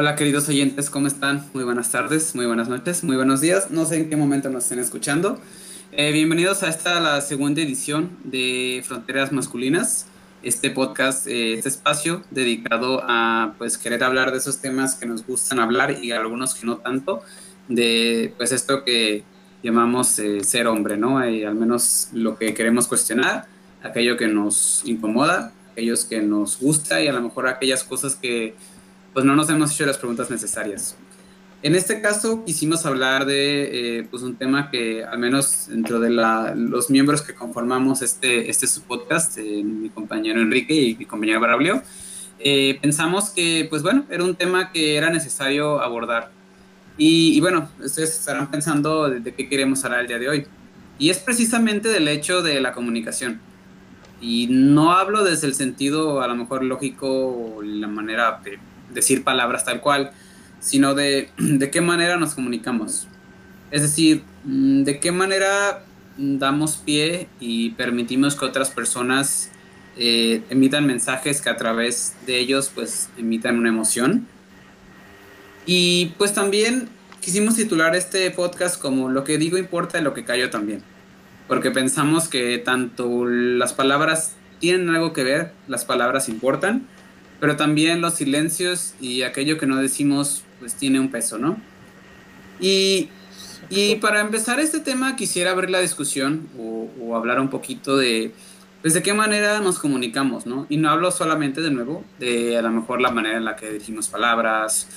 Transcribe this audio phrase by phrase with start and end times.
[0.00, 1.44] Hola queridos oyentes, ¿cómo están?
[1.54, 3.72] Muy buenas tardes, muy buenas noches, muy buenos días.
[3.72, 5.40] No sé en qué momento nos estén escuchando.
[5.90, 10.06] Eh, bienvenidos a esta, la segunda edición de Fronteras Masculinas,
[10.44, 15.26] este podcast, eh, este espacio dedicado a pues querer hablar de esos temas que nos
[15.26, 17.22] gustan hablar y algunos que no tanto,
[17.66, 19.24] de pues esto que
[19.64, 21.18] llamamos eh, ser hombre, ¿no?
[21.18, 23.48] al menos lo que queremos cuestionar,
[23.82, 28.54] aquello que nos incomoda, aquellos que nos gusta y a lo mejor aquellas cosas que
[29.12, 30.96] pues no nos hemos hecho las preguntas necesarias.
[31.60, 36.10] En este caso quisimos hablar de eh, pues un tema que al menos dentro de
[36.10, 41.04] la, los miembros que conformamos este, este su podcast, eh, mi compañero Enrique y mi
[41.04, 41.82] compañero Barablio,
[42.38, 46.30] eh, pensamos que pues bueno, era un tema que era necesario abordar.
[47.00, 50.46] Y, bueno, ustedes estarán pensando de, de, qué queremos hablar el día de hoy.
[50.98, 53.40] Y es precisamente del hecho de la comunicación.
[54.20, 58.58] Y no hablo desde el sentido a lo mejor lógico o la manera de
[58.92, 60.12] decir palabras tal cual,
[60.60, 63.08] sino de, de qué manera nos comunicamos.
[63.70, 65.84] Es decir, mm, de qué manera
[66.16, 69.50] damos pie y permitimos que otras personas
[69.96, 74.26] eh, emitan mensajes que a través de ellos pues emitan una emoción.
[75.66, 76.88] Y pues también
[77.20, 80.82] quisimos titular este podcast como lo que digo importa y lo que callo también.
[81.46, 86.86] Porque pensamos que tanto las palabras tienen algo que ver, las palabras importan,
[87.40, 91.56] pero también los silencios y aquello que no decimos pues tiene un peso, ¿no?
[92.60, 93.08] Y,
[93.70, 98.32] y para empezar este tema quisiera abrir la discusión o, o, hablar un poquito de
[98.82, 100.66] pues de qué manera nos comunicamos, ¿no?
[100.68, 103.70] Y no hablo solamente de nuevo de a lo mejor la manera en la que
[103.70, 104.88] dirigimos palabras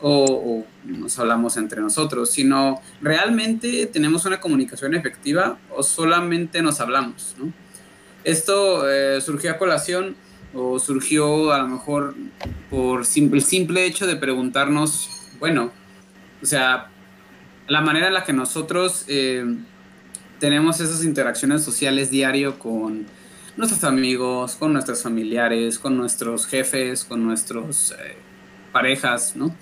[0.00, 6.80] o, o nos hablamos entre nosotros, sino realmente tenemos una comunicación efectiva o solamente nos
[6.80, 7.52] hablamos, ¿no?
[8.24, 10.14] Esto eh, surgió a colación
[10.54, 12.14] o surgió a lo mejor
[12.70, 15.70] por el simple hecho de preguntarnos, bueno,
[16.42, 16.90] o sea,
[17.68, 19.44] la manera en la que nosotros eh,
[20.40, 23.06] tenemos esas interacciones sociales diario con
[23.56, 28.16] nuestros amigos, con nuestros familiares, con nuestros jefes, con nuestros eh,
[28.72, 29.54] parejas, ¿no?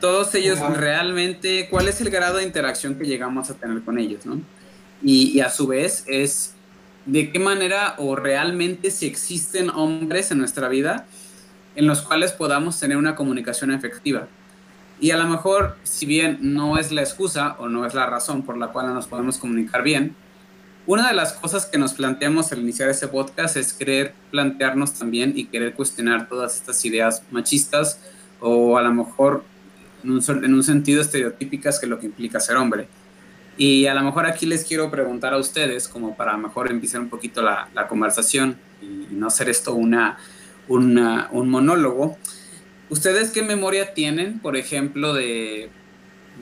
[0.00, 4.26] Todos ellos realmente, ¿cuál es el grado de interacción que llegamos a tener con ellos,
[4.26, 4.40] ¿no?
[5.02, 6.54] Y, y a su vez es
[7.06, 11.06] de qué manera o realmente si existen hombres en nuestra vida
[11.74, 14.28] en los cuales podamos tener una comunicación efectiva.
[15.00, 18.42] Y a lo mejor, si bien no es la excusa o no es la razón
[18.42, 20.14] por la cual nos podemos comunicar bien,
[20.86, 25.32] una de las cosas que nos planteamos al iniciar este podcast es querer plantearnos también
[25.36, 28.00] y querer cuestionar todas estas ideas machistas
[28.40, 29.44] o a lo mejor
[30.02, 32.88] en un, en un sentido estereotípicas que lo que implica ser hombre.
[33.56, 37.08] Y a lo mejor aquí les quiero preguntar a ustedes, como para mejor empezar un
[37.08, 40.18] poquito la, la conversación y no hacer esto una,
[40.68, 42.16] una, un monólogo.
[42.88, 45.70] ¿Ustedes qué memoria tienen, por ejemplo, de,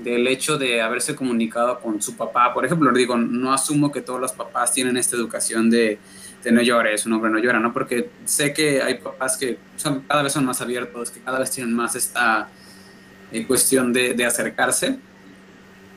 [0.03, 2.55] del hecho de haberse comunicado con su papá?
[2.55, 5.99] Por ejemplo, digo, no asumo que todos los papás tienen esta educación de,
[6.45, 7.73] de no llores, un hombre no llora, ¿no?
[7.73, 11.51] Porque sé que hay papás que son, cada vez son más abiertos, que cada vez
[11.51, 12.49] tienen más esta
[13.33, 14.97] eh, cuestión de, de acercarse.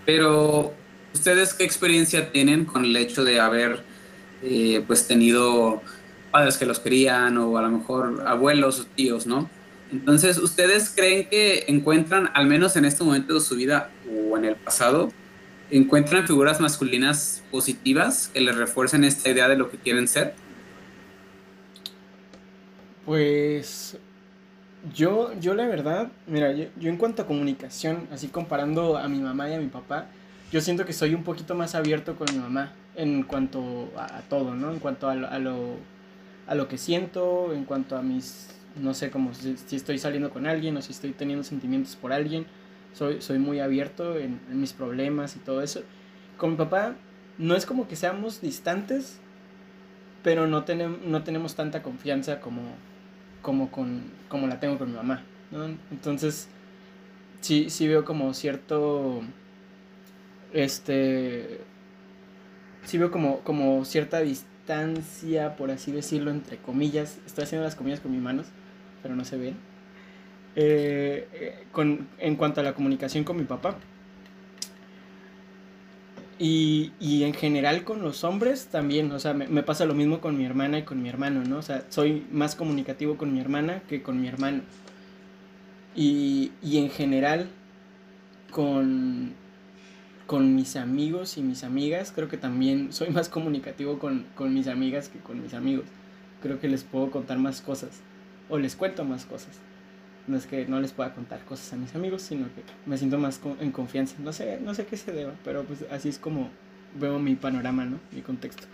[0.06, 0.74] Pero
[1.14, 3.84] ¿Ustedes qué experiencia tienen con el hecho de haber
[4.42, 5.82] eh, pues tenido
[6.32, 9.50] padres que los querían o a lo mejor abuelos o tíos, ¿no?
[9.92, 14.46] Entonces, ¿ustedes creen que encuentran, al menos en este momento de su vida o en
[14.46, 15.12] el pasado,
[15.70, 20.34] encuentran figuras masculinas positivas que les refuercen esta idea de lo que quieren ser?
[23.06, 23.98] Pues
[24.96, 29.20] yo, yo la verdad, mira, yo, yo en cuanto a comunicación, así comparando a mi
[29.20, 30.08] mamá y a mi papá,
[30.54, 34.54] yo siento que soy un poquito más abierto con mi mamá en cuanto a, todo,
[34.54, 34.72] ¿no?
[34.72, 35.78] En cuanto a lo, a lo,
[36.46, 38.50] a lo que siento, en cuanto a mis,
[38.80, 42.46] no sé, como si, estoy saliendo con alguien o si estoy teniendo sentimientos por alguien,
[42.94, 45.82] soy, soy muy abierto en, mis problemas y todo eso.
[46.38, 46.94] Con mi papá
[47.40, 49.18] no es como que seamos distantes,
[50.22, 52.62] pero no, tenemos no tenemos tanta confianza como,
[53.42, 55.66] como, con, como la tengo con mi mamá, ¿no?
[55.90, 56.48] Entonces,
[57.42, 59.24] sí, sí veo como cierto
[60.54, 61.62] este,
[62.86, 67.20] sí veo como, como cierta distancia, por así decirlo, entre comillas.
[67.26, 68.48] Estoy haciendo las comillas con mis manos,
[69.02, 69.56] pero no se ven.
[70.56, 73.78] Eh, eh, con, en cuanto a la comunicación con mi papá.
[76.40, 80.20] Y, y, en general con los hombres también, o sea, me, me, pasa lo mismo
[80.20, 81.58] con mi hermana y con mi hermano, ¿no?
[81.58, 84.62] O sea, soy más comunicativo con mi hermana que con mi hermano.
[85.96, 87.48] Y, y en general
[88.52, 89.34] con,
[90.28, 94.68] con mis amigos y mis amigas, creo que también soy más comunicativo con, con, mis
[94.68, 95.86] amigas que con mis amigos.
[96.42, 98.02] Creo que les puedo contar más cosas
[98.50, 99.58] o les cuento más cosas.
[100.28, 103.18] No es que no les pueda contar cosas a mis amigos, sino que me siento
[103.18, 104.16] más en confianza.
[104.20, 106.50] No sé, no sé qué se deba, pero pues así es como
[106.96, 108.00] veo mi panorama, ¿no?
[108.12, 108.68] Mi contexto.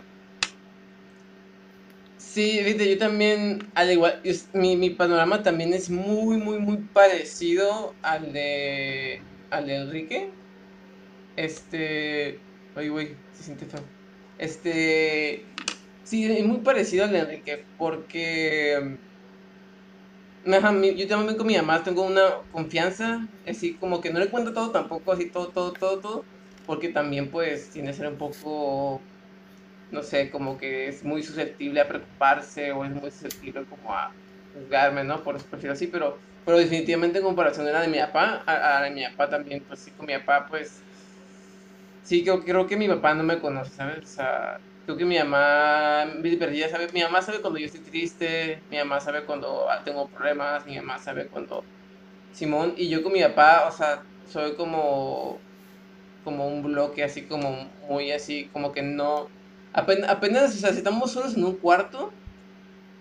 [2.18, 4.20] Sí, viste, yo también, al igual,
[4.52, 9.20] mi, mi panorama también es muy, muy, muy parecido al de,
[9.50, 10.30] al de Enrique.
[11.40, 12.38] Este,
[12.76, 13.80] ay, güey, se siente feo.
[14.36, 15.42] Este,
[16.04, 18.98] sí, es muy parecido al de Enrique, porque
[20.44, 24.70] yo también con mi mamá tengo una confianza, así como que no le cuento todo
[24.70, 26.24] tampoco, así todo, todo, todo, todo,
[26.66, 29.00] porque también pues tiene que ser un poco,
[29.92, 34.12] no sé, como que es muy susceptible a preocuparse o es muy susceptible como a
[34.54, 35.24] juzgarme, ¿no?
[35.24, 38.90] Por eso prefiero así, pero, pero definitivamente en comparación a la de mi papá, a,
[38.90, 40.82] mi papá también, pues sí, con mi papá pues,
[42.02, 43.98] sí, creo, creo que mi papá no me conoce, ¿sabes?
[44.04, 46.06] O sea, creo que mi mamá,
[46.38, 50.66] perdida, sabe, mi mamá sabe cuando yo estoy triste, mi mamá sabe cuando tengo problemas,
[50.66, 51.64] mi mamá sabe cuando
[52.32, 55.38] Simón y yo con mi papá, o sea, soy como
[56.24, 59.28] como un bloque así como muy así, como que no
[59.72, 62.12] apenas, apenas o sea, si estamos solos en un cuarto,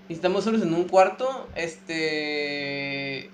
[0.08, 3.30] si estamos solos en un cuarto, este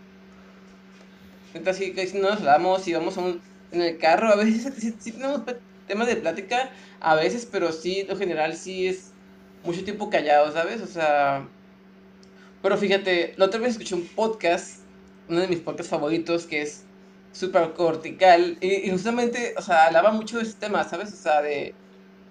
[1.54, 3.42] que si no nos hablamos y vamos a un,
[3.72, 5.42] en el carro, a veces sí tenemos
[5.88, 9.12] temas de plática a veces, pero sí, en general sí es
[9.64, 10.82] mucho tiempo callado, ¿sabes?
[10.82, 11.48] O sea,
[12.62, 14.80] pero fíjate, la otra vez escuché un podcast,
[15.30, 16.84] uno de mis podcasts favoritos, que es
[17.32, 21.14] super cortical, y, justamente, o sea, hablaba mucho de ese tema, ¿sabes?
[21.14, 21.76] O sea, de,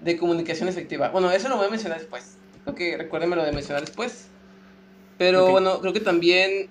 [0.01, 1.11] de comunicación efectiva.
[1.11, 2.37] Bueno, eso lo voy a mencionar después.
[2.65, 4.29] Creo que recuérdenme lo de mencionar después.
[5.19, 6.69] Pero bueno, creo que también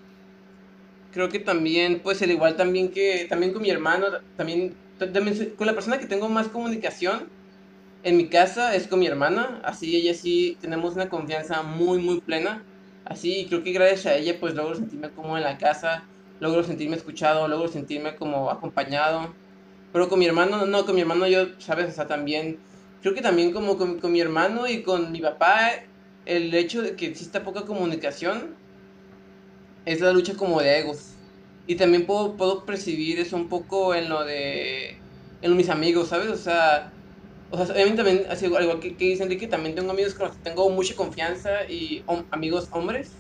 [1.14, 4.76] creo que también pues el igual también que también con mi hermano también
[5.58, 7.30] con la persona que tengo más comunicación
[8.04, 12.20] en mi casa es con mi hermana, así ella sí tenemos una confianza muy muy
[12.20, 12.62] plena,
[13.06, 16.04] así creo que gracias a ella pues logro sentirme como en la casa,
[16.42, 19.34] logro sentirme escuchado, logro sentirme como acompañado,
[19.94, 22.58] pero con mi hermano no, con mi hermano yo, sabes, o sea, también,
[23.02, 25.72] creo que también como con, con mi hermano y con mi papá,
[26.26, 28.56] el hecho de que exista poca comunicación
[29.86, 31.14] es la lucha como de egos.
[31.68, 34.98] Y también puedo, puedo percibir eso un poco en lo de.
[35.42, 36.30] en mis amigos, ¿sabes?
[36.30, 36.92] O sea.
[37.52, 40.28] O sea, obviamente también, así, al igual que, que dice Enrique, también tengo amigos con
[40.28, 43.12] los que tengo mucha confianza y amigos hombres.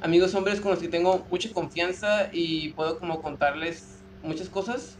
[0.00, 4.96] Amigos hombres con los que tengo mucha confianza y puedo como contarles muchas cosas.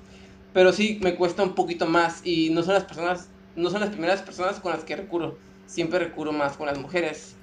[0.52, 3.90] Pero sí, me cuesta un poquito más y no son las personas, no son las
[3.90, 5.38] primeras personas con las que recurro.
[5.66, 7.35] Siempre recurro más con las mujeres.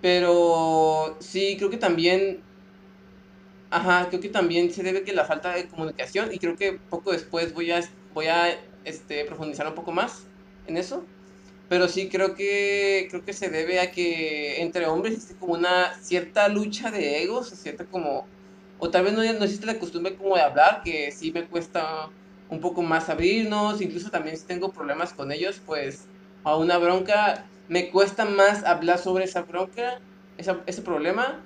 [0.00, 2.44] Pero sí, creo que también
[3.70, 7.12] Ajá, creo que también se debe que la falta de comunicación y creo que poco
[7.12, 8.48] después voy a, voy a
[8.82, 10.30] este, profundizar un poco más
[10.64, 11.10] en eso.
[11.68, 15.92] Pero sí creo que creo que se debe a que entre hombres existe como una
[16.02, 18.30] cierta lucha de egos, cierta como
[18.76, 22.12] o tal vez no, no existe la costumbre como de hablar, que sí me cuesta
[22.48, 26.10] un poco más abrirnos, incluso también si tengo problemas con ellos, pues
[26.44, 30.00] a una bronca me cuesta más hablar sobre esa bronca,
[30.36, 31.40] esa, ese problema,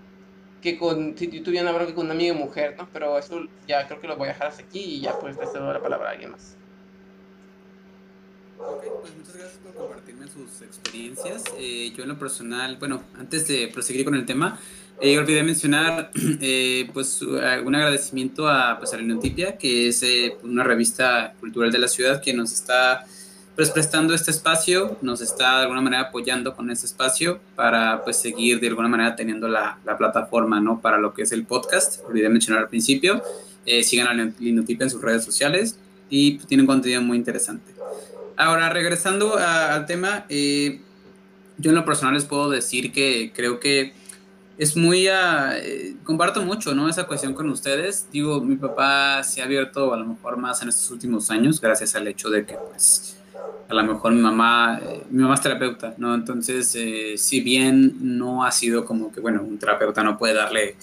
[0.61, 2.89] que con, si yo tuviera una bronca con una amiga mujer, ¿no?
[2.93, 5.47] Pero eso ya creo que lo voy a dejar hasta aquí y ya pues le
[5.47, 6.57] cedo la palabra a alguien más.
[8.59, 11.45] Ok, pues muchas gracias por compartirme sus experiencias.
[11.59, 14.61] Eh, yo en lo personal, bueno, antes de proseguir con el tema,
[15.01, 21.35] eh, olvidé mencionar eh, pues un agradecimiento a, pues, a que es eh, una revista
[21.41, 23.05] cultural de la ciudad que nos está
[23.55, 28.17] pues prestando este espacio, nos está de alguna manera apoyando con este espacio para pues
[28.17, 30.81] seguir de alguna manera teniendo la, la plataforma, ¿no?
[30.81, 33.23] Para lo que es el podcast, olvidé mencionar al principio,
[33.67, 35.79] eh, sigan a Linotip en sus redes sociales
[36.09, 37.73] y pues, tienen contenido muy interesante.
[38.37, 40.81] Ahora, regresando al tema, eh,
[41.59, 43.93] yo en lo personal les puedo decir que creo que
[44.59, 46.89] es muy, uh, comparto mucho, ¿no?
[46.89, 48.07] Esa cuestión con ustedes.
[48.13, 51.95] Digo, mi papá se ha abierto a lo mejor más en estos últimos años, gracias
[51.95, 53.17] al hecho de que, pues,
[53.73, 56.15] a lo mejor mi mamá, eh, mi mamá es terapeuta, ¿no?
[56.15, 60.77] Entonces, eh, si bien no ha sido como que, bueno, un terapeuta no puede darle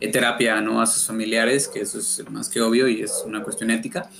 [0.00, 0.80] eh, terapia, ¿no?
[0.80, 4.10] A sus familiares, que eso es más que obvio y es una cuestión ética,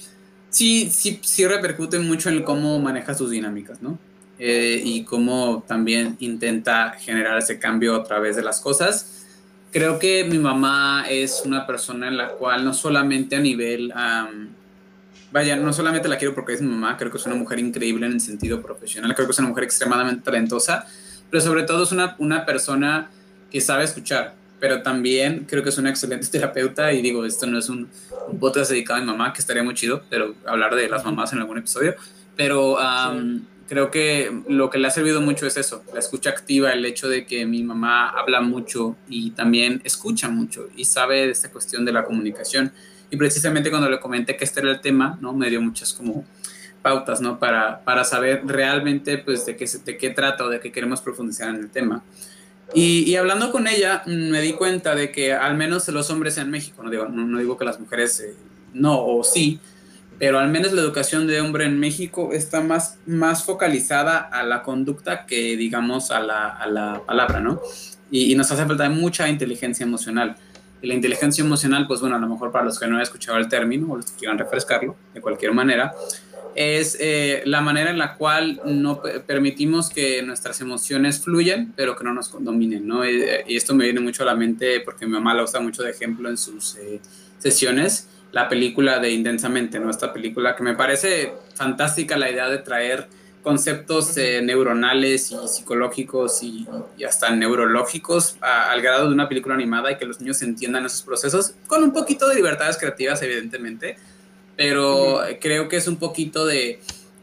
[0.51, 3.99] sí, sí, sí repercute mucho en cómo maneja sus dinámicas, ¿no?
[4.45, 9.25] y cómo también intenta generar ese cambio a través de las cosas.
[9.71, 13.93] Creo que mi mamá es una persona en la cual no solamente a nivel
[15.33, 18.07] vaya, no solamente la quiero porque es mi mamá, creo que es una mujer increíble
[18.07, 20.87] en el sentido profesional, creo que es una mujer extremadamente talentosa,
[21.31, 23.11] pero sobre todo es una, una persona
[23.51, 27.59] que sabe escuchar, pero también creo que es una excelente terapeuta y digo, esto no
[27.59, 27.89] es un,
[28.29, 31.33] un podcast dedicado a mi mamá, que estaría muy chido, pero hablar de las mamás
[31.33, 31.95] en algún episodio,
[32.37, 32.77] pero
[33.69, 37.09] creo que lo que le ha servido mucho es eso, la escucha activa, el hecho
[37.09, 41.85] de que mi mamá habla mucho y también escucha mucho y sabe de esta cuestión
[41.87, 42.73] de la comunicación.
[43.13, 45.35] Y precisamente cuando le comenté que este era el tema, ¿no?
[45.35, 46.25] Me dio muchas como
[46.81, 47.39] pautas, ¿no?
[47.39, 51.51] Para, para saber realmente, pues, de qué, de qué trata o de qué queremos profundizar
[51.51, 52.03] en el tema.
[52.73, 56.39] Y, y, hablando con ella, mm, me di cuenta de que al menos los hombres
[56.39, 58.35] en México, no digo, no, digo que las mujeres eh,
[58.73, 59.61] no o sí,
[60.19, 64.63] pero al menos la educación de hombre en México está más, más focalizada a la
[64.63, 67.61] conducta que, digamos, a la, a la palabra, ¿no?
[68.11, 70.35] Y, y, nos hace falta mucha inteligencia emocional.
[70.83, 73.39] Y la inteligencia emocional, pues bueno, a lo mejor para los que no han escuchado
[73.39, 75.95] el término o los que quieran refrescarlo, de cualquier manera,
[76.55, 82.05] es eh, la manera en la cual no permitimos que nuestras emociones fluyan, pero que
[82.05, 83.09] no nos dominen, ¿no?
[83.09, 83.23] Y,
[83.57, 86.29] esto me viene mucho a la mente porque mi mamá la usa mucho de ejemplo
[86.29, 87.01] en sus eh,
[87.39, 89.91] sesiones, la película de Intensamente, ¿no?
[89.91, 93.09] Esta película que me parece fantástica la idea de traer
[93.43, 99.93] conceptos eh, neuronales y psicológicos y, y hasta neurológicos al grado de una película animada
[99.93, 103.97] y que los niños entiendan esos procesos con un poquito de libertades creativas, evidentemente,
[104.57, 106.81] pero creo que es un poquito de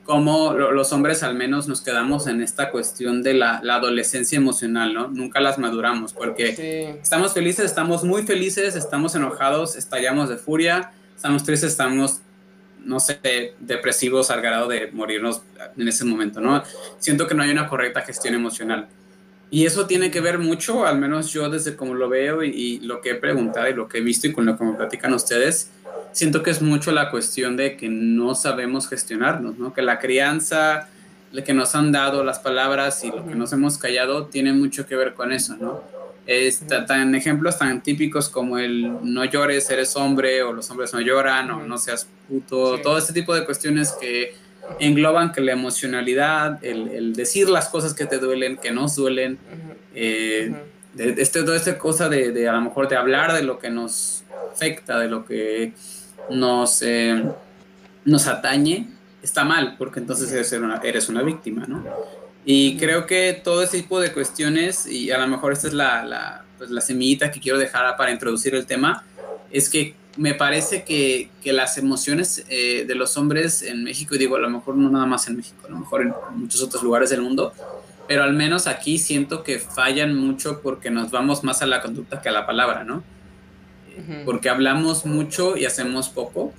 [0.10, 5.08] cómo los hombres al menos nos quedamos en esta cuestión de la, adolescencia emocional, ¿no?
[5.08, 11.44] Nunca las maduramos porque estamos felices, estamos muy felices, estamos enojados, estallamos de furia, estamos
[11.44, 12.22] tristes, estamos,
[12.86, 15.42] no sé, depresivos al grado de morirnos
[15.78, 16.64] en ese momento, ¿no?
[17.00, 18.88] Siento que no hay una correcta gestión emocional.
[19.52, 22.80] Y eso tiene que ver mucho, al menos yo desde como lo veo y, y
[22.82, 25.14] lo que he preguntado y lo que he visto y con lo que me platican
[25.14, 25.72] ustedes,
[26.12, 29.74] siento que es mucho la cuestión de que no sabemos gestionarnos, ¿no?
[29.74, 30.88] Que la crianza,
[31.32, 34.86] lo que nos han dado las palabras y lo que nos hemos callado tiene mucho
[34.86, 35.84] que ver con eso, ¿no?
[36.26, 41.02] Es tan ejemplos tan típicos como el no llores, eres hombre, o los hombres no
[41.02, 44.34] lloran, o no seas puto, todo este tipo de cuestiones que
[44.80, 49.40] engloban que la emocionalidad, el, decir las cosas que te duelen, que nos duelen,
[49.96, 50.54] eh,
[50.94, 53.70] de, este, toda esta cosa de, de, a lo mejor de hablar de lo que
[53.70, 55.74] nos afecta, de lo que
[56.30, 57.24] nos, eh,
[58.06, 58.88] nos atañe,
[59.22, 61.84] está mal, porque entonces eres una, eres una víctima, ¿no?
[62.52, 66.04] Y creo que todo ese tipo de cuestiones, y a lo mejor esta es la,
[66.04, 69.04] la, pues la semillita que quiero dejar para introducir el tema,
[69.52, 74.18] es que me parece que, que las emociones eh, de los hombres en México, y
[74.18, 76.82] digo, a lo mejor no nada más en México, a lo mejor en muchos otros
[76.82, 77.54] lugares del mundo,
[78.08, 82.20] pero al menos aquí siento que fallan mucho porque nos vamos más a la conducta
[82.20, 83.04] que a la palabra, ¿no?
[84.26, 86.52] porque hablamos mucho y hacemos poco,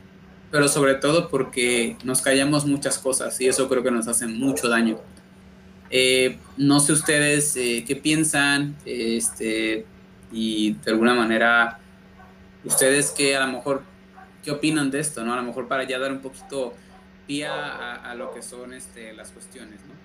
[0.53, 4.69] pero sobre todo porque nos callamos muchas cosas y eso creo que nos hace mucho
[4.69, 5.01] daño.
[5.91, 9.85] Eh, no sé ustedes eh, qué piensan este,
[10.31, 11.81] y de alguna manera
[12.65, 13.83] ustedes qué a lo mejor
[14.45, 15.33] qué opinan de esto, ¿no?
[15.33, 16.75] A lo mejor para ya dar un poquito
[17.27, 20.01] pie a, a lo que son este, las cuestiones, ¿no?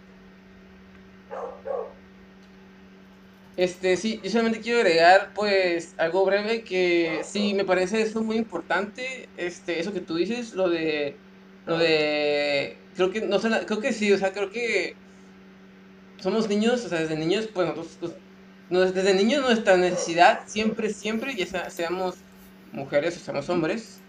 [3.57, 8.35] Este, sí, yo solamente quiero agregar, pues, algo breve que sí, me parece eso muy
[8.35, 11.15] importante, este, eso que tú dices, lo de,
[11.65, 14.97] lo de, creo que, no sé, creo que sí, o sea, creo que
[16.19, 18.13] somos niños, o sea, desde niños, pues, nosotros,
[18.69, 22.15] pues, desde niños nuestra necesidad siempre, siempre, ya seamos
[22.72, 24.00] mujeres o seamos hombres,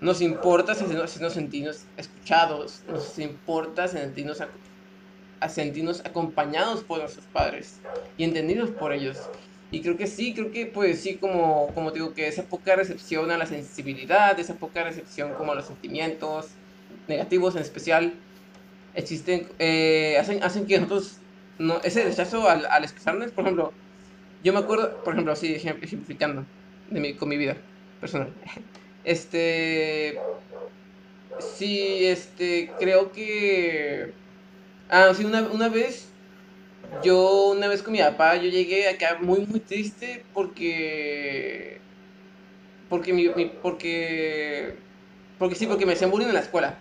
[0.00, 4.40] nos importa si nos, si nos sentimos escuchados, nos importa sentirnos
[5.40, 7.78] a sentirnos acompañados por nuestros padres
[8.16, 9.18] y entendidos por ellos.
[9.70, 13.30] Y creo que sí, creo que pues sí, como, como digo, que esa poca recepción
[13.30, 16.46] a la sensibilidad, esa poca recepción como a los sentimientos
[17.06, 18.14] negativos en especial,
[18.98, 21.18] existen, eh, hacen, hacen que nosotros,
[21.58, 23.72] no, ese rechazo al, al expresarnos, por ejemplo,
[24.44, 26.44] yo me acuerdo, por ejemplo, así ejemplificando
[26.90, 27.56] de mi, con mi vida
[28.00, 28.32] personal,
[29.04, 30.18] este,
[31.56, 34.12] sí, este, creo que
[34.90, 36.08] Ah, sí, una, una vez,
[37.02, 41.80] yo una vez con mi papá, yo llegué acá muy, muy triste porque...
[42.88, 43.28] Porque mi,
[43.62, 44.74] porque...
[45.38, 46.78] Porque sí, porque me hacían bullying en la escuela.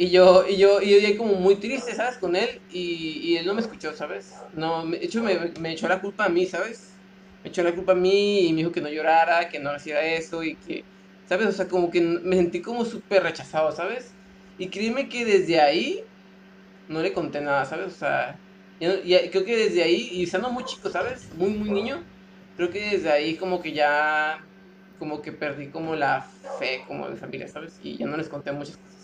[0.00, 2.16] Y yo, y yo, y yo llegué como muy triste, ¿sabes?
[2.18, 4.46] Con él, y, y él no me escuchó, ¿sabes?
[4.50, 7.02] No, de hecho me, me echó la culpa a mí, ¿sabes?
[7.42, 10.00] Me echó la culpa a mí y me dijo que no llorara, que no hacía
[10.02, 10.86] eso y que,
[11.26, 11.48] ¿sabes?
[11.48, 14.18] O sea, como que me sentí como súper rechazado, ¿sabes?
[14.56, 16.02] Y créeme que desde ahí
[16.88, 17.88] no le conté nada, ¿sabes?
[17.94, 18.40] O sea,
[18.78, 18.86] y,
[19.30, 21.30] creo que desde ahí, y siendo muy chico, ¿sabes?
[21.34, 22.06] Muy, muy niño,
[22.56, 24.38] creo que desde ahí como que ya,
[24.98, 27.76] como que perdí como la fe como de familia, ¿sabes?
[27.80, 28.99] Y ya no les conté muchas cosas.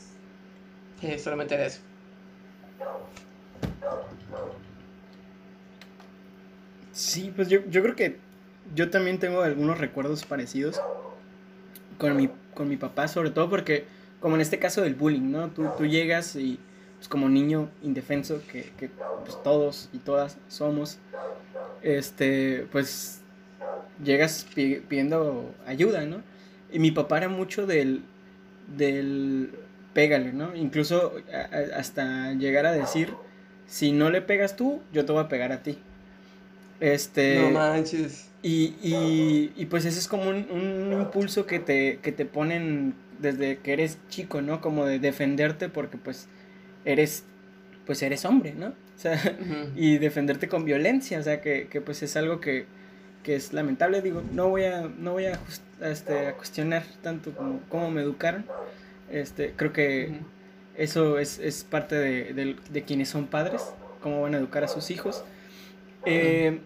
[1.02, 1.80] Eh, solamente era eso.
[6.92, 8.16] Sí, pues yo, yo creo que
[8.74, 10.80] yo también tengo algunos recuerdos parecidos
[11.98, 13.84] con mi, con mi papá, sobre todo porque,
[14.20, 15.48] como en este caso del bullying, ¿no?
[15.50, 16.58] Tú, tú llegas y
[16.96, 18.88] pues, como niño indefenso que, que
[19.24, 20.98] pues, todos y todas somos,
[21.82, 23.20] este, pues
[24.02, 26.22] llegas pidiendo ayuda, ¿no?
[26.72, 28.02] Y mi papá era mucho del,
[28.76, 29.50] del
[29.96, 30.54] pégale, ¿no?
[30.54, 31.14] Incluso
[31.74, 33.14] hasta llegar a decir,
[33.66, 35.78] si no le pegas tú, yo te voy a pegar a ti.
[36.80, 37.40] Este...
[37.40, 38.28] No manches.
[38.42, 42.94] Y, y, y pues ese es como un, un, impulso que te, que te ponen
[43.18, 44.60] desde que eres chico, ¿no?
[44.60, 46.28] Como de defenderte porque pues
[46.84, 47.24] eres,
[47.86, 48.66] pues eres hombre, ¿no?
[48.66, 49.18] O sea,
[49.76, 52.66] y defenderte con violencia, o sea, que, que pues es algo que,
[53.22, 55.40] que es lamentable, digo, no voy a, no voy a,
[55.80, 58.44] este, a cuestionar tanto como cómo me educaron,
[59.10, 60.20] este, creo que
[60.76, 63.62] eso es, es parte de, de, de, quienes son padres,
[64.02, 65.24] cómo van a educar a sus hijos.
[66.04, 66.60] Eh,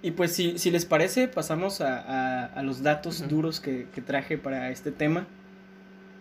[0.00, 4.00] y pues si, si, les parece, pasamos a, a, a los datos duros que, que,
[4.00, 5.26] traje para este tema,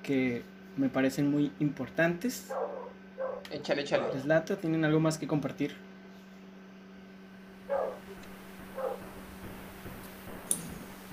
[0.04, 0.42] que
[0.78, 2.48] me parecen muy importantes.
[3.52, 4.04] Échale, échale.
[4.14, 5.76] Les ¿tienen algo más que compartir?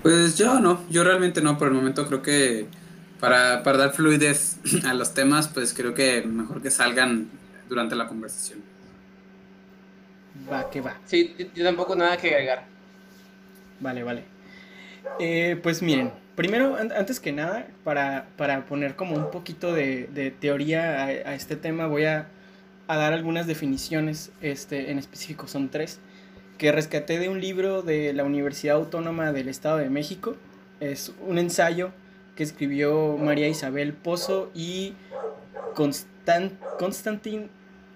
[0.02, 2.66] Pues yo no, yo realmente no, por el momento creo que
[3.20, 7.28] para, para dar fluidez a los temas, pues creo que mejor que salgan
[7.68, 8.60] durante la conversación.
[10.50, 10.96] Va, que va.
[11.06, 12.64] Sí, yo tampoco nada que agregar.
[13.80, 14.24] Vale, vale.
[15.20, 20.30] Eh, pues miren, primero, antes que nada, para, para poner como un poquito de, de
[20.30, 22.28] teoría a, a, este tema, voy a,
[22.88, 26.00] a, dar algunas definiciones, este, en específico son tres
[26.58, 30.36] que rescaté de un libro de la Universidad Autónoma del Estado de México.
[30.80, 31.90] Es un ensayo
[32.34, 34.94] que escribió María Isabel Pozo y
[35.74, 37.48] Constant Constantin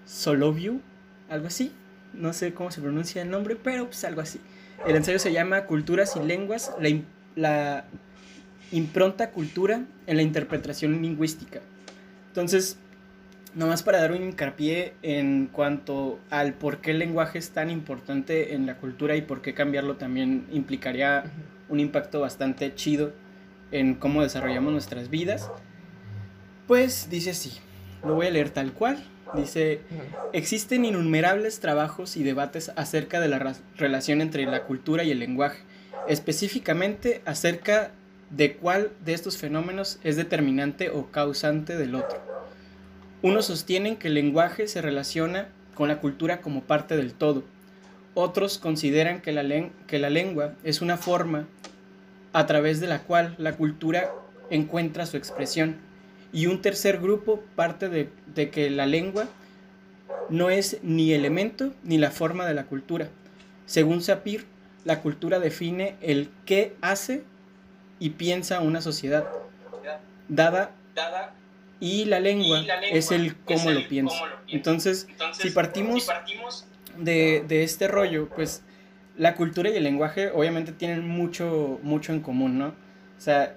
[0.05, 0.81] Soloviu,
[1.29, 1.71] algo así.
[2.13, 4.39] No sé cómo se pronuncia el nombre, pero pues algo así.
[4.87, 6.89] El ensayo se llama Culturas y Lenguas, la,
[7.35, 7.85] la
[8.71, 11.59] impronta cultura en la interpretación lingüística.
[12.27, 12.77] Entonces,
[13.55, 18.53] Nomás para dar un hincapié en cuanto al por qué el lenguaje es tan importante
[18.53, 21.23] en la cultura y por qué cambiarlo también implicaría
[21.67, 23.11] un impacto bastante chido
[23.71, 25.49] en cómo desarrollamos nuestras vidas.
[26.67, 27.53] Pues dice así,
[28.05, 29.03] lo voy a leer tal cual.
[29.35, 29.81] Dice,
[30.33, 35.59] existen innumerables trabajos y debates acerca de la relación entre la cultura y el lenguaje,
[36.07, 37.91] específicamente acerca
[38.31, 42.19] de cuál de estos fenómenos es determinante o causante del otro.
[43.21, 47.43] Unos sostienen que el lenguaje se relaciona con la cultura como parte del todo.
[48.13, 49.43] Otros consideran que la,
[49.87, 51.47] que la lengua es una forma
[52.33, 54.11] a través de la cual la cultura
[54.49, 55.77] encuentra su expresión.
[56.31, 59.27] Y un tercer grupo parte de, de que la lengua
[60.29, 63.09] no es ni elemento ni la forma de la cultura.
[63.65, 64.45] Según Sapir,
[64.85, 67.23] la cultura define el qué hace
[67.99, 69.27] y piensa una sociedad,
[70.27, 71.33] dada, dada
[71.79, 74.15] y la lengua, es el cómo, lo, pienso.
[74.47, 76.07] Entonces, si partimos,
[76.97, 78.63] de, de, este rollo, pues
[79.19, 82.67] la cultura y el lenguaje obviamente tienen mucho, mucho en común, ¿no?
[82.67, 83.55] O sea,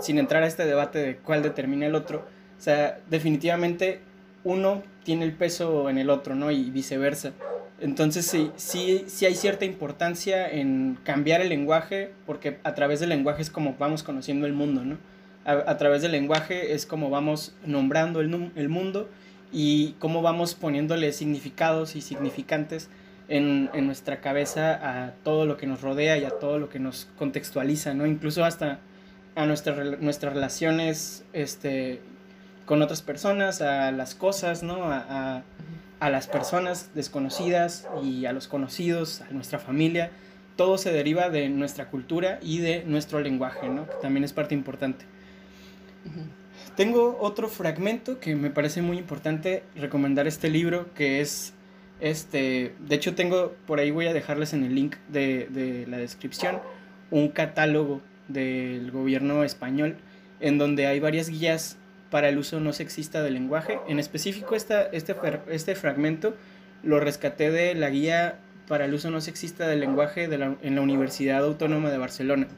[0.00, 2.26] sin entrar a este debate de cuál determina el otro,
[2.58, 4.00] o sea, definitivamente
[4.42, 6.50] uno tiene el peso en el otro, ¿no?
[6.50, 7.32] Y viceversa.
[7.80, 13.08] Entonces sí, sí, sí hay cierta importancia en cambiar el lenguaje, porque a través del
[13.08, 14.98] lenguaje es como vamos conociendo el mundo, ¿no?
[15.44, 19.10] a, través del lenguaje es como vamos nombrando el, el, mundo
[19.52, 22.88] y cómo vamos poniéndole significados y significantes
[23.28, 26.78] en, en, nuestra cabeza a todo lo que nos rodea y a todo lo que
[26.78, 28.06] nos contextualiza, ¿no?
[28.06, 28.80] Incluso hasta
[29.34, 32.00] a nuestra, nuestras relaciones este,
[32.66, 34.84] con otras personas, a las cosas, ¿no?
[34.84, 35.42] A, a,
[36.00, 40.10] a, las personas desconocidas y a los conocidos, a nuestra familia.
[40.56, 43.86] Todo se deriva de nuestra cultura y de nuestro lenguaje, ¿no?
[43.86, 45.04] Que también es parte importante.
[46.76, 51.53] Tengo otro fragmento que me parece muy importante recomendar este libro que es
[52.04, 56.60] este, de hecho tengo por ahí voy a dejarles en el link de, la descripción
[57.10, 59.96] un catálogo del gobierno español
[60.40, 61.78] en donde hay varias guías
[62.10, 63.78] para el uso no sexista del lenguaje.
[63.88, 66.36] En específico este, este fragmento
[66.82, 68.38] lo rescaté de la guía
[68.68, 72.48] para el uso no sexista del lenguaje en la Universidad Autónoma de Barcelona,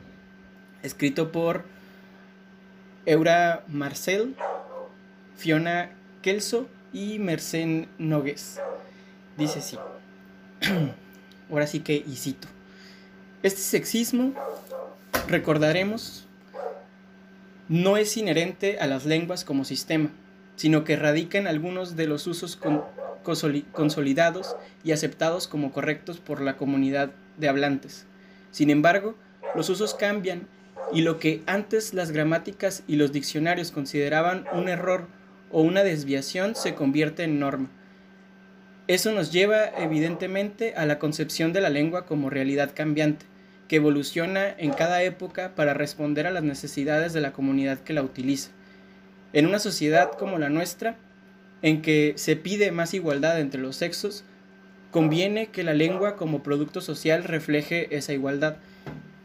[0.83, 1.63] escrito por
[3.05, 4.35] Eura Marcel,
[5.37, 8.61] Fiona Kelso y Mercen Nogues.
[9.37, 9.79] Dice así.
[11.51, 12.49] Ahora sí que y cito.
[13.43, 14.33] Este sexismo,
[15.29, 16.27] recordaremos,
[17.69, 20.11] no es inherente a las lenguas como sistema,
[20.57, 22.59] sino que radica en algunos de los usos
[23.73, 28.07] consolidados y aceptados como correctos por la comunidad de hablantes.
[28.51, 29.15] Sin embargo,
[29.55, 30.49] los usos cambian
[30.93, 35.09] y lo que antes las gramáticas y los diccionarios consideraban un error
[35.51, 37.69] o una desviación se convierte en norma,
[38.89, 43.27] Eso nos lleva evidentemente a la concepción de la lengua como realidad cambiante,
[43.67, 48.03] que evoluciona en cada época para responder a las necesidades de la comunidad que la
[48.03, 48.51] utiliza.
[49.33, 50.97] En una sociedad como la nuestra,
[51.63, 54.25] en que se pide más igualdad entre los sexos,
[54.93, 58.57] conviene que la lengua como producto social refleje esa igualdad.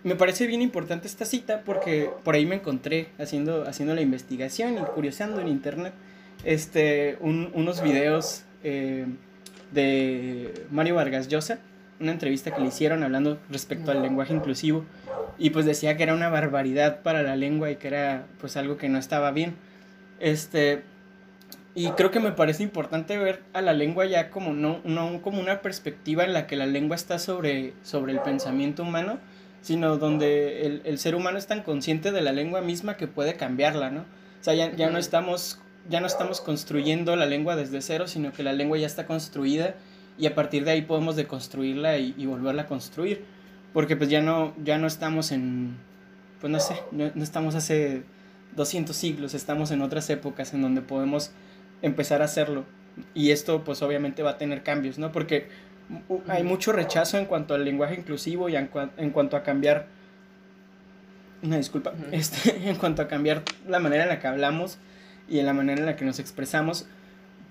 [0.04, 4.74] Me parece bien importante esta cita porque por ahí me encontré haciendo, haciendo la investigación
[4.74, 5.93] y curioseando en internet
[6.43, 9.06] este, unos videos eh,
[9.71, 11.60] de Mario Vargas Llosa,
[11.99, 14.86] una entrevista que le hicieron hablando respecto al lenguaje inclusivo
[15.38, 18.77] y pues decía que era una barbaridad para la lengua y que era pues algo
[18.77, 19.55] que no estaba bien.
[20.19, 20.84] Este,
[21.73, 25.39] y creo que me parece importante ver a la lengua ya como no, no como
[25.39, 29.19] una perspectiva en la que la lengua está sobre, sobre el pensamiento humano,
[29.62, 33.36] sino donde el, el, ser humano es tan consciente de la lengua misma que puede
[33.36, 34.01] cambiarla, ¿no?
[34.01, 38.31] O sea, ya, ya, no estamos, ya no estamos construyendo la lengua desde cero, sino
[38.31, 39.75] que la lengua ya está construida
[40.17, 43.25] y a partir de ahí podemos deconstruirla y, y volverla a construir.
[43.73, 45.77] Porque pues ya no, ya no estamos en,
[46.41, 48.03] pues no sé, no, no estamos hace
[48.55, 51.31] 200 siglos, estamos en otras épocas en donde podemos
[51.81, 52.65] empezar a hacerlo.
[53.13, 55.11] Y esto pues obviamente va a tener cambios, ¿no?
[55.11, 55.47] Porque
[56.27, 59.87] hay mucho rechazo en cuanto al lenguaje inclusivo y en, cuanto a cambiar,
[61.41, 64.77] una disculpa, este, en cuanto a cambiar la manera en la que hablamos
[65.27, 66.88] y en la manera en la que nos expresamos,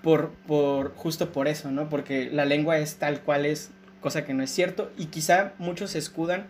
[0.03, 1.89] por, por, justo por eso, ¿no?
[1.89, 5.91] Porque la lengua es tal cual es, cosa que no es cierto, y quizá muchos
[5.91, 6.47] se escudan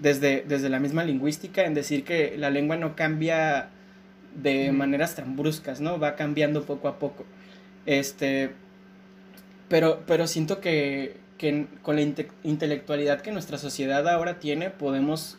[0.00, 3.70] desde, desde la misma lingüística en decir que la lengua no cambia
[4.34, 5.98] de maneras tan bruscas, ¿no?
[5.98, 7.24] Va cambiando poco a poco.
[7.86, 8.50] Este,
[9.68, 12.02] pero, pero siento que, que con la
[12.42, 15.38] intelectualidad que nuestra sociedad ahora tiene, podemos,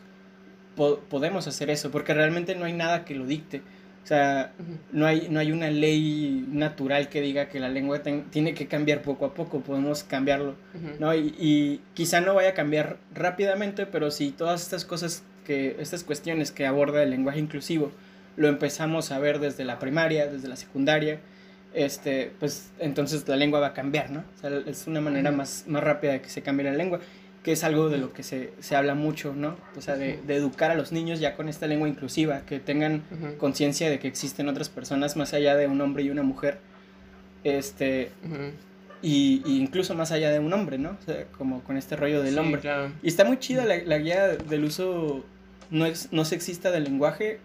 [0.75, 3.61] podemos hacer eso, porque realmente no hay nada que lo dicte.
[4.03, 4.53] O sea,
[4.91, 9.01] no, hay, no hay una ley natural que diga que la lengua tiene que cambiar
[9.03, 10.55] poco a poco, podemos cambiarlo,
[10.99, 11.13] ¿no?
[11.13, 16.03] Y, y, quizá no vaya a cambiar rápidamente, pero si todas estas cosas, que, estas
[16.03, 17.91] cuestiones que aborda el lenguaje inclusivo,
[18.35, 21.19] lo empezamos a ver desde la primaria, desde la secundaria,
[21.73, 24.23] este, pues entonces la lengua va a cambiar, ¿no?
[24.35, 26.99] O sea, es una manera más, más rápida de que se cambie la lengua,
[27.43, 29.55] que es algo de lo que se, se habla mucho, ¿no?
[29.77, 33.03] O sea, de, de, educar a los niños ya con esta lengua inclusiva, que tengan
[33.37, 36.59] conciencia de que existen otras personas más allá de un hombre y una mujer,
[37.43, 38.11] este,
[39.01, 40.97] y, y, incluso más allá de un hombre, ¿no?
[41.01, 42.61] O sea, como con este rollo del hombre.
[43.01, 45.23] Y está muy chida la, la guía del uso
[45.71, 47.39] no, no sexista del lenguaje,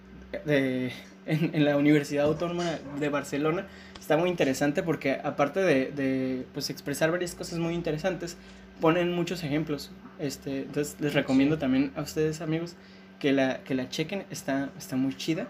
[0.44, 0.92] de,
[1.26, 3.66] en, la Universidad Autónoma de Barcelona
[4.00, 8.36] está muy interesante porque aparte de, de pues, expresar varias cosas muy interesantes,
[8.80, 9.90] ponen muchos ejemplos.
[10.18, 12.76] Este, entonces les recomiendo también a ustedes amigos
[13.18, 15.48] que la, que la chequen, está, está muy chida.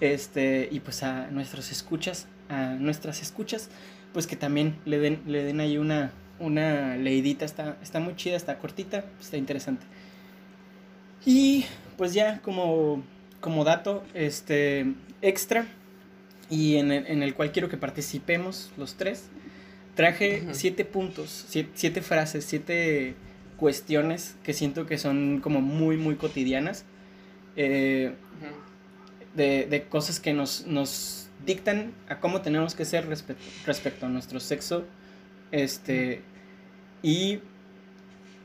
[0.00, 3.70] Este, y pues a nuestros escuchas, a nuestras escuchas,
[4.12, 8.36] pues que también le den, le den ahí una, una leidita, está, está muy chida,
[8.36, 9.86] está cortita, está interesante.
[11.24, 11.64] Y
[11.96, 13.04] pues ya como
[13.42, 15.66] como dato este, extra
[16.48, 19.28] y en el, en el cual quiero que participemos los tres,
[19.94, 23.14] traje siete puntos, siete, frases, siete
[23.56, 26.84] cuestiones que siento que son como muy, muy cotidianas,
[27.56, 28.12] eh,
[29.34, 34.38] de, de, cosas que nos, nos, dictan a cómo tenemos que ser respecto a nuestro
[34.38, 34.84] sexo,
[35.50, 36.22] este,
[37.02, 37.40] y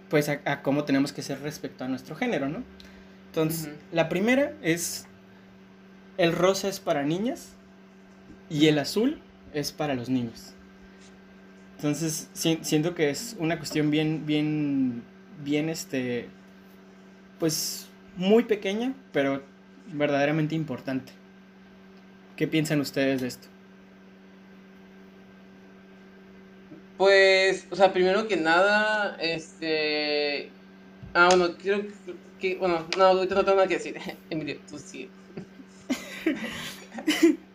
[0.10, 2.64] pues a, a, cómo tenemos que ser respecto a nuestro género, ¿no?
[3.28, 5.06] Entonces, la primera es
[6.18, 7.50] el rosa es para niñas
[8.50, 9.22] y el azul
[9.54, 10.56] es para los niños.
[11.78, 15.04] Entonces, siento que es una cuestión bien, bien,
[15.44, 16.28] bien, este,
[17.40, 19.44] pues, muy pequeña, pero
[19.94, 21.14] verdaderamente importante.
[22.36, 23.48] ¿Qué piensan ustedes de esto?
[26.98, 30.50] Pues, o sea, primero que nada, este...
[31.14, 31.84] Ah, bueno, quiero
[32.40, 33.98] que, bueno, no, ahorita no tengo nada que decir.
[34.32, 35.12] Emilio, tú sí.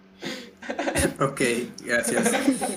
[1.21, 1.41] ok,
[1.85, 2.31] gracias.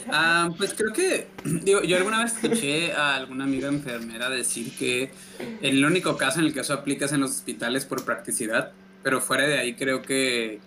[0.10, 5.12] Ah, pues creo que, digo, yo alguna vez escuché a alguna amiga enfermera decir que
[5.62, 8.72] el único caso en el que eso aplica es en los hospitales por practicidad,
[9.04, 10.60] pero fuera de ahí creo que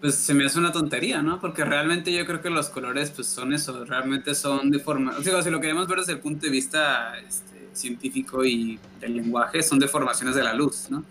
[0.00, 1.40] pues se me hace una tontería, ¿no?
[1.40, 5.22] Porque realmente yo creo que los colores pues son eso, realmente son de forma, o
[5.22, 9.62] sea, si lo queremos ver desde el punto de vista este, científico y del lenguaje
[9.62, 11.04] son deformaciones de la luz, ¿no?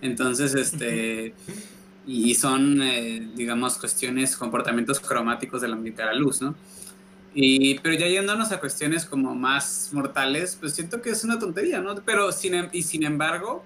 [0.00, 1.34] Entonces, este,
[2.08, 6.54] y son, eh, digamos, cuestiones, comportamientos cromáticos del ambiente de la luz, ¿no?
[7.34, 11.80] Y, pero ya yéndonos a cuestiones como más mortales, pues siento que es una tontería,
[11.82, 11.94] ¿no?
[12.06, 13.62] Pero, sin, em, y sin embargo,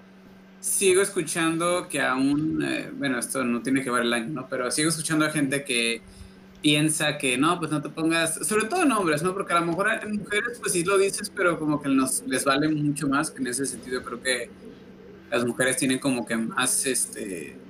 [0.59, 4.49] sigo escuchando que aún, eh, bueno, esto no tiene que ver el año, ¿no?
[4.49, 6.01] Pero sigo escuchando a gente que
[6.61, 9.33] piensa que no, pues no te pongas, sobre todo en hombres, ¿no?
[9.33, 12.43] Porque a lo mejor en mujeres pues sí lo dices, pero como que nos, les
[12.43, 14.49] vale mucho más, que en ese sentido creo que
[15.31, 17.62] las mujeres tienen como que más, este,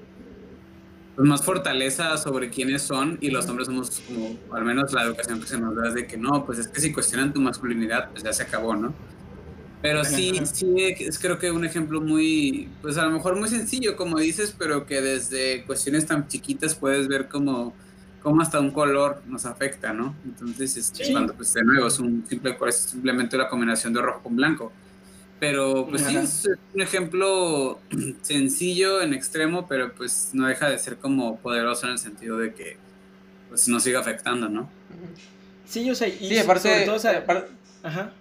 [1.16, 5.40] pues más fortaleza sobre quiénes son y los hombres somos como, al menos la educación
[5.40, 8.10] que se nos da es de que no, pues es que si cuestionan tu masculinidad,
[8.12, 8.94] pues ya se acabó, ¿no?
[9.82, 13.98] Pero sí, sí, es creo que un ejemplo muy, pues a lo mejor muy sencillo,
[13.98, 17.74] como dices, pero que desde cuestiones tan chiquitas puedes ver como
[18.22, 20.16] cómo hasta un color nos afecta, ¿no?
[20.24, 24.24] Entonces, este, cuando pues de nuevo es un simple, pues, simplemente la combinación de rojo
[24.24, 24.72] con blanco.
[25.44, 27.78] Pero pues sí, es un ejemplo
[28.22, 32.54] sencillo en extremo, pero pues no deja de ser como poderoso en el sentido de
[32.54, 32.78] que
[33.50, 34.70] pues nos sigue afectando, ¿no?
[35.66, 36.96] Sí, yo sé, y sí, aparte, todo,
[37.84, 38.14] ajá.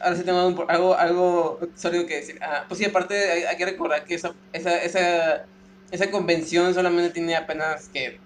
[0.00, 2.38] ahora sí tengo algo, algo sólido que decir.
[2.42, 5.46] Ah, pues sí, aparte hay, que recordar que esa, esa, esa,
[5.90, 8.18] esa convención solamente tiene apenas que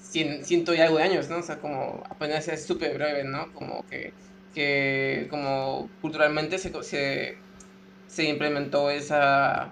[0.00, 1.36] ciento y algo de años, ¿no?
[1.36, 3.52] O sea, como apenas es súper breve, ¿no?
[3.52, 4.14] Como que,
[4.54, 7.36] que como culturalmente se, se,
[8.08, 9.70] se implementó esa,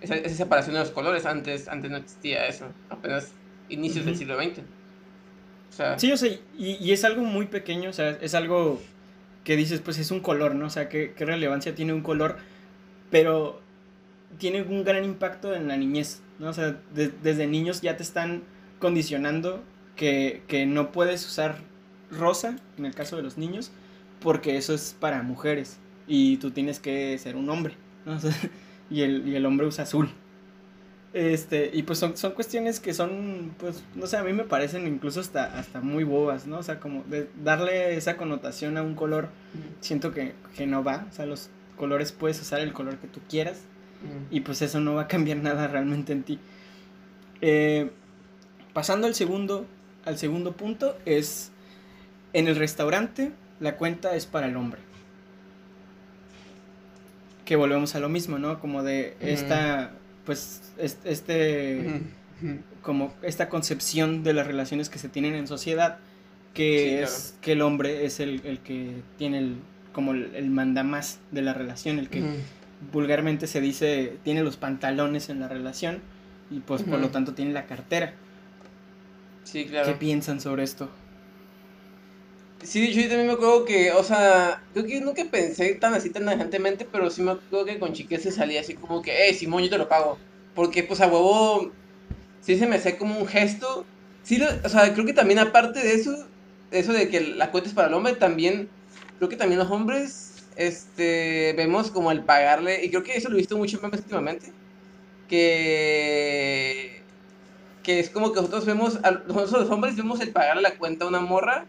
[0.00, 3.32] esa, esa, separación de los colores, antes, antes no existía eso, apenas
[3.68, 4.58] inicios del siglo XX.
[4.58, 8.80] O sea, sí, o sea, y, y, es algo muy pequeño, o sea, es algo
[9.42, 10.66] que dices, pues es un color, ¿no?
[10.66, 12.36] O sea, ¿qué, qué relevancia tiene un color?
[13.10, 13.60] Pero
[14.38, 16.50] tiene un gran impacto en la niñez, ¿no?
[16.50, 18.44] O sea, desde niños ya te están
[18.78, 19.62] condicionando
[19.96, 21.58] que, no puedes usar
[22.10, 23.70] rosa, en el caso de los niños,
[24.20, 27.74] porque eso es para mujeres y tú tienes que ser un hombre,
[28.90, 30.10] y, el, hombre usa azul.
[31.12, 34.88] Este, y pues son, son cuestiones que son, pues, no sé, a mí me parecen
[34.88, 36.58] incluso hasta, hasta muy bobas, ¿no?
[36.58, 39.28] O sea, como de darle esa connotación a un color,
[39.80, 43.20] siento que, que no va, o sea, los colores puedes usar el color que tú
[43.28, 43.62] quieras,
[44.30, 46.38] y pues eso no va a cambiar nada realmente en ti.
[47.40, 47.90] Eh,
[48.74, 49.66] Pasando al segundo,
[50.04, 51.52] al segundo punto es,
[52.32, 54.80] en el restaurante la cuenta es para el hombre.
[57.44, 58.60] Que volvemos a lo mismo, ¿no?
[58.60, 59.92] Como de esta,
[60.24, 60.62] pues,
[61.04, 62.00] este,
[62.82, 65.98] como esta concepción de las relaciones que se tienen en sociedad,
[66.54, 69.56] que es que el hombre es el, que tiene el,
[69.92, 72.22] como el, manda más de la relación, el que
[72.92, 76.00] vulgarmente se dice tiene los pantalones en la relación
[76.50, 78.14] y pues por lo tanto tiene la cartera.
[79.44, 79.86] Sí, claro.
[79.88, 80.90] ¿Qué piensan sobre esto?
[82.64, 86.24] Sí, yo también me acuerdo que, o sea, creo que nunca pensé tan así tan
[86.24, 89.62] tajantemente, pero sí me acuerdo que con chiques se salía así como que, eh, Simón,
[89.62, 90.18] yo te lo pago.
[90.54, 91.70] Porque, pues, a huevo,
[92.40, 93.84] sí se me hace como un gesto.
[94.22, 96.12] Sí, o sea, creo que también aparte de eso,
[96.70, 98.70] eso de que la cuenta es para el hombre, también,
[99.18, 103.34] creo que también los hombres, este, vemos como el pagarle, y creo que eso lo
[103.36, 104.52] he visto mucho más últimamente,
[105.28, 107.02] que
[107.82, 108.98] que es como que nosotros vemos,
[109.28, 111.66] nosotros los hombres vemos el pagar la cuenta a una morra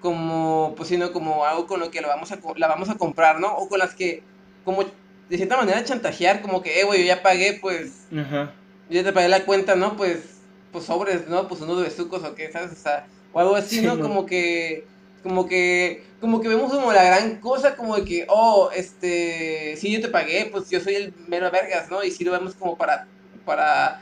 [0.00, 3.40] como, pues sino como algo con lo que la vamos a, la vamos a comprar,
[3.40, 3.54] ¿no?
[3.56, 4.22] O con las que,
[4.64, 4.84] como
[5.28, 8.52] de cierta manera chantajear, como que, eh, güey, yo ya pagué, pues, Ajá.
[8.88, 9.96] yo ya te pagué la cuenta, ¿no?
[9.96, 10.20] Pues,
[10.72, 11.48] pues sobres, ¿no?
[11.48, 12.72] Pues unos besucos o qué, ¿sabes?
[12.72, 13.98] O sea, o algo así, ¿no?
[14.00, 14.86] Como que,
[15.22, 19.90] como que, como que vemos como la gran cosa, como de que, oh, este, si
[19.90, 22.02] yo te pagué, pues yo soy el mero vergas, ¿no?
[22.04, 23.06] Y si lo vemos como para,
[23.44, 24.00] para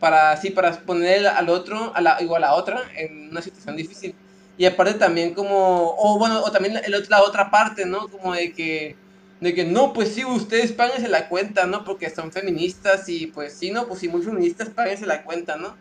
[0.00, 3.76] para sí, para poner al otro, a la, igual a la otra, en una situación
[3.76, 4.14] difícil.
[4.60, 8.08] Y aparte también como, o bueno, o también la otra parte, ¿no?
[8.08, 8.94] Como de que,
[9.40, 11.82] de que no, pues sí, ustedes páguense la cuenta, ¿no?
[11.82, 13.88] Porque son feministas y pues sí, ¿no?
[13.88, 15.78] Pues sí, muy feministas, páguense la cuenta, ¿no?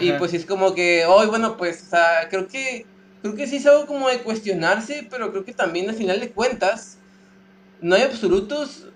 [0.00, 2.86] Y pues es como que, hoy, bueno, pues, o sea, creo que,
[3.20, 6.30] creo que sí es algo como de cuestionarse, pero creo que también al final de
[6.30, 6.96] cuentas,
[7.82, 8.86] no hay absolutos,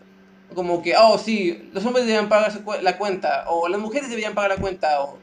[0.54, 4.52] como que, oh, sí, los hombres deberían pagar la cuenta, o las mujeres deberían pagar
[4.52, 5.18] la cuenta, o,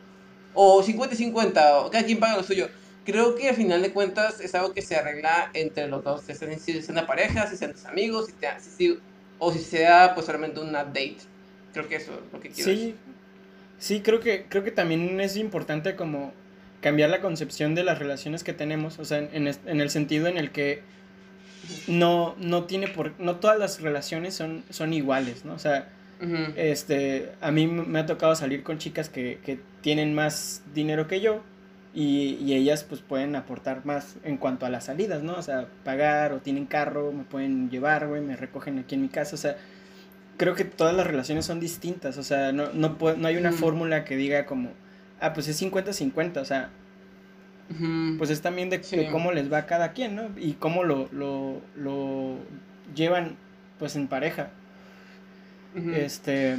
[0.54, 2.70] o 50-50, o cada quien paga lo suyo.
[3.06, 6.72] Creo que al final de cuentas es algo que se arregla entre los dos, si
[6.72, 8.30] es una pareja, si sean tus amigos,
[8.78, 8.98] si
[9.40, 11.18] o si sea pues solamente una date.
[11.74, 12.96] Creo que eso es lo que quiero sí, decir.
[13.80, 16.32] Sí, creo que, creo que también es importante como
[16.82, 20.38] cambiar la concepción de las relaciones que tenemos, o sea, en, en el sentido en
[20.38, 20.82] el que
[21.88, 25.54] no, no tiene por, no todas las relaciones son, son iguales, ¿no?
[25.54, 25.90] O sea,
[26.56, 31.20] este, a mí me ha tocado salir con chicas que, que tienen más dinero que
[31.20, 31.42] yo
[31.94, 35.36] y, y, ellas pues pueden aportar más en cuanto a las salidas, ¿no?
[35.36, 39.10] O sea, pagar o tienen carro, me pueden llevar, güey, me recogen aquí en mi
[39.10, 39.58] casa, o sea,
[40.38, 44.06] creo que todas las relaciones son distintas, o sea, no, no, no hay una fórmula
[44.06, 44.72] que diga como,
[45.20, 46.70] ah, pues es 50-50, o sea,
[48.18, 50.30] pues es también de, cómo les va a cada quien, ¿no?
[50.38, 52.38] Y cómo lo, lo, lo
[52.94, 53.36] llevan
[53.80, 54.50] pues en pareja.
[55.96, 56.58] Este,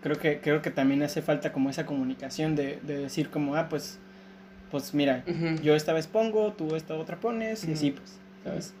[0.00, 3.68] creo que, creo que también hace falta como esa comunicación de, de, decir como, ah,
[3.68, 3.98] pues
[4.70, 5.24] pues mira,
[5.62, 8.72] yo esta vez pongo, tú esta otra pones, y así pues, ¿sabes?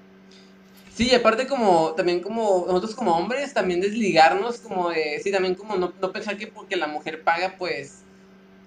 [0.92, 5.54] Sí, y aparte como, también como, nosotros como hombres, también desligarnos, como de, sí, también
[5.56, 8.02] como no, no pensar que porque la mujer paga, pues,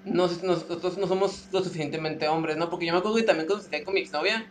[0.04, 2.70] nosotros no somos lo suficientemente hombres, ¿no?
[2.70, 4.46] Porque yo me acuerdo que también cuando salía con mi exnovia,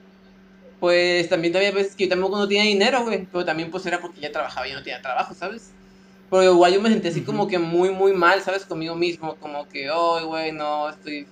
[0.80, 4.00] pues también había veces que yo tampoco no tenía dinero, güey, pero también pues era
[4.00, 5.70] porque ella trabajaba y yo no tenía trabajo, ¿sabes?
[6.30, 8.66] Pero igual yo me sentí así como que muy, muy mal, ¿sabes?
[8.66, 11.26] Conmigo mismo, como que, oh, güey, no, estoy,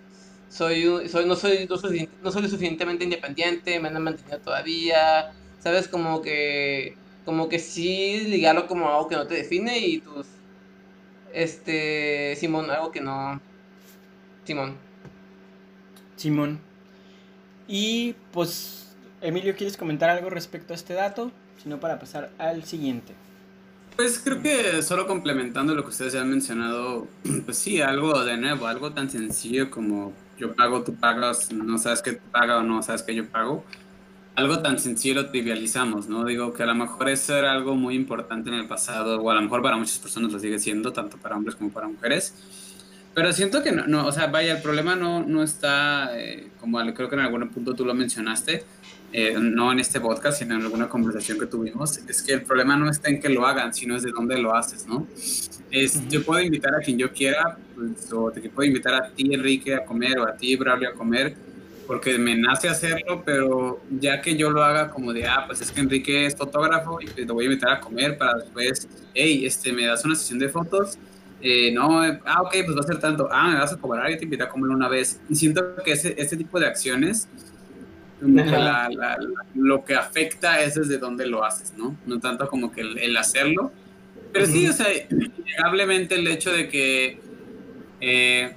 [0.55, 5.33] soy, soy, no soy, no soy, no soy lo suficientemente independiente, me han mantenido todavía,
[5.59, 5.89] ¿sabes?
[5.89, 10.27] Como que, como que sí ligarlo como algo que no te define y tus,
[11.33, 13.41] este, Simón, algo que no,
[14.45, 14.77] Simón.
[16.15, 16.61] Simón.
[17.67, 21.33] Y pues, Emilio, ¿quieres comentar algo respecto a este dato?
[21.61, 23.13] Si no, para pasar al siguiente.
[23.97, 27.09] Pues creo que solo complementando lo que ustedes ya han mencionado,
[27.45, 32.03] pues sí, algo de nuevo, algo tan sencillo como yo pago, tú pagas, no sabes
[32.03, 33.65] que paga o no sabes que yo pago
[34.37, 36.25] algo tan sencillo lo trivializamos, ¿no?
[36.25, 39.35] Digo que a lo mejor eso era algo muy importante en el pasado, o a
[39.35, 42.35] lo mejor para muchas personas lo sigue siendo, tanto para hombres como para mujeres.
[43.15, 46.79] Pero siento que no, no o sea, vaya, el problema no, no está, eh, como
[46.95, 48.65] creo que en algún punto tú lo mencionaste,
[49.17, 52.77] eh, no en este podcast, sino en alguna conversación que tuvimos, es que el problema
[52.77, 55.07] no está en que lo hagan, sino es de dónde lo haces, ¿no?
[55.71, 59.33] Es, Yo puedo invitar a quien yo quiera, pues, o te puedo invitar a ti,
[59.33, 61.37] Enrique, a comer, o a ti, Braulio, a comer,
[61.87, 65.71] porque me nace hacerlo, pero ya que yo lo haga como de, ah, pues es
[65.71, 69.73] que Enrique es fotógrafo y te voy a invitar a comer para después, hey, este,
[69.73, 70.99] me das una sesión de fotos,
[71.41, 74.19] eh, no, ah, ok, pues va a ser tanto, ah, me vas a cobrar y
[74.19, 75.21] te invito a comer una vez.
[75.29, 77.29] Y siento que ese, este tipo de acciones,
[79.55, 81.97] lo que afecta es desde dónde lo haces, ¿no?
[82.07, 83.73] No tanto como que el, hacerlo,
[84.33, 87.19] pero sí, o sea, innegablemente el hecho de que...
[88.01, 88.55] Eh,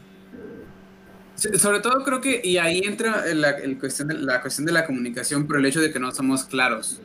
[1.35, 4.85] sobre todo creo que, y ahí entra la, el cuestión de, la cuestión de la
[4.85, 6.99] comunicación, por el hecho de que no somos claros.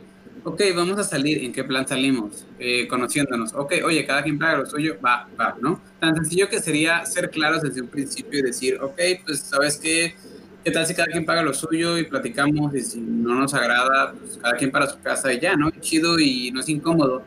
[0.45, 2.47] Ok, vamos a salir, ¿en qué plan salimos?
[2.59, 3.53] Eh, conociéndonos.
[3.55, 5.81] Ok, oye, cada quien paga lo suyo, va, va, ¿no?
[6.01, 10.17] Tan sencillo que sería ser claros desde un principio y decir, ok, pues sabes qué,
[10.65, 14.13] qué tal si cada quien paga lo suyo y platicamos y si no nos agrada,
[14.13, 15.71] pues cada quien para su casa y ya, ¿no?
[15.71, 17.23] Chido y no es incómodo,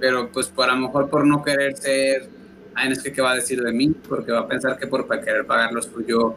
[0.00, 2.28] pero pues por a lo mejor por no querer ser
[2.74, 5.08] ay, es que qué va a decir de mí, porque va a pensar que por
[5.08, 6.36] querer pagar lo suyo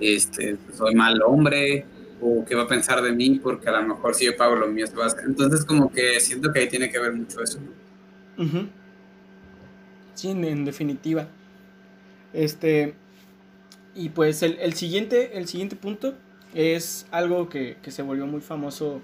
[0.00, 1.86] este, soy mal hombre,
[2.20, 4.66] o qué va a pensar de mí, porque a lo mejor si yo pago lo
[4.66, 4.86] mío,
[5.26, 7.58] entonces como que siento que ahí tiene que ver mucho eso.
[10.14, 11.28] Sí, en, definitiva.
[12.32, 12.94] Este,
[13.94, 16.14] y pues el, el, siguiente, el siguiente punto
[16.54, 19.00] es algo que, que se volvió muy famoso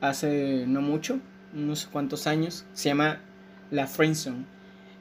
[0.00, 1.18] hace no mucho,
[1.54, 3.20] unos cuantos años, se llama
[3.70, 4.44] la friendzone.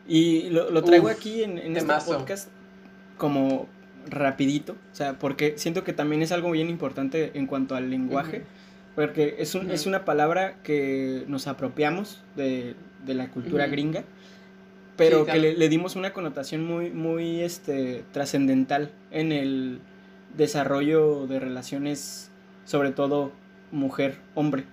[0.07, 2.49] Y lo, lo traigo aquí en, en este podcast
[3.17, 3.67] como
[4.07, 8.43] rapidito, o sea, porque siento que también es algo bien importante en cuanto al lenguaje,
[8.95, 14.03] porque es, un, es una palabra que nos apropiamos de, de la cultura gringa,
[14.99, 19.79] pero que le, le, dimos una connotación muy, muy este, trascendental en el
[20.35, 22.29] desarrollo de relaciones,
[22.65, 23.31] sobre todo
[23.71, 24.65] mujer-hombre.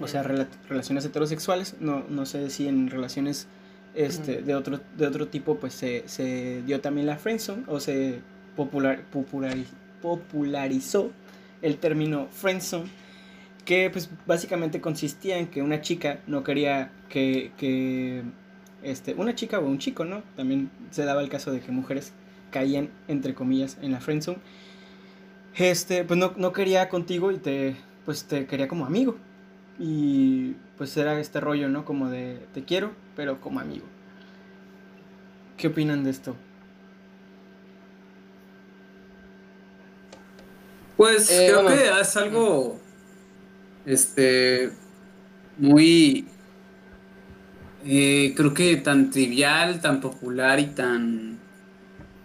[0.00, 3.46] O sea, relaciones heterosexuales, no, no sé si en relaciones
[3.94, 8.20] este, de, otro, de otro tipo, pues se, se dio también la friendzone o se
[8.54, 9.02] popular,
[10.02, 11.10] popularizó
[11.62, 12.88] el término friendzone,
[13.64, 18.22] que pues básicamente consistía en que una chica no quería que, que
[18.82, 20.22] este, una chica o un chico, ¿no?
[20.36, 22.12] También se daba el caso de que mujeres
[22.50, 24.38] caían, entre comillas, en la friendzone.
[25.56, 29.16] Este, pues no, no quería contigo y te, pues te quería como amigo.
[29.78, 31.84] Y pues era este rollo, ¿no?
[31.84, 33.86] Como de te quiero, pero como amigo.
[35.56, 36.36] ¿Qué opinan de esto?
[40.96, 42.80] Pues eh, creo que es algo
[43.86, 44.72] este
[45.56, 46.26] muy
[47.84, 51.38] eh, creo que tan trivial, tan popular y tan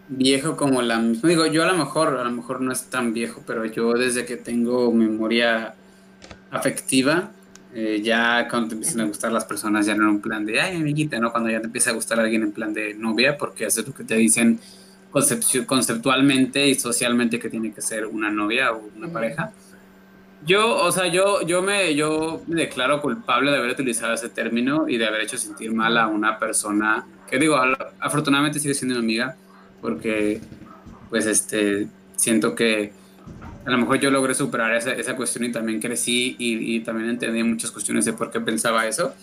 [0.08, 1.30] viejo como la misma.
[1.30, 4.26] Digo, yo a lo mejor, a lo mejor no es tan viejo, pero yo desde
[4.26, 5.76] que tengo memoria
[6.52, 7.32] afectiva,
[7.74, 10.62] eh, ya cuando te empiezan a gustar las personas, ya no en un plan de,
[10.62, 11.32] ay, amiguita, ¿no?
[11.32, 14.04] Cuando ya te empieza a gustar alguien en plan de novia, porque hace lo que
[14.04, 14.60] te dicen
[15.65, 19.52] conceptualmente y socialmente que tiene que ser una novia o una pareja.
[20.46, 24.89] Yo, o sea, yo, yo, me, yo me declaro culpable de haber utilizado ese término
[24.89, 27.58] y de haber hecho sentir mal a una persona que digo,
[28.00, 29.35] afortunadamente sigue siendo mi amiga,
[29.81, 30.41] porque
[31.10, 32.91] pues este, siento que
[33.65, 37.10] a lo mejor yo logré superar esa, esa cuestión y también crecí y, y, también
[37.10, 39.15] entendí muchas cuestiones de por qué pensaba eso.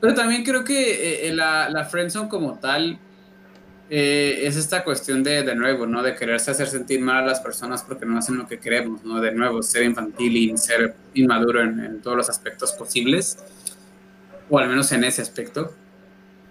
[0.00, 2.98] Pero también creo que eh, eh, la, la friendzone como tal,
[3.90, 6.02] eh, es esta cuestión de, de nuevo, ¿no?
[6.02, 9.20] De quererse hacer sentir mal a las personas porque no hacen lo que queremos, ¿no?
[9.20, 13.38] De nuevo, ser infantil y ser inmaduro en, todos los aspectos posibles,
[14.48, 15.74] o al menos en ese aspecto.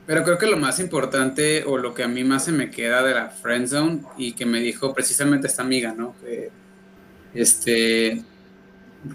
[0.05, 3.01] Pero creo que lo más importante o lo que a mí más se me queda
[3.03, 6.15] de la friend zone y que me dijo precisamente esta amiga, ¿no?
[6.21, 6.51] Que,
[7.33, 8.23] este,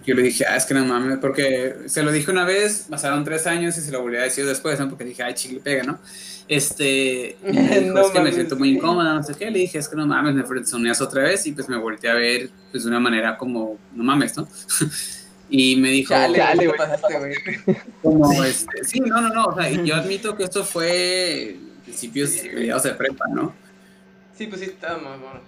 [0.04, 3.24] yo le dije, ah, es que no mames, porque se lo dije una vez, pasaron
[3.24, 4.88] tres años y se lo volví a decir después, ¿no?
[4.88, 6.00] Porque dije, ay, chile, pega, ¿no?
[6.48, 9.78] Este, y me dijo, es que me siento muy incómoda, no sé qué, le dije,
[9.78, 12.84] es que no mames, me frenzoneas otra vez y pues me volteé a ver, pues
[12.84, 14.48] de una manera como, no mames, ¿no?
[15.50, 17.78] y me dijo, Chale, dale, güey.
[18.02, 22.84] como, este, sí, no, no, no, o sea, yo admito que esto fue principios, mediados
[22.84, 23.52] de prepa, ¿no?
[24.36, 25.40] Sí, pues sí, está muy bueno.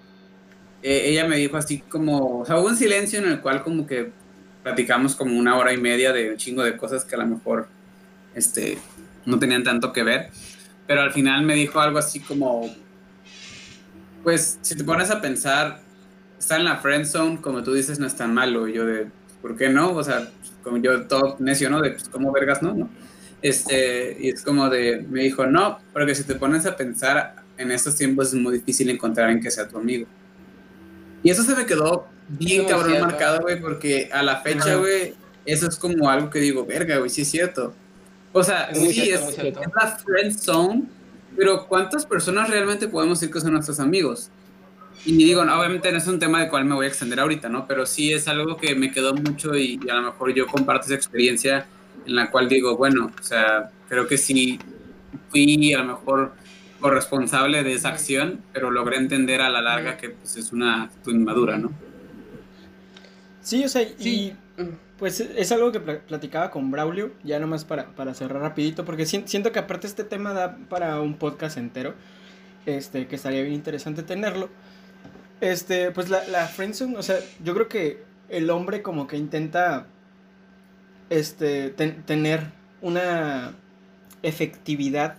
[0.82, 3.86] Eh, ella me dijo así como, o sea, hubo un silencio en el cual como
[3.86, 4.10] que
[4.62, 7.68] platicamos como una hora y media de un chingo de cosas que a lo mejor,
[8.34, 8.78] este,
[9.26, 10.30] no tenían tanto que ver,
[10.88, 12.74] pero al final me dijo algo así como,
[14.24, 15.82] pues, si te pones a pensar,
[16.38, 19.06] estar en la friend zone, como tú dices, no es tan malo, y yo de,
[19.42, 19.92] ¿por qué no?
[19.92, 20.30] O sea,
[20.64, 21.82] como yo todo necio, ¿no?
[21.82, 22.72] De, pues, ¿cómo vergas no?
[22.72, 22.88] ¿no?
[23.42, 27.70] Este, y es como de, me dijo, no, porque si te pones a pensar, en
[27.70, 30.06] estos tiempos es muy difícil encontrar en que sea tu amigo.
[31.22, 33.06] Y eso se me quedó bien cabrón cierto.
[33.06, 35.14] marcado, güey, porque a la fecha, güey,
[35.44, 37.74] eso es como algo que digo, verga, güey, sí es cierto.
[38.32, 40.82] O sea, Es sí, cierto, es, la friend zone,
[41.36, 44.30] pero ¿cuántas personas realmente podemos decir que son nuestros amigos?
[45.04, 47.48] Y digo, no, obviamente no es un tema del cual me voy a extender ahorita,
[47.48, 47.66] ¿no?
[47.66, 50.86] Pero sí es algo que me quedó mucho y, y a lo mejor yo comparto
[50.86, 51.66] esa experiencia
[52.06, 54.58] en la cual digo, bueno, o sea, creo que sí
[55.30, 56.32] fui a lo mejor
[56.80, 61.12] corresponsable de esa acción, pero logré entender a la larga que pues, es una actitud
[61.12, 61.72] inmadura, ¿no?
[63.42, 64.32] Sí, o sea, y Sí.
[64.98, 69.06] Pues es algo que pla- platicaba con Braulio, ya nomás para, para cerrar rapidito, porque
[69.06, 71.94] si- siento que aparte este tema da para un podcast entero,
[72.66, 74.48] este, que estaría bien interesante tenerlo.
[75.40, 79.86] Este, pues la, la friendzone, o sea, yo creo que el hombre como que intenta,
[81.10, 82.40] este, ten- tener
[82.82, 83.54] una
[84.22, 85.16] efectividad,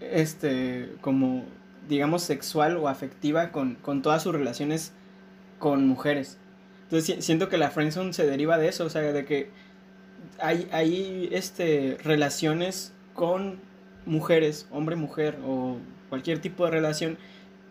[0.00, 1.44] este, como,
[1.88, 4.92] digamos, sexual o afectiva con, con todas sus relaciones
[5.58, 6.38] con mujeres.
[6.90, 9.50] Entonces si- siento que la friendzone se deriva de eso, o sea, de que
[10.40, 13.60] hay, hay este, relaciones con
[14.06, 15.76] mujeres, hombre-mujer o
[16.08, 17.18] cualquier tipo de relación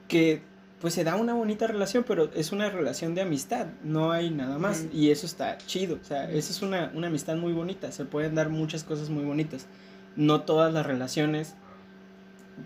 [0.07, 0.41] que
[0.80, 4.57] pues se da una bonita relación, pero es una relación de amistad, no hay nada
[4.57, 4.86] más.
[4.93, 8.34] Y eso está chido, o sea, esa es una, una amistad muy bonita, se pueden
[8.36, 9.67] dar muchas cosas muy bonitas.
[10.15, 11.55] No todas las relaciones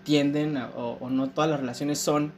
[0.04, 2.34] tienden a- o, o no todas las relaciones son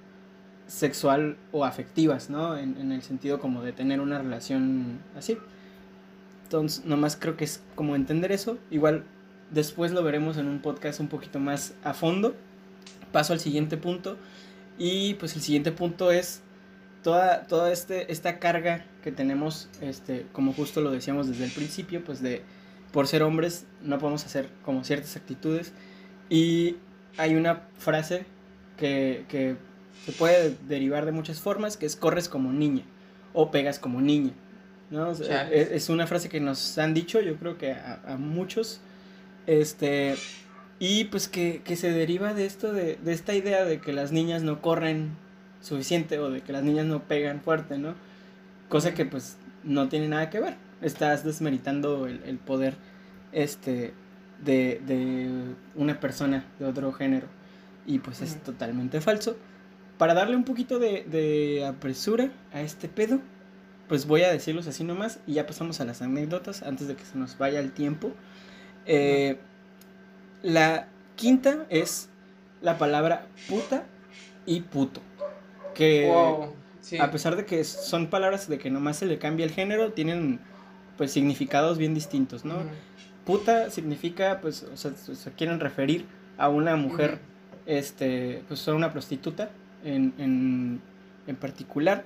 [0.67, 2.57] sexual o afectivas, ¿no?
[2.57, 5.37] En, en el sentido como de tener una relación así.
[6.43, 8.57] Entonces, nomás creo que es como entender eso.
[8.71, 9.03] Igual
[9.51, 12.35] después lo veremos en un podcast un poquito más a fondo.
[13.11, 14.17] Paso al siguiente punto.
[14.77, 16.41] Y pues el siguiente punto es
[17.01, 22.03] toda, toda este, esta carga que tenemos, este, como justo lo decíamos desde el principio,
[22.03, 22.41] pues de
[22.91, 25.71] por ser hombres no podemos hacer como ciertas actitudes.
[26.29, 26.77] Y
[27.17, 28.25] hay una frase
[28.77, 29.55] que, que
[30.05, 32.83] se puede derivar de muchas formas, que es corres como niña
[33.33, 34.33] o pegas como niña.
[34.91, 35.09] ¿no?
[35.09, 35.61] O sea, Chale.
[35.61, 38.81] es, es una frase que nos han dicho, yo creo que a, a muchos.
[39.47, 40.15] Este,
[40.79, 44.11] y pues que, que se deriva de esto, de, de esta idea de que las
[44.11, 45.11] niñas no corren
[45.61, 47.95] suficiente o de que las niñas no pegan fuerte, ¿no?
[48.69, 50.55] Cosa que pues no tiene nada que ver.
[50.81, 52.75] Estás desmeritando el, el poder
[53.31, 53.93] este,
[54.43, 55.29] de, de
[55.75, 57.27] una persona de otro género.
[57.87, 59.37] Y pues es totalmente falso.
[59.97, 63.19] Para darle un poquito de, de apresura a este pedo,
[63.87, 67.05] pues voy a decirlos así nomás y ya pasamos a las anécdotas antes de que
[67.05, 68.11] se nos vaya el tiempo.
[68.85, 69.37] Eh,
[70.43, 72.09] la quinta es
[72.61, 73.85] la palabra puta
[74.45, 75.01] y puto.
[75.73, 76.53] Que Wow.
[76.81, 76.99] Sí.
[76.99, 80.39] a pesar de que son palabras de que nomás se le cambia el género, tienen
[80.97, 82.57] pues significados bien distintos, ¿no?
[83.25, 86.05] Puta significa, pues, o sea, se quieren referir
[86.37, 87.17] a una mujer,
[87.65, 89.49] este, pues, a una prostituta
[89.85, 90.81] en, en,
[91.27, 92.03] en particular.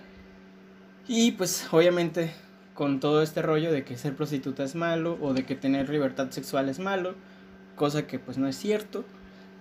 [1.08, 2.32] Y pues, obviamente,
[2.76, 6.30] con todo este rollo de que ser prostituta es malo o de que tener libertad
[6.30, 7.16] sexual es malo,
[7.76, 9.06] cosa que pues no es cierto.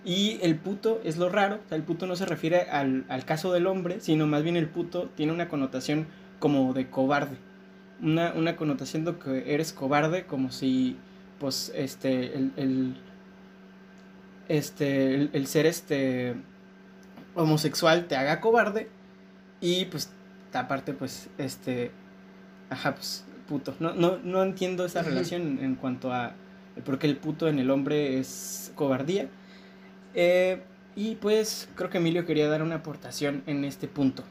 [0.05, 3.25] Y el puto es lo raro, o sea, el puto no se refiere al, al
[3.25, 6.07] caso del hombre, sino más bien el puto tiene una connotación
[6.39, 7.37] como de cobarde.
[8.01, 10.95] Una, una connotación de que eres cobarde, como si,
[11.39, 12.95] pues, este, el, el-
[14.47, 16.35] este, el, el ser, este,
[17.39, 18.89] homosexual te haga cobarde
[19.61, 20.09] y, pues,
[20.53, 21.91] aparte, pues, este,
[22.69, 23.75] ajá, pues, puto.
[23.79, 26.33] No, no, no entiendo esa relación en, cuanto a
[26.85, 29.27] por qué el puto en el hombre es cobardía.
[30.13, 30.61] Eh,
[30.95, 34.23] y pues creo que Emilio quería dar una aportación en este punto.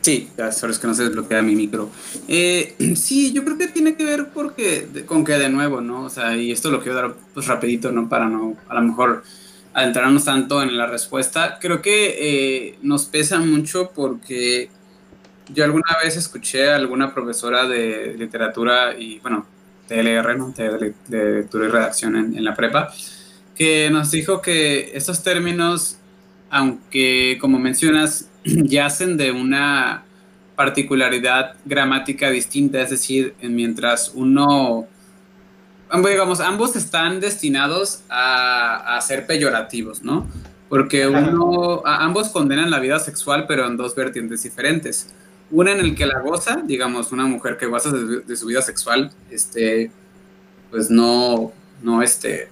[0.00, 1.90] Sí, solo es que no se desbloquea mi micro.
[2.28, 6.04] Eh, sí, yo creo que tiene que ver porque, con que de nuevo, ¿no?
[6.04, 8.08] O sea, y esto lo quiero dar pues rapidito, ¿no?
[8.08, 9.22] Para no, a lo mejor
[9.78, 11.58] adentrarnos tanto en la respuesta.
[11.60, 14.70] Creo que eh, nos pesa mucho porque
[15.52, 19.46] yo alguna vez escuché a alguna profesora de literatura y, bueno,
[19.86, 20.52] TLR, ¿no?
[20.52, 22.92] De, lectura y redacción en, en la prepa,
[23.54, 25.98] que nos dijo que estos términos,
[26.50, 30.04] aunque como mencionas, yacen de una
[30.56, 34.88] particularidad gramática distinta, es decir, mientras uno,
[36.04, 40.26] digamos, ambos están destinados a, ser peyorativos, ¿no?
[40.68, 45.08] Porque uno, ambos condenan la vida sexual, pero en dos vertientes diferentes.
[45.50, 49.10] Una en el que la goza, digamos, una mujer que goza de, su vida sexual,
[49.30, 49.90] este,
[50.70, 52.48] pues no, no, este,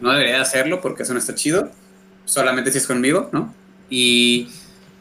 [0.00, 1.70] no debería hacerlo porque eso no está chido,
[2.24, 3.52] solamente si es conmigo, ¿no?
[3.90, 4.48] Y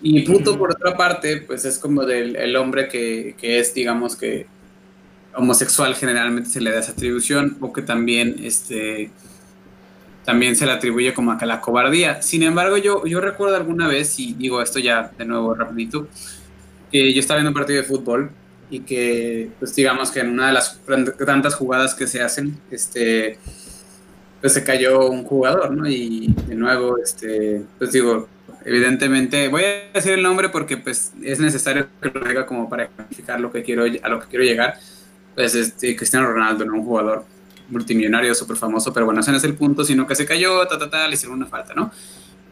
[0.01, 4.15] y puto, por otra parte, pues es como del el hombre que, que, es, digamos,
[4.15, 4.45] que
[5.37, 9.11] homosexual generalmente se le da esa atribución o que también, este,
[10.25, 12.21] también se le atribuye como a la cobardía.
[12.21, 16.07] Sin embargo, yo, yo recuerdo alguna vez, y digo esto ya de nuevo rapidito,
[16.91, 18.31] que yo estaba viendo un partido de fútbol
[18.69, 20.79] y que, pues digamos que en una de las
[21.25, 23.37] tantas jugadas que se hacen, este,
[24.41, 25.87] pues se cayó un jugador, ¿no?
[25.87, 28.27] Y de nuevo, este, pues digo,
[28.65, 32.83] evidentemente, voy a decir el nombre porque pues es necesario que lo diga como para
[32.83, 34.77] explicar lo que quiero, a lo que quiero llegar.
[35.37, 36.73] Pues este, Cristiano Ronaldo, ¿no?
[36.73, 37.23] Un jugador
[37.69, 40.79] multimillonario, súper famoso, pero bueno, ese no es el punto, sino que se cayó, ta,
[40.79, 41.91] ta, ta, le hicieron una falta, ¿no?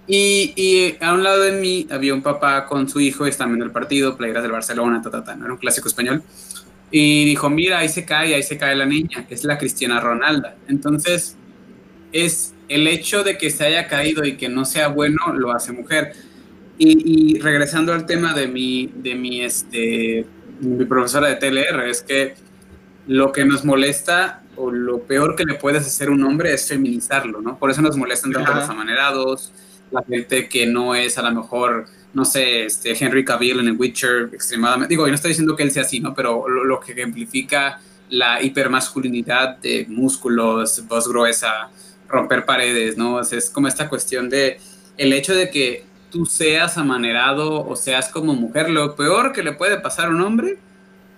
[0.06, 3.66] Y, y, a un lado de mí había un papá con su hijo, están viendo
[3.66, 5.46] el partido, playeras del Barcelona, ta, ta, ta, ¿no?
[5.46, 6.22] Era un clásico español.
[6.92, 10.50] Y dijo, mira, ahí se cae, ahí se cae la niña, es la Cristiana Ronaldo.
[10.68, 11.38] Entonces,
[12.12, 15.72] es el hecho de que se haya caído y que no sea bueno lo hace
[15.72, 16.14] mujer.
[16.78, 20.28] Y, regresando al tema de mi, de mi, este,
[20.60, 22.45] mi profesora de TLR, es que
[23.08, 26.68] lo que nos molesta o lo peor que le puedes hacer a un hombre es
[26.68, 27.58] feminizarlo, ¿no?
[27.58, 29.52] Por eso nos molestan tanto los amanerados,
[29.92, 33.78] la gente que no es a lo mejor, no sé, este Henry Cavill en el
[33.78, 36.14] Witcher extremadamente, digo, yo no estoy diciendo que él sea así, ¿no?
[36.14, 37.80] Pero lo, lo que ejemplifica
[38.10, 41.70] la hipermasculinidad de músculos, voz gruesa,
[42.08, 43.20] romper paredes, ¿no?
[43.20, 44.60] es como esta cuestión de
[44.98, 49.54] el hecho de que tú seas amanerado o seas como mujer, lo peor que le
[49.54, 50.58] puede pasar a un hombre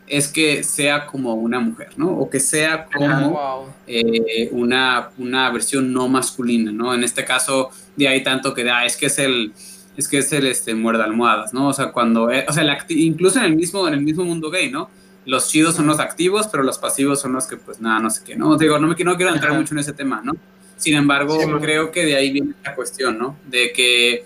[0.07, 2.09] es que sea como una mujer, ¿no?
[2.09, 6.93] O que sea como eh, una, una versión no masculina, ¿no?
[6.93, 9.53] En este caso, de ahí tanto que da, ah, es que es el,
[9.97, 11.67] es que es el este, muerde almohadas, ¿no?
[11.67, 14.71] O sea, cuando, eh, o sea, incluso en el, mismo, en el mismo mundo gay,
[14.71, 14.89] ¿no?
[15.25, 18.21] Los chidos son los activos, pero los pasivos son los que, pues, nada, no sé
[18.23, 18.55] qué, ¿no?
[18.57, 20.33] Digo, no, me, no quiero entrar mucho en ese tema, ¿no?
[20.77, 23.35] Sin embargo, creo que de ahí viene la cuestión, ¿no?
[23.45, 24.23] De que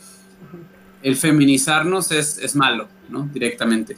[1.02, 3.28] el feminizarnos es, es malo, ¿no?
[3.34, 3.98] Directamente.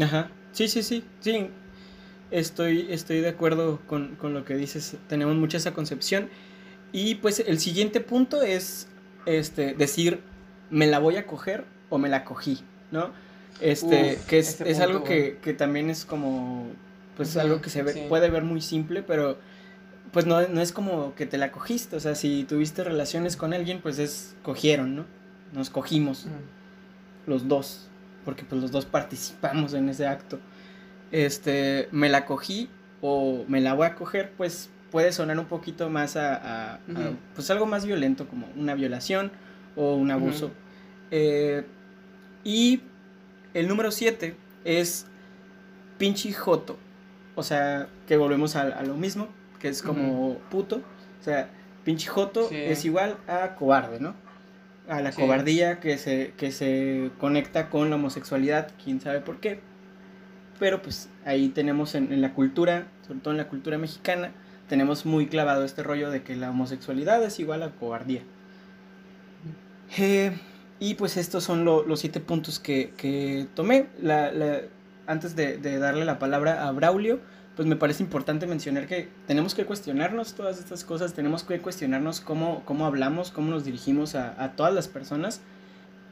[0.00, 0.28] Ajá.
[0.52, 1.04] Sí, sí, sí.
[1.20, 1.48] Sí.
[2.30, 4.96] Estoy, estoy de acuerdo con, con lo que dices.
[5.08, 6.28] Tenemos mucha esa concepción.
[6.92, 8.88] Y pues el siguiente punto es
[9.26, 10.20] este, decir,
[10.70, 13.10] me la voy a coger o me la cogí, ¿no?
[13.60, 16.66] Este, que es, es algo que, que, también es como,
[17.16, 19.38] pues algo que se ve, puede ver muy simple, pero
[20.10, 23.52] pues no, no, es como que te la cogiste, o sea, si tuviste relaciones con
[23.54, 25.04] alguien, pues es, cogieron, ¿no?
[25.52, 26.26] Nos cogimos,
[27.26, 27.88] los dos,
[28.24, 30.38] porque pues los dos participamos en ese acto.
[31.10, 32.70] Este, me la cogí
[33.00, 36.80] o me la voy a coger, pues puede sonar un poquito más a,
[37.34, 39.32] pues algo más violento, como una violación
[39.76, 40.50] o un abuso.
[41.10, 41.64] Eh,
[42.44, 42.82] y
[43.54, 45.06] el número 7 es
[45.98, 46.78] pinche joto,
[47.34, 50.82] o sea, que volvemos a lo mismo, que es como puto.
[51.20, 51.48] O sea,
[51.84, 54.14] pinche joto es igual a cobarde, ¿no?
[54.92, 59.60] A la cobardía que se, que se conecta con la homosexualidad, quién sabe por qué.
[60.58, 64.32] Pero pues ahí tenemos en, la cultura, sobre todo en la cultura mexicana,
[64.68, 68.20] tenemos muy clavado este rollo de que la homosexualidad es igual a cobardía.
[69.96, 70.36] Eh,
[70.78, 73.86] y pues estos son los siete puntos que, tomé.
[75.06, 77.20] antes de, de, darle la palabra a Braulio,
[77.56, 82.20] pues me parece importante mencionar que tenemos que cuestionarnos todas estas cosas, tenemos que cuestionarnos
[82.20, 85.40] cómo, cómo hablamos, cómo nos dirigimos a, todas las personas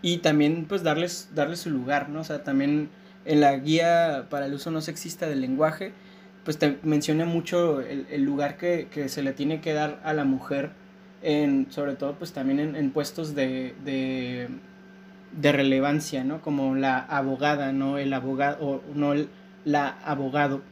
[0.02, 2.20] y también pues darles, darles su lugar, ¿no?
[2.20, 2.90] O sea, también
[3.24, 5.92] en la guía para el uso no sexista del lenguaje,
[6.44, 10.70] pues te menciona mucho el, lugar que, se le tiene que dar a la mujer,
[11.22, 14.48] en, sobre todo pues también en, puestos de, de,
[15.38, 16.42] de, relevancia, ¿no?
[16.42, 17.98] Como la abogada, ¿no?
[17.98, 19.28] El abogado, o no el,
[19.64, 20.62] la abogado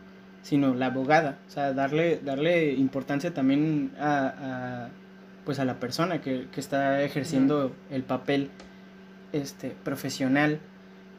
[0.43, 4.89] sino la abogada, o sea, darle, darle importancia también a,
[5.45, 8.51] pues a la persona que, está ejerciendo el papel
[9.33, 10.61] este, profesional.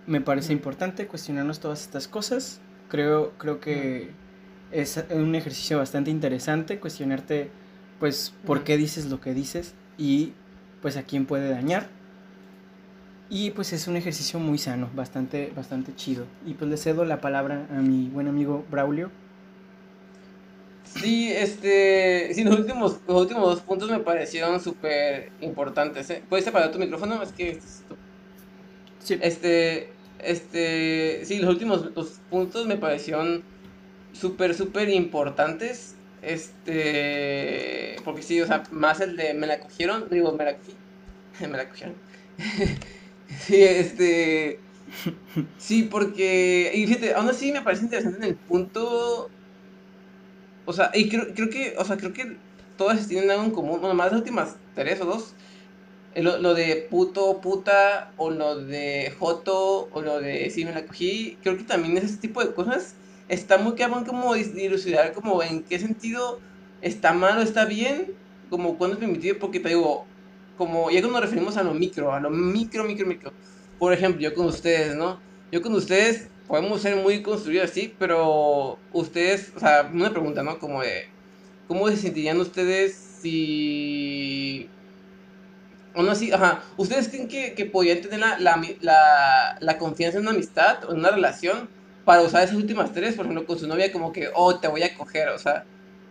[0.07, 2.59] Me parece importante cuestionarnos todas estas cosas.
[2.89, 4.11] Creo, creo que
[4.71, 7.49] es un ejercicio bastante interesante cuestionarte
[7.99, 10.33] pues por qué dices lo que dices y
[10.81, 11.87] pues a quién puede dañar.
[13.29, 16.25] Y pues es un ejercicio muy sano, bastante, bastante chido.
[16.45, 19.11] Y pues le cedo la palabra a mi buen amigo Braulio.
[20.83, 26.09] Sí, este, sí, los últimos, los últimos dos puntos me parecieron súper importantes.
[26.09, 26.23] ¿eh?
[26.27, 27.21] ¿Puedes separar tu micrófono?
[27.21, 27.59] Es que...
[29.03, 29.19] Sí.
[29.21, 33.43] Este, este, sí, los últimos dos puntos me parecieron
[34.13, 35.93] súper, súper importantes.
[36.23, 40.73] Este, porque sí, o sea, más el de me la cogieron, digo, me la cogí,
[41.47, 41.95] me la cogieron.
[43.37, 44.59] sí, este,
[45.57, 49.29] sí, porque, y fíjate, aún así me parece interesante en el punto,
[50.65, 52.37] o sea, y creo, creo que, o sea, creo que
[52.77, 55.35] todas tienen algo en común, bueno, más las últimas tres o dos,
[56.15, 60.85] lo, lo, de puto, puta, o lo de joto, o lo de sí me la
[60.85, 62.95] cogí, creo que también ese tipo de cosas
[63.29, 66.39] está muy cabrón como dilucidar como en qué sentido
[66.81, 68.13] está mal o está bien,
[68.49, 70.05] como cuando es permitido, porque te digo,
[70.59, 73.31] como ya cuando nos referimos a lo micro, a lo micro, micro, micro.
[73.79, 75.17] Por ejemplo, yo con ustedes, ¿no?
[75.53, 80.59] Yo con ustedes podemos ser muy construidos así, pero ustedes, o sea, una pregunta, ¿no?
[80.59, 81.07] Como de,
[81.69, 84.69] ¿cómo se sentirían ustedes si...
[85.95, 90.17] O no así, ajá, ¿ustedes creen que, que podrían tener la, la, la, la confianza
[90.17, 91.69] en una amistad o en una relación
[92.03, 94.83] para usar esas últimas tres, por ejemplo, con su novia, como que, oh, te voy
[94.83, 95.63] a coger, o sea,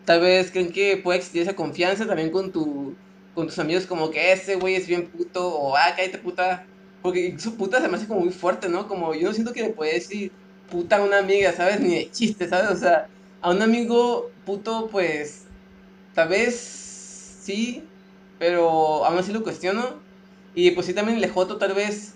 [0.07, 2.96] tal vez creen que puede existir esa confianza también con, tu,
[3.39, 6.66] con tus amigos, como que ese güey es bien puto, o ah, cállate puta,
[7.03, 8.89] porque su puta se me hace como muy fuerte, ¿no?
[8.89, 10.32] Como yo no siento que le puede decir
[10.68, 11.78] puta a una amiga, ¿sabes?
[11.80, 12.68] Ni de chiste, ¿sabes?
[12.68, 13.07] O sea,
[13.41, 15.45] a un amigo puto, pues,
[16.16, 16.57] tal vez
[17.41, 17.84] sí,
[18.41, 20.03] pero aún así lo cuestiono.
[20.53, 22.14] Y pues sí, también le joto tal vez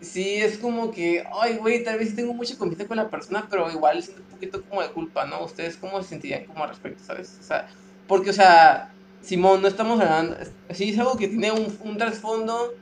[0.00, 3.70] sí es como que, ay, güey, tal vez tengo mucha confianza con la persona, pero
[3.70, 5.44] igual siento un poquito como de culpa, ¿no?
[5.44, 7.36] ¿Ustedes cómo se sentirían como al respecto, sabes?
[7.38, 7.68] O sea,
[8.06, 8.90] porque, o sea,
[9.22, 10.36] Simón, no estamos hablando,
[10.70, 12.74] sí es algo que tiene un, un trasfondo,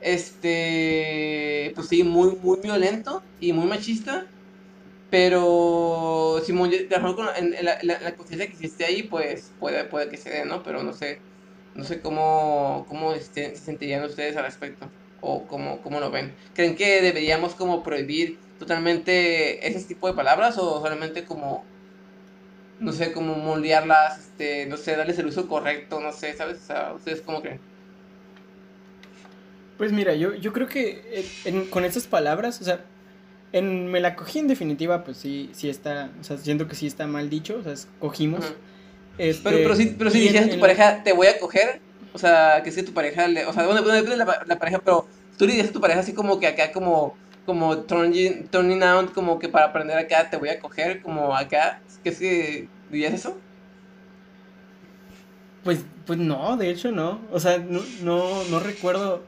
[0.00, 4.26] este, pues sí, muy, muy violento y muy machista,
[5.10, 10.08] pero Simón, de acuerdo con en, la, la, conciencia que existe ahí, pues puede, puede
[10.08, 10.62] que se dé, ¿no?
[10.62, 11.20] Pero no sé,
[11.74, 14.88] no sé cómo, cómo este, se sentirían ustedes al respecto
[15.20, 16.34] o cómo, cómo lo ven?
[16.54, 21.64] ¿Creen que deberíamos como prohibir totalmente ese tipo de palabras o solamente como,
[22.80, 26.58] no sé, como moldearlas, este, no sé, darles el uso correcto, no sé, ¿sabes?
[26.62, 27.60] O sea, ¿ustedes cómo creen?
[29.78, 31.24] Pues mira, yo, yo creo que
[31.70, 32.84] con esas palabras, o sea,
[33.52, 36.86] en me la cogí en definitiva, pues sí, sí está, o sea, siento que sí
[36.86, 38.44] está mal dicho, o sea, cogimos.
[39.18, 41.80] Este, pero, pero si, pero si dijeras a tu pareja, te voy a coger,
[42.12, 44.80] o sea, que si tu pareja, le, o sea, bueno, depende de la, la, pareja,
[44.84, 45.06] pero
[45.36, 47.16] tú le dices a tu pareja así como que acá, como,
[47.46, 51.80] como turning, turning out, como que para aprender acá te voy a coger, como acá,
[52.02, 53.36] ¿qué es que dirías eso?
[55.64, 59.24] Pues, pues no, de hecho no, o sea, no, no, no recuerdo,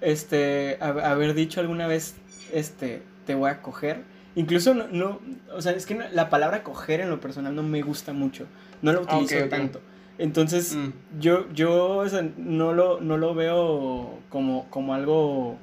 [0.00, 2.14] este, haber dicho alguna vez,
[2.52, 4.02] este, te voy a coger.
[4.34, 5.20] Incluso no, no
[5.54, 8.46] o sea, es que la palabra coger en lo personal no me gusta mucho,
[8.80, 9.80] no la ah, utilizo tanto.
[10.18, 11.20] Entonces, mm.
[11.20, 12.04] yo, yo
[12.36, 15.58] no, lo, no lo veo como, como algo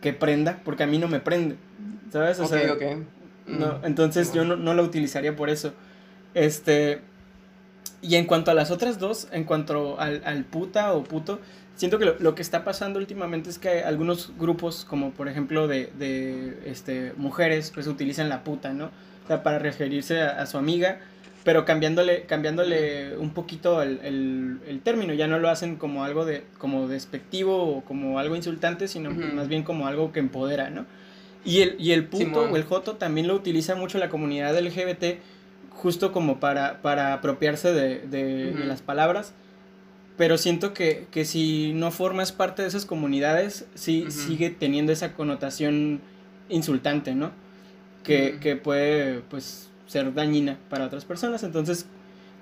[0.00, 1.56] que prenda, porque a mí no me prende,
[2.12, 2.38] ¿sabes?
[2.40, 2.62] O sea,
[3.46, 3.84] No, mm.
[3.84, 5.72] entonces yo no, no, lo utilizaría por eso.
[6.34, 7.00] Este,
[8.02, 11.40] y en cuanto a las otras dos, en cuanto al, al puta o puto,
[11.76, 15.90] siento que lo, que está pasando últimamente es que algunos grupos, como por ejemplo de,
[15.98, 18.86] de este, mujeres, pues utilizan la puta, ¿no?
[19.24, 21.00] O sea, para referirse a su amiga
[21.46, 26.42] pero cambiándole, cambiándole un poquito el, el, término, ya no lo hacen como algo de,
[26.58, 30.86] como despectivo o como algo insultante, sino más bien como algo que empodera, ¿no?
[31.44, 35.20] Y el, y el puto o el joto también lo utiliza mucho la comunidad LGBT,
[35.70, 39.32] justo como para, para apropiarse de, de, las palabras,
[40.16, 45.12] pero siento que, que, si no formas parte de esas comunidades, sí sigue teniendo esa
[45.12, 46.00] connotación
[46.48, 47.30] insultante, ¿no?
[48.02, 51.42] Que, que puede, pues, ser dañina para otras personas.
[51.42, 51.86] Entonces,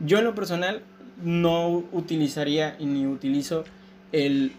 [0.00, 0.82] yo en lo personal
[1.22, 3.64] no utilizaría y ni utilizo
[4.12, 4.52] el...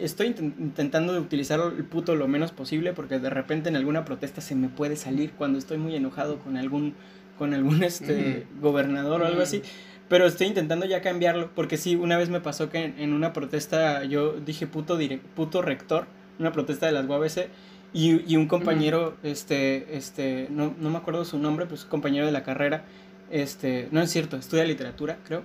[0.00, 4.40] Estoy intentando de utilizar el puto lo menos posible porque de repente en alguna protesta
[4.40, 6.94] se me puede salir cuando estoy muy enojado con algún,
[7.38, 9.62] con algún este, gobernador o algo así.
[10.08, 14.04] Pero estoy intentando ya cambiarlo porque sí, una vez me pasó que en, una protesta
[14.04, 14.98] yo dije puto,
[15.34, 16.06] puto rector,
[16.38, 17.48] una protesta de las UABC
[17.94, 22.32] y, y un compañero, este, este, no, no me acuerdo su nombre, pues compañero de
[22.32, 22.84] la carrera,
[23.30, 25.42] este, no es cierto, estudia literatura, creo.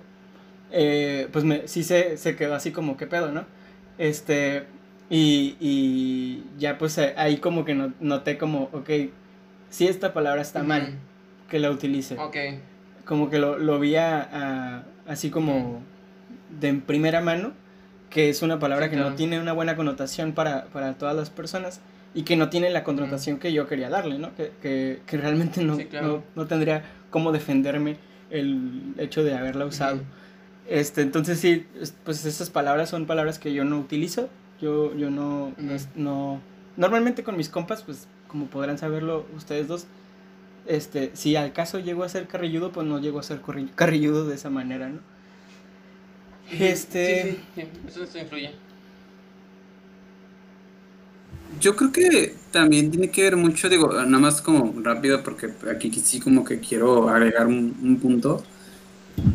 [0.72, 3.44] eh, pues me, sí se, se quedó así como, ¿qué pedo, no?
[3.98, 4.64] Este,
[5.08, 8.90] y, y ya pues eh, ahí como que noté como, ok,
[9.70, 10.94] si esta palabra está mal,
[11.48, 12.16] que la utilice.
[12.18, 12.36] Ok.
[13.04, 15.80] Como que lo, lo vi así como
[16.60, 17.52] de primera mano,
[18.08, 21.80] que es una palabra que no tiene una buena connotación para, para todas las personas
[22.14, 24.34] y que no tiene la connotación que yo quería darle, ¿no?
[24.34, 27.96] Que, que, que realmente no, no, no, tendría cómo defenderme
[28.30, 30.00] el hecho de haberla usado.
[30.68, 31.66] Este, entonces sí,
[32.04, 34.28] pues esas palabras son palabras que yo no utilizo,
[34.60, 35.52] yo, yo no,
[35.94, 36.40] no,
[36.76, 39.86] normalmente con mis compas, pues como podrán saberlo ustedes dos,
[40.66, 43.40] este, si al caso llego a ser carrilludo, pues no llego a ser
[43.74, 45.00] carrilludo de esa manera, ¿no?
[46.52, 47.38] Este...
[47.54, 48.52] Sí, sí, eso influye.
[51.58, 55.90] Yo creo que también tiene que ver mucho, digo, nada más como rápido, porque aquí
[55.92, 58.42] sí como que quiero agregar un, punto.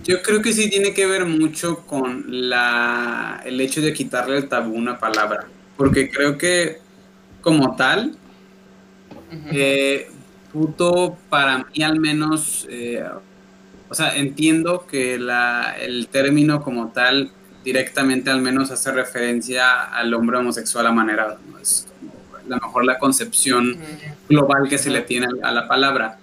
[0.04, 4.48] Yo creo que sí tiene que ver mucho con la, el hecho de quitarle el
[4.48, 5.48] tabú a una palabra,
[5.78, 6.80] porque creo que
[7.42, 8.16] como tal,
[9.52, 10.10] eh,
[10.52, 13.04] puto para mí al menos, eh,
[13.90, 17.32] o sea, entiendo que la, el término como tal
[17.66, 21.58] directamente al menos hace referencia al hombre homosexual amanerado, ¿no?
[21.60, 21.88] Es
[22.46, 23.78] a lo mejor la concepción
[24.30, 26.20] global que se le tiene a la palabra.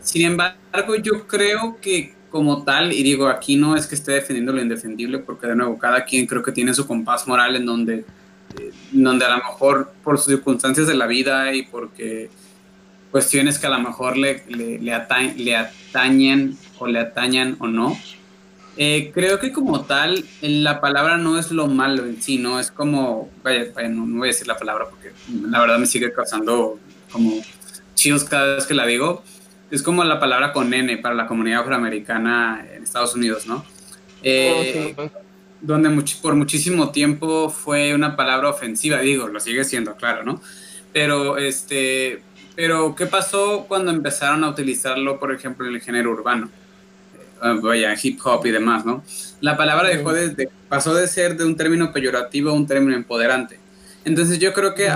[0.00, 4.52] Sin embargo, yo creo que como tal, y digo, aquí no es que esté defendiendo
[4.52, 8.04] lo indefendible, porque de nuevo, cada quien creo que tiene su compás moral en donde,
[8.58, 12.30] eh, donde a lo mejor por sus circunstancias de la vida y porque
[13.10, 14.92] cuestiones que a lo mejor le, le, le,
[15.56, 17.96] atañen o le atañan o no,
[18.76, 22.70] eh, creo que como tal, la palabra no es lo malo en sí, no es
[22.70, 25.12] como, vaya, no, voy a decir la palabra porque
[25.48, 26.78] la verdad me sigue causando
[27.10, 27.40] como
[27.94, 29.22] chills cada vez que la digo.
[29.70, 33.64] Es como la palabra con N para la comunidad afroamericana en Estados Unidos, ¿no?
[34.22, 35.10] Eh, oh,
[35.60, 35.90] donde
[36.22, 40.40] por muchísimo tiempo fue una palabra ofensiva, digo, lo sigue siendo, claro, ¿no?
[40.92, 42.22] Pero, este,
[42.54, 46.50] pero ¿qué pasó cuando empezaron a utilizarlo, por ejemplo, en el género urbano?
[47.40, 49.04] Ah, vaya, hip hop y demás, ¿no?
[49.40, 53.58] La palabra dejó de, pasó de ser de un término peyorativo a un término empoderante.
[54.04, 54.88] Entonces yo creo que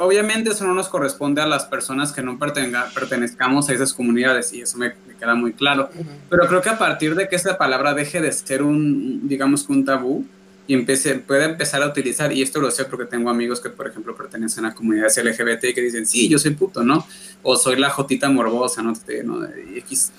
[0.00, 4.62] obviamente eso no nos corresponde a las personas que no pertenezcamos a esas comunidades y
[4.62, 5.90] eso me, queda muy claro.
[6.28, 9.72] Pero creo que a partir de que esa palabra deje de ser un, digamos que
[9.72, 10.26] un tabú
[10.66, 13.86] y empiece, pueda empezar a utilizar, y esto lo sé porque tengo amigos que por
[13.86, 17.06] ejemplo pertenecen a comunidades LGBT y que dicen, sí, yo soy puto, ¿no?
[17.42, 18.92] O soy la jotita morbosa, ¿no?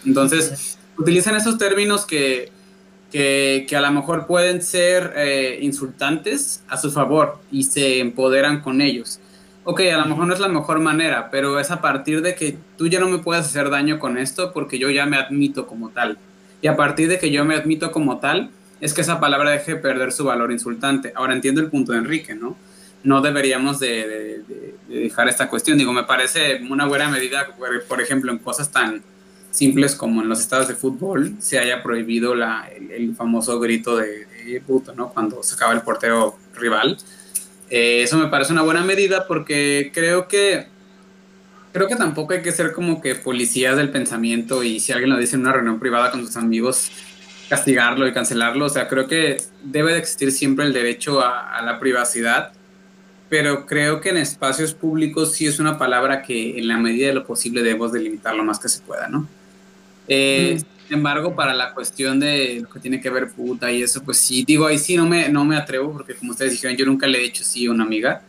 [0.06, 2.52] Entonces utilizan esos términos que,
[3.12, 8.82] que, a lo mejor pueden ser eh, insultantes a su favor y se empoderan con
[8.82, 9.20] ellos.
[9.64, 12.58] Ok, a lo mejor no es la mejor manera, pero es a partir de que
[12.78, 15.90] tú ya no me puedes hacer daño con esto porque yo ya me admito como
[15.90, 16.18] tal.
[16.62, 18.50] Y a partir de que yo me admito como tal,
[18.82, 21.14] es que esa palabra deje de perder su valor insultante.
[21.16, 22.58] Ahora entiendo el punto de Enrique, ¿no?
[23.04, 24.42] No deberíamos de,
[24.88, 25.78] dejar esta cuestión.
[25.78, 27.48] Digo, me parece una buena medida,
[27.88, 29.04] por ejemplo, en cosas tan,
[29.52, 34.28] simples como en los estados de fútbol se haya prohibido la, el, famoso grito de,
[34.66, 35.10] puto, ¿no?
[35.10, 36.98] Cuando se acaba el portero rival.
[37.70, 40.68] Eh, eso me parece una buena medida porque creo que
[41.72, 45.18] creo que tampoco hay que ser como que policías del pensamiento y si alguien lo
[45.18, 46.92] dice en una reunión privada con sus amigos
[47.48, 48.66] castigarlo y cancelarlo.
[48.66, 52.54] O sea, creo que debe de existir siempre el derecho a, a la privacidad
[53.30, 57.14] pero creo que en espacios públicos sí es una palabra que en la medida de
[57.14, 59.28] lo posible debemos delimitar lo más que se pueda, ¿no?
[60.10, 64.04] Eh, sin embargo, para la cuestión de lo que tiene que ver puta y eso,
[64.04, 66.86] pues sí, digo, ahí sí no me, no me atrevo, porque como ustedes dijeron, yo
[66.86, 68.24] nunca le he hecho sí a una amiga.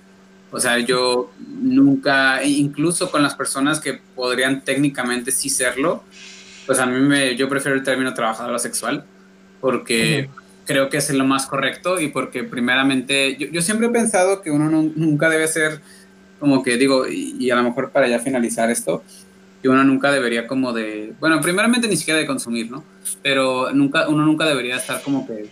[0.51, 6.05] O sea, yo nunca, incluso con las personas que podrían técnicamente sí serlo,
[6.67, 9.05] pues a mí me, yo prefiero el término trabajadora sexual,
[9.61, 10.29] porque
[10.67, 14.51] creo que es lo más correcto y porque primeramente, yo, yo siempre he pensado que
[14.51, 15.81] uno nunca debe ser
[16.41, 19.05] como que digo, y, y, a lo mejor para ya finalizar esto,
[19.63, 22.83] que uno nunca debería como de, bueno, primeramente ni siquiera de consumir, ¿no?
[23.23, 25.51] Pero nunca, uno nunca debería estar como que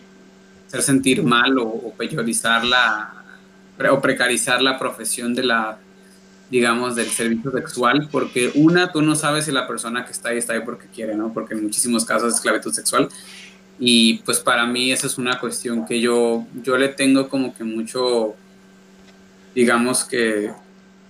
[0.66, 3.24] hacer sentir mal o, peyorizar la,
[3.90, 5.78] o precarizar la profesión de la,
[6.50, 10.38] digamos, del servicio sexual, porque una, tú no sabes si la persona que está ahí
[10.38, 11.32] está ahí porque quiere, ¿no?
[11.32, 13.08] Porque en muchísimos casos es esclavitud sexual.
[13.78, 17.62] Y pues para mí esa es una cuestión que yo, yo le tengo como que
[17.62, 18.34] mucho,
[19.54, 20.50] digamos que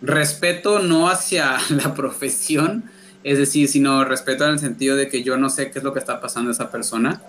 [0.03, 2.85] respeto no hacia la profesión,
[3.25, 5.93] es decir, sino respeto en el sentido de que yo no sé qué es lo
[5.93, 7.21] que está pasando a esa persona.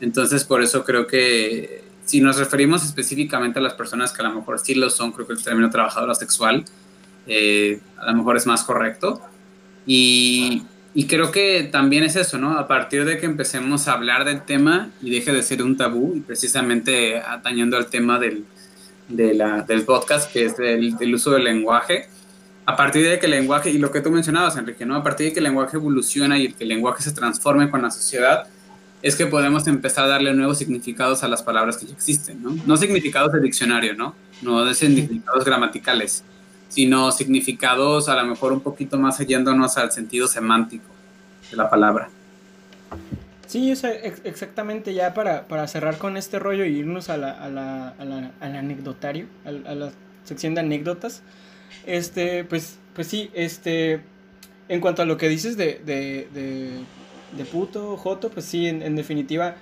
[0.00, 4.34] Entonces, por eso creo que si nos referimos específicamente a las personas que a lo
[4.34, 6.64] mejor sí lo son, creo que el término trabajadora sexual
[7.26, 9.20] eh, a lo mejor es más correcto.
[9.86, 10.64] Y,
[11.08, 12.58] creo que también es eso, ¿no?
[12.58, 16.22] A partir de que empecemos a hablar del tema y deje de ser un tabú,
[16.26, 18.44] precisamente atañando al tema del,
[19.08, 22.08] de la, del podcast, que es el, el, uso del lenguaje,
[22.66, 24.96] a partir de que el lenguaje, y lo que tú mencionabas, Enrique, ¿no?
[24.96, 27.90] A partir de que el lenguaje evoluciona y que el lenguaje se transforme con la
[27.90, 28.46] sociedad,
[29.02, 32.56] es que podemos empezar a darle nuevos significados a las palabras que ya existen, ¿no?
[32.66, 34.14] No significados de diccionario, ¿no?
[34.40, 36.24] No de significados gramaticales
[36.74, 40.84] sino significados a lo mejor un poquito más yéndonos al sentido semántico
[41.48, 42.10] de la palabra.
[43.46, 47.88] Sí, exactamente, ya para, para, cerrar con este rollo y irnos a la, a la,
[47.90, 49.92] a la, al anecdotario, a, la
[50.24, 51.22] sección de anécdotas,
[51.86, 54.00] este, pues, pues sí, este,
[54.68, 56.70] en cuanto a lo que dices de, de, de,
[57.36, 59.56] de puto, joto, pues sí, en, en, definitiva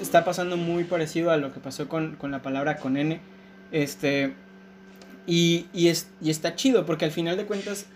[0.00, 3.20] está pasando muy parecido a lo que pasó con, con la palabra con N,
[3.72, 4.34] este,
[5.26, 7.86] y, y, es, y está chido, porque al final de cuentas,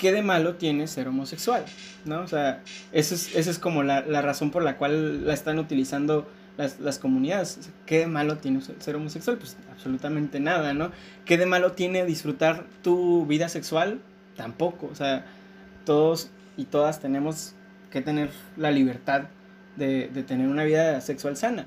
[0.00, 1.64] ¿qué de malo tiene ser homosexual?
[2.04, 2.22] ¿No?
[2.22, 6.26] O sea, esa es, es como la, la, razón por la cual la están utilizando
[6.56, 7.70] las, las comunidades.
[7.86, 9.36] ¿Qué de malo tiene ser homosexual?
[9.36, 10.90] Pues absolutamente nada, ¿no?
[11.26, 14.00] ¿Qué de malo tiene disfrutar tu vida sexual?
[14.36, 14.88] Tampoco.
[14.90, 15.26] O sea,
[15.84, 17.54] todos y todas tenemos
[17.90, 19.24] que tener la libertad
[19.76, 21.66] de, de tener una vida sexual sana.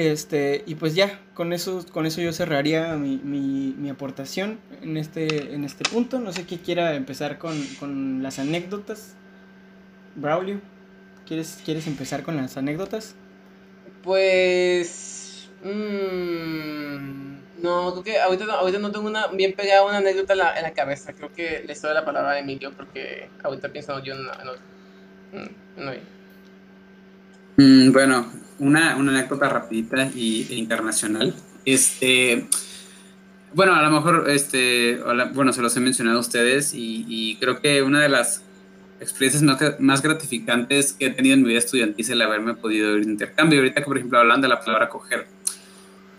[0.00, 4.96] Este, y pues ya, con eso, con eso yo cerraría mi, mi, mi, aportación en
[4.96, 6.18] este, en este punto.
[6.18, 9.14] No sé quién quiera empezar con, con las anécdotas.
[10.14, 10.58] Braulio,
[11.26, 13.14] ¿quieres, ¿quieres empezar con las anécdotas?
[14.02, 15.50] Pues...
[15.62, 20.56] Mmm, no, creo que ahorita, ahorita no tengo una bien pegada una anécdota en la,
[20.56, 21.12] en la cabeza.
[21.12, 24.62] Creo que le estoy la palabra a Emilio porque ahorita pienso yo en, en otro.
[25.34, 25.92] Mm, no,
[27.58, 31.34] Mm, bueno, una, una, anécdota rapidita y, e internacional.
[31.64, 32.46] Este,
[33.52, 35.00] bueno, a lo mejor, este,
[35.34, 38.44] bueno, se los he mencionado a ustedes y, creo que una de las
[39.00, 39.42] experiencias
[39.80, 43.10] más, gratificantes que he tenido en mi vida estudiantil es el haberme podido ir de
[43.10, 43.58] intercambio.
[43.58, 45.26] Ahorita que, por ejemplo, hablando de la palabra coger,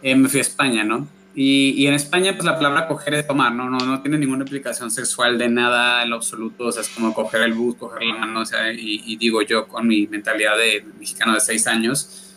[0.01, 1.07] eh, me fui a España, ¿no?
[1.33, 3.69] Y, y, en España, pues la palabra coger es tomar, ¿no?
[3.69, 3.77] ¿no?
[3.77, 7.53] No tiene ninguna implicación sexual de nada en absoluto, o sea, es como coger el
[7.53, 11.33] bus, coger la mano, o sea, y, y digo yo con mi mentalidad de mexicano
[11.33, 12.30] de seis años,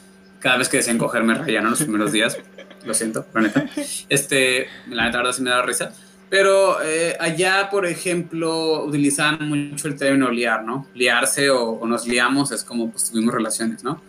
[0.45, 2.37] cada vez que decían coger me reían los primeros días,
[2.85, 3.65] lo siento, la neta.
[4.11, 5.91] Este, la neta, verdad sí me da risa.
[6.29, 10.87] Pero eh, allá, por ejemplo, utilizaban mucho el término liar, ¿no?
[10.95, 14.03] Liarse o, o nos liamos es como pues tuvimos relaciones, ¿no?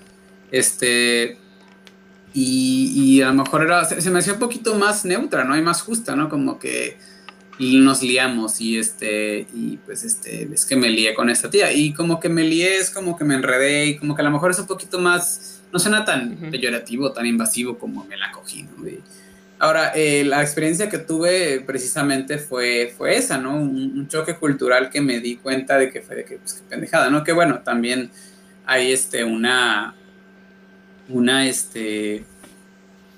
[0.51, 1.38] Este,
[2.33, 5.57] y, a lo mejor era, se, se, me hacía un poquito más neutra, ¿no?
[5.57, 6.27] Y más justa, ¿no?
[6.27, 6.97] Como que
[7.59, 11.71] nos liamos y este, y pues este, es que me lié con esta tía.
[11.71, 14.31] Y como que me lié es como que me enredé y como que a lo
[14.31, 16.51] mejor es un poquito más, no suena tan uh -huh.
[16.51, 18.88] peyorativo, tan invasivo como me la cogí, ¿no?
[18.88, 19.01] Y
[19.59, 23.57] ahora, eh, la experiencia que tuve precisamente fue, fue esa, ¿no?
[23.57, 26.61] Un, un, choque cultural que me di cuenta de que fue de que, pues, que
[26.69, 27.26] pendejada, ¿no?
[27.26, 28.09] Que bueno, también
[28.65, 29.93] hay este, una
[31.09, 32.23] una, este,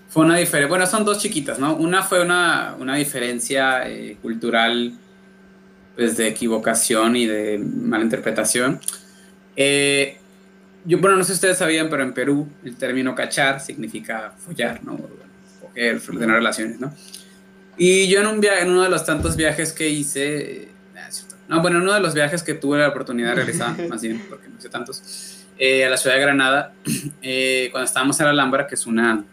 [0.09, 1.75] fue una diferencia, bueno, son dos chiquitas, ¿no?
[1.75, 4.93] Una fue una, una diferencia eh, cultural,
[5.95, 8.79] pues, de equivocación y de malinterpretación.
[9.55, 10.16] Eh,
[10.87, 14.81] yo, bueno, no sé si ustedes sabían, pero en Perú el término cachar significa follar,
[14.85, 14.97] ¿no?
[15.61, 16.93] Coger, tener relaciones, ¿no?
[17.77, 20.69] Y yo en, un viaje, en uno de los tantos viajes que hice,
[21.49, 24.23] no, bueno, en uno de los viajes que tuve la oportunidad de realizar, más bien,
[24.29, 26.73] porque no hice tantos, eh, a la ciudad de Granada,
[27.21, 29.25] eh, cuando estábamos en la Alhambra, que es una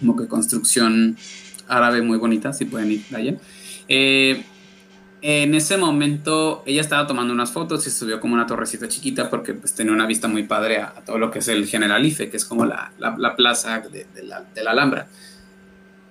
[0.00, 1.18] como que construcción
[1.68, 3.34] árabe muy bonita, si pueden ir allá.
[3.88, 4.42] Eh,
[5.20, 9.54] en ese momento ella estaba tomando unas fotos y subió como una torrecita chiquita porque
[9.54, 12.44] pues tenía una vista muy padre a, todo lo que es el Generalife, que es
[12.44, 15.08] como la, la, la plaza de, la, de, la, Alhambra.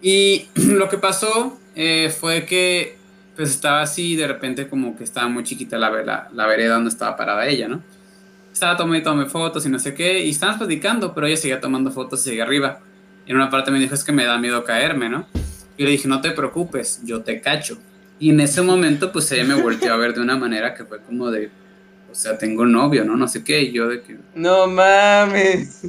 [0.01, 2.97] Y lo que pasó eh, fue que
[3.35, 7.15] pues estaba así de repente como que estaba muy chiquita la, la, vereda donde estaba
[7.15, 7.83] parada ella, ¿no?
[8.51, 11.91] estaba tomando tome fotos y no sé qué, y estábamos platicando, pero ella seguía tomando
[11.91, 12.79] fotos y seguía arriba.
[13.27, 15.27] Y en una parte me dijo, es que me da miedo caerme, ¿no?
[15.77, 17.77] Y le dije, no te preocupes, yo te cacho.
[18.19, 20.99] Y en ese momento, pues ella me volteó a ver de una manera que fue
[21.01, 21.51] como de,
[22.11, 23.15] o sea, tengo novio, ¿no?
[23.15, 24.17] No sé qué, y yo de que...
[24.33, 25.81] No mames.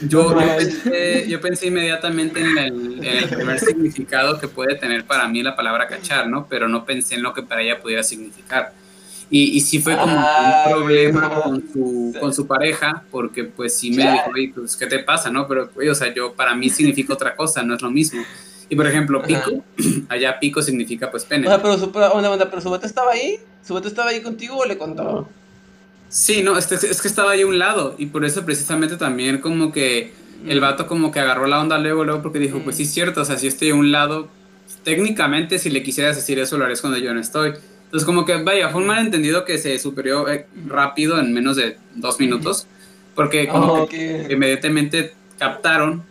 [0.00, 4.76] Yo, no yo, pensé, yo pensé, inmediatamente en el, en el, primer significado que puede
[4.76, 6.46] tener para mí la palabra cachar, ¿no?
[6.48, 8.72] Pero no pensé en lo que para ella pudiera significar.
[9.28, 13.74] Y, y sí fue como ah, un problema con su, con su pareja, porque pues
[13.76, 15.48] sí me dijo, oye, pues, ¿qué te pasa, no?
[15.48, 18.22] Pero, oye, o sea, yo, para mí significa otra cosa, no es lo mismo.
[18.68, 19.64] Y, por ejemplo, pico,
[20.08, 21.46] allá pico significa, pues, pene.
[21.46, 24.22] O sea, pero su, onda, onda, pero su bata estaba ahí, ¿su bata estaba ahí
[24.22, 25.28] contigo o le contó?
[26.08, 29.38] Sí, no, es, es que estaba ahí a un lado, y por eso precisamente también
[29.38, 30.12] como que
[30.46, 33.22] el vato como que agarró la onda luego, luego, porque dijo, pues sí, es cierto,
[33.22, 34.28] o sea, si estoy a un lado,
[34.84, 37.54] técnicamente si le quisieras decir eso, lo harías cuando yo no estoy.
[37.84, 41.76] Entonces, como que, vaya, fue un malentendido que se superó eh, rápido en menos de
[41.94, 42.66] dos minutos,
[43.14, 46.02] porque como Oh, que inmediatamente captaron,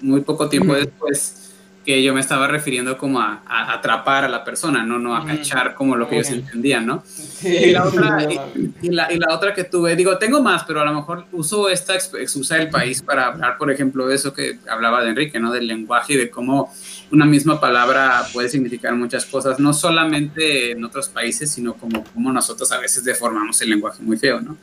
[0.00, 1.47] muy poco tiempo después,
[1.88, 5.24] que yo me estaba refiriendo como a, a atrapar a la persona, no, no a
[5.24, 7.02] cachar como lo que ellos entendían, ¿no?
[7.42, 10.82] Y la, otra, y- y la, y la otra que tuve, digo, tengo más, pero
[10.82, 14.58] a lo mejor uso esta excusa del país para hablar, por ejemplo, de eso que
[14.68, 15.50] hablaba de Enrique, ¿no?
[15.50, 16.70] Del lenguaje y de cómo
[17.10, 22.30] una misma palabra puede significar muchas cosas, no solamente en otros países, sino como, como
[22.34, 24.58] nosotros a veces deformamos el lenguaje muy feo, ¿no?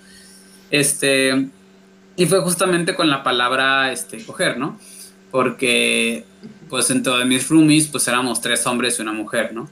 [0.69, 1.47] Este,
[2.17, 4.79] y fue justamente con la palabra este, coger, ¿no?
[5.31, 6.23] Porque,
[6.69, 9.69] pues, dentro de mis roomies, pues éramos tres hombres y una mujer, ¿no?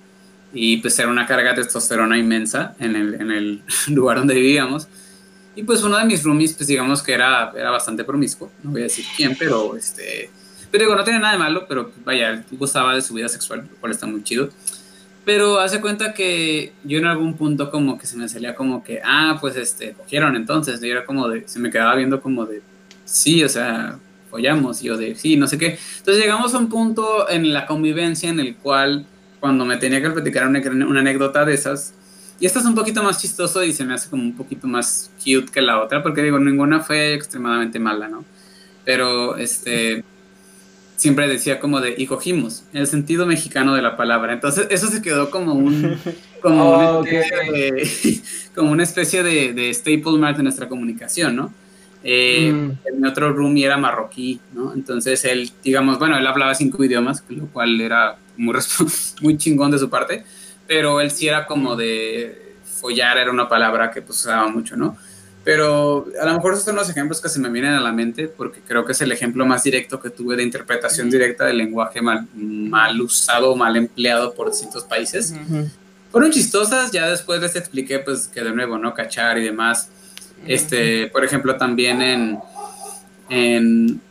[0.54, 4.88] y pues era una carga de testosterona inmensa en el, en el lugar donde vivíamos.
[5.56, 8.82] Y pues uno de mis roomies, pues digamos que era, era bastante promiscuo, no voy
[8.82, 10.30] a decir quién, pero este...
[10.72, 13.78] Pero digo, no tiene nada de malo, pero vaya, gustaba de su vida sexual, lo
[13.78, 14.50] cual está muy chido.
[15.24, 19.00] Pero hace cuenta que yo en algún punto como que se me salía como que,
[19.06, 22.64] ah, pues este, cogieron entonces, y era como de, se me quedaba viendo como de,
[23.06, 24.00] sí, o sea,
[24.34, 25.78] follamos, y yo de, sí, no sé qué.
[26.00, 29.06] Entonces llegamos a un punto en la convivencia en el cual
[29.40, 31.94] cuando me tenía que platicar una, una, anécdota de esas.
[32.40, 35.12] Y esta es un poquito más chistoso y se me hace como un poquito más
[35.20, 38.26] cute que la otra, porque digo, ninguna fue extremadamente mala, ¿no?
[38.84, 40.04] Pero este
[40.96, 44.34] siempre decía como de y cogimos, en el sentido mexicano de la palabra.
[44.34, 45.96] Entonces, eso se quedó como un
[46.42, 47.54] como, Oh, una, especie ok.
[47.54, 48.22] de,
[48.56, 51.54] como una especie de, de staple mark de nuestra comunicación, ¿no?
[52.04, 53.00] Eh, Mm.
[53.00, 54.74] Mi otro roomie era marroquí, ¿no?
[54.74, 58.56] Entonces él, digamos, bueno, él hablaba cinco idiomas, lo cual era muy,
[59.22, 60.24] muy chingón de su parte,
[60.68, 64.98] pero él sí era como de follar, era una palabra que pues usaba mucho, ¿no?
[65.44, 68.30] Pero a lo mejor esos son los ejemplos que se me vienen a la mente,
[68.30, 72.02] porque creo que es el ejemplo más directo que tuve de interpretación directa del lenguaje
[72.02, 75.34] mal, mal usado, mal empleado por distintos países.
[76.12, 78.94] Fueron chistosas, ya después les expliqué, pues, que de nuevo, ¿no?
[78.94, 79.90] Cachar y demás.
[80.46, 82.40] Este, por ejemplo, también en,
[83.30, 84.02] en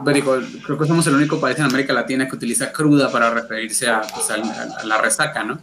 [0.00, 3.30] bueno, digo, creo que somos el único país en América Latina que utiliza cruda para
[3.30, 4.34] referirse a, pues, a,
[4.80, 5.58] a la resaca, ¿no?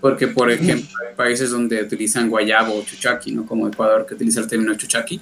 [0.00, 3.46] Porque, por ejemplo, hay países donde utilizan guayabo o chuchaqui, ¿no?
[3.46, 5.20] Como Ecuador, que utiliza el término chuchaqui.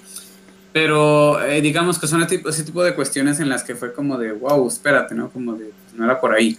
[0.73, 3.93] Pero eh, digamos que son ese tipo, ese tipo de cuestiones en las que fue
[3.93, 5.31] como de, wow, espérate, ¿no?
[5.31, 6.59] Como de, no era por ahí.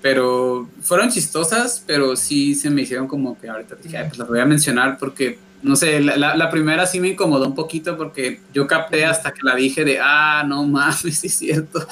[0.00, 4.26] Pero fueron chistosas, pero sí se me hicieron como que ahorita dije, "Ay, pues las
[4.28, 7.96] voy a mencionar porque, no sé, la, la, la primera sí me incomodó un poquito
[7.96, 11.86] porque yo capté hasta que la dije de, ah, no mames, sí es cierto.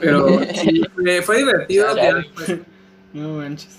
[0.00, 1.96] Pero sí, fue, fue divertido.
[1.96, 2.24] Ya
[3.12, 3.76] No manches.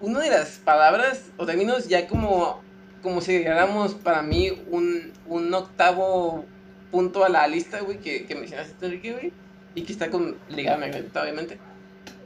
[0.00, 2.62] Una de las palabras o términos ya como,
[3.02, 6.44] como si agregáramos para mí un, un octavo
[6.90, 9.32] punto a la lista, güey, que, que mencionaste Enrique, güey,
[9.74, 11.58] y que está con, ligada a obviamente.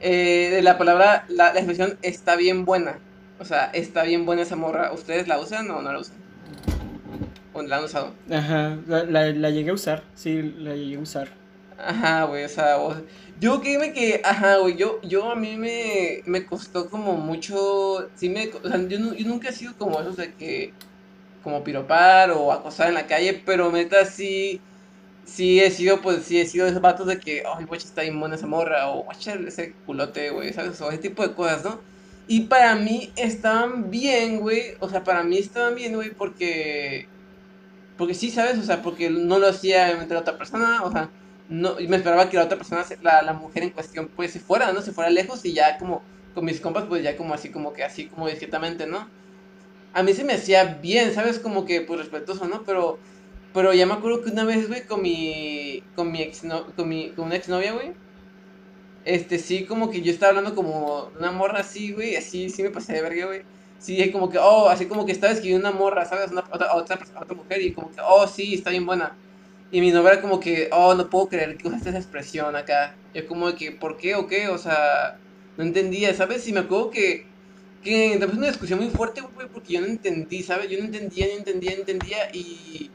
[0.01, 2.99] Eh, de la palabra, la, la expresión está bien buena.
[3.39, 4.91] O sea, está bien buena esa morra.
[4.91, 6.15] ¿Ustedes la usan o no la usan?
[7.53, 8.17] ¿O la han usado?
[8.31, 11.29] Ajá, la, la, la llegué a usar, sí, la llegué a usar.
[11.77, 16.21] Ajá, güey, o sea, o- yo créeme que, ajá, güey, yo, yo a mí me,
[16.25, 20.15] me costó como mucho, sí me, o sea, yo, yo nunca he sido como esos
[20.17, 20.75] de que,
[21.41, 24.65] como piropar o acosar en la calle, pero neta sí,
[25.23, 28.03] sí he sido, pues, sí he sido de esos vatos de que, ay, guacha, está
[28.19, 30.81] buena esa morra, o guacha, ese culote, güey, ¿sabes?
[30.81, 31.85] O ese tipo de cosas, ¿no?
[32.27, 37.11] Y para mí estaban bien, güey, o sea, para mí estaban bien, güey, porque,
[38.01, 38.57] porque sí, ¿sabes?
[38.57, 41.11] O sea, porque no lo hacía entre otra persona, o sea,
[41.49, 44.73] no, me esperaba que la otra persona, la, la mujer en cuestión, pues se fuera,
[44.73, 44.81] ¿no?
[44.81, 46.01] Se fuera lejos y ya como
[46.33, 49.07] con mis compas, pues ya como así, como que así, como discretamente, ¿no?
[49.93, 51.37] A mí se me hacía bien, ¿sabes?
[51.37, 52.63] Como que, pues respetuoso, ¿no?
[52.63, 52.97] Pero,
[53.53, 56.41] pero ya me acuerdo que una vez, güey, con mi, con mi ex,
[56.75, 57.93] con mi, con una exnovia, güey,
[59.05, 62.71] este, sí, como que yo estaba hablando como una morra así, güey, así, sí me
[62.71, 63.43] pasé de verga, güey.
[63.81, 66.31] Sí, dije como que, oh, así como que estaba escribiendo una morra, ¿sabes?
[66.31, 69.17] Una, otra, otra, otra mujer y como que, oh, sí, está bien buena.
[69.71, 72.95] Y mi novia era como que, oh, no puedo creer que usaste esa expresión acá.
[73.15, 74.49] Yo como que, ¿por qué o qué?
[74.49, 75.17] O sea,
[75.57, 76.47] no entendía, ¿sabes?
[76.47, 77.25] Y me acuerdo que,
[77.83, 80.69] que después una discusión muy fuerte, güey, porque yo no entendí, ¿sabes?
[80.69, 82.91] Yo no entendía, no entendía, no entendía y...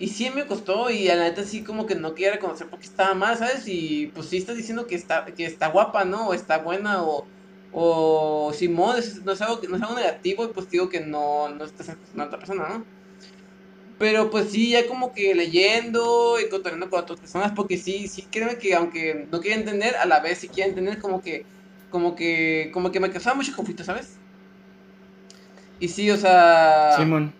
[0.00, 2.86] Y sí me costó y a la neta sí como que no quería reconocer porque
[2.86, 3.68] estaba mal, ¿sabes?
[3.68, 6.28] Y pues sí estás diciendo que está, que está guapa, ¿no?
[6.28, 7.26] O está buena o...
[7.70, 11.00] O Simón, es- no es algo, que- no es algo negativo, y pues digo que
[11.00, 12.88] no, no estás acostumbrando a otra persona, ¿no?
[13.98, 18.28] Pero pues sí, ya como que leyendo y contactando con otras personas, porque sí, sí,
[18.30, 21.46] créeme que aunque no quiera entender, a la vez sí quiera entender como que,
[21.88, 24.20] como que, como que me causaba mucho conflicto, ¿sabes?
[25.78, 27.32] Y sí, o sea, Simón.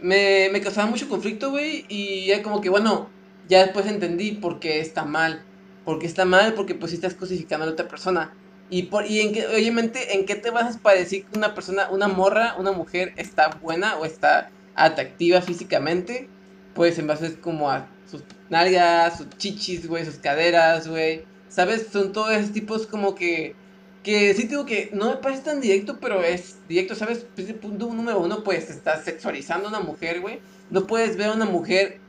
[0.00, 4.60] me, me causaba mucho conflicto, güey, y ya como que, bueno, ya después entendí por
[4.60, 5.46] qué está mal.
[5.84, 8.38] Porque está mal, porque pues sí estás cosificando a la otra persona.
[8.72, 11.90] Y, por, y en que, obviamente, ¿en qué te vas para decir que una persona,
[11.90, 16.26] una morra, una mujer está buena o está atractiva físicamente?
[16.72, 21.26] Pues en base como a sus nalgas, sus chichis, güey, sus caderas, güey.
[21.50, 21.88] ¿Sabes?
[21.92, 23.54] Son todos esos tipos como que...
[24.02, 27.26] Que sí digo que no me parece tan directo, pero es directo, ¿sabes?
[27.34, 30.40] Pues, punto número uno, pues estás sexualizando a una mujer, güey.
[30.70, 32.00] No puedes ver a una mujer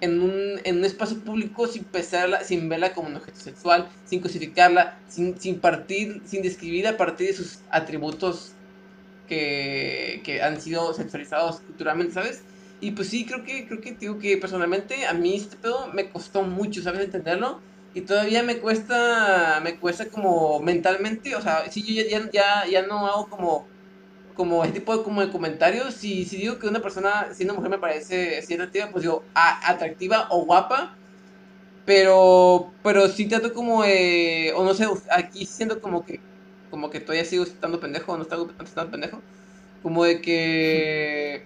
[0.00, 4.20] en un, en un espacio público sin pesarla, sin verla como un objeto sexual, sin
[4.20, 8.52] cosificarla, sin, sin partir, sin describirla a partir de sus atributos
[9.28, 12.44] que, que han sido sexualizados culturalmente, ¿sabes?
[12.80, 16.10] Y pues sí, creo que, creo que digo que personalmente a mí este pedo me
[16.10, 17.00] costó mucho, ¿sabes?
[17.04, 17.60] Entenderlo.
[17.92, 22.86] Y todavía me cuesta, me cuesta como mentalmente, o sea, si yo ya, ya, ya
[22.86, 23.66] no hago como
[24.40, 27.52] como este tipo de, como de comentarios, si, si digo que una persona, si una
[27.52, 30.96] mujer me parece atractiva, pues digo atractiva o guapa,
[31.84, 36.20] pero, pero sí trato como, eh, o no sé, aquí siento como que,
[36.70, 39.20] como que todavía sigo estando pendejo, o no estando, estando pendejo,
[39.82, 41.44] como de que,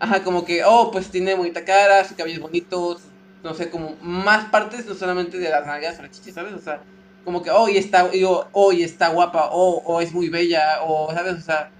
[0.00, 3.02] ajá, como que, oh, pues tiene bonita cara, su cabello es
[3.42, 6.54] no sé, como más partes, no solamente de las nalgas las chichis, ¿sabes?
[6.54, 6.80] O sea,
[7.26, 8.08] como que hoy está,
[8.52, 11.34] hoy está guapa, o, o es muy bella, o, ¿sabes?
[11.34, 11.70] O sea,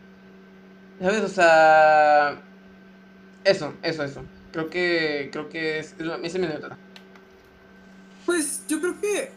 [1.01, 1.21] ¿sabes?
[1.23, 2.43] O sea,
[3.45, 4.25] eso, eso, eso.
[4.51, 6.77] Creo que, creo que es, es, es mi anécdota.
[8.27, 9.31] Pues yo creo que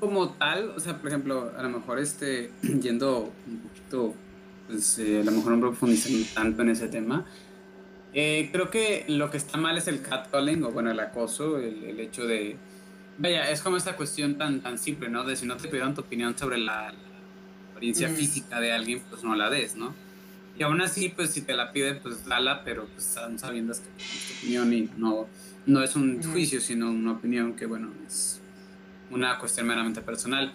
[0.00, 4.12] como tal, o sea, por ejemplo, a lo mejor este, yendo un poquito,
[4.66, 7.26] pues eh, a lo mejor no profundizando tanto en ese tema,
[8.12, 11.84] eh, creo que lo que está mal es el catcalling, o bueno, el acoso, el,
[11.84, 12.56] el hecho de
[13.18, 15.24] Vaya, es como esta cuestión tan, tan simple, ¿no?
[15.24, 16.92] De si no te pidieron tu opinión sobre la,
[17.74, 19.92] apariencia física de alguien, pues no la des, ¿no?
[20.56, 23.80] Y aún así, pues si te la piden, pues dala, pero pues están sabiendo que
[23.80, 25.26] es tu opinión y no,
[25.66, 28.40] no es un juicio, sino una opinión que, bueno, es
[29.10, 30.52] una cuestión meramente personal.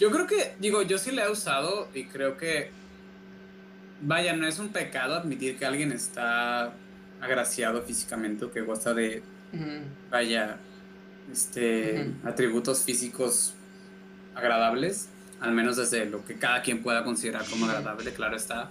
[0.00, 2.70] Yo creo que, digo, yo sí la he usado y creo que,
[4.02, 6.74] vaya, no es un pecado admitir que alguien está
[7.20, 9.22] agraciado físicamente o que goza de,
[10.10, 10.58] vaya,
[11.32, 13.54] este, atributos físicos
[14.34, 15.08] agradables,
[15.40, 18.70] al menos desde lo que cada quien pueda considerar como agradable, claro está.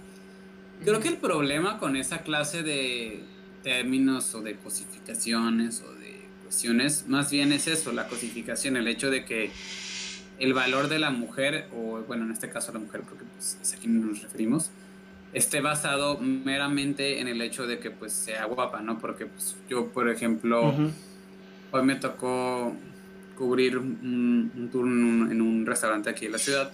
[0.84, 3.22] Creo que el problema con esa clase de
[3.62, 9.10] términos o de cosificaciones o de cuestiones, más bien es eso, la cosificación, el hecho
[9.10, 9.50] de que
[10.38, 13.72] el valor de la mujer, o bueno, en este caso la mujer, porque pues, es
[13.72, 14.70] a quien nos referimos,
[15.32, 18.98] esté basado meramente en el hecho de que pues sea guapa, ¿no?
[18.98, 20.74] Porque pues, yo, por ejemplo,
[21.72, 22.74] Hoy me tocó
[23.36, 26.72] cubrir un, turno en un restaurante aquí en la ciudad.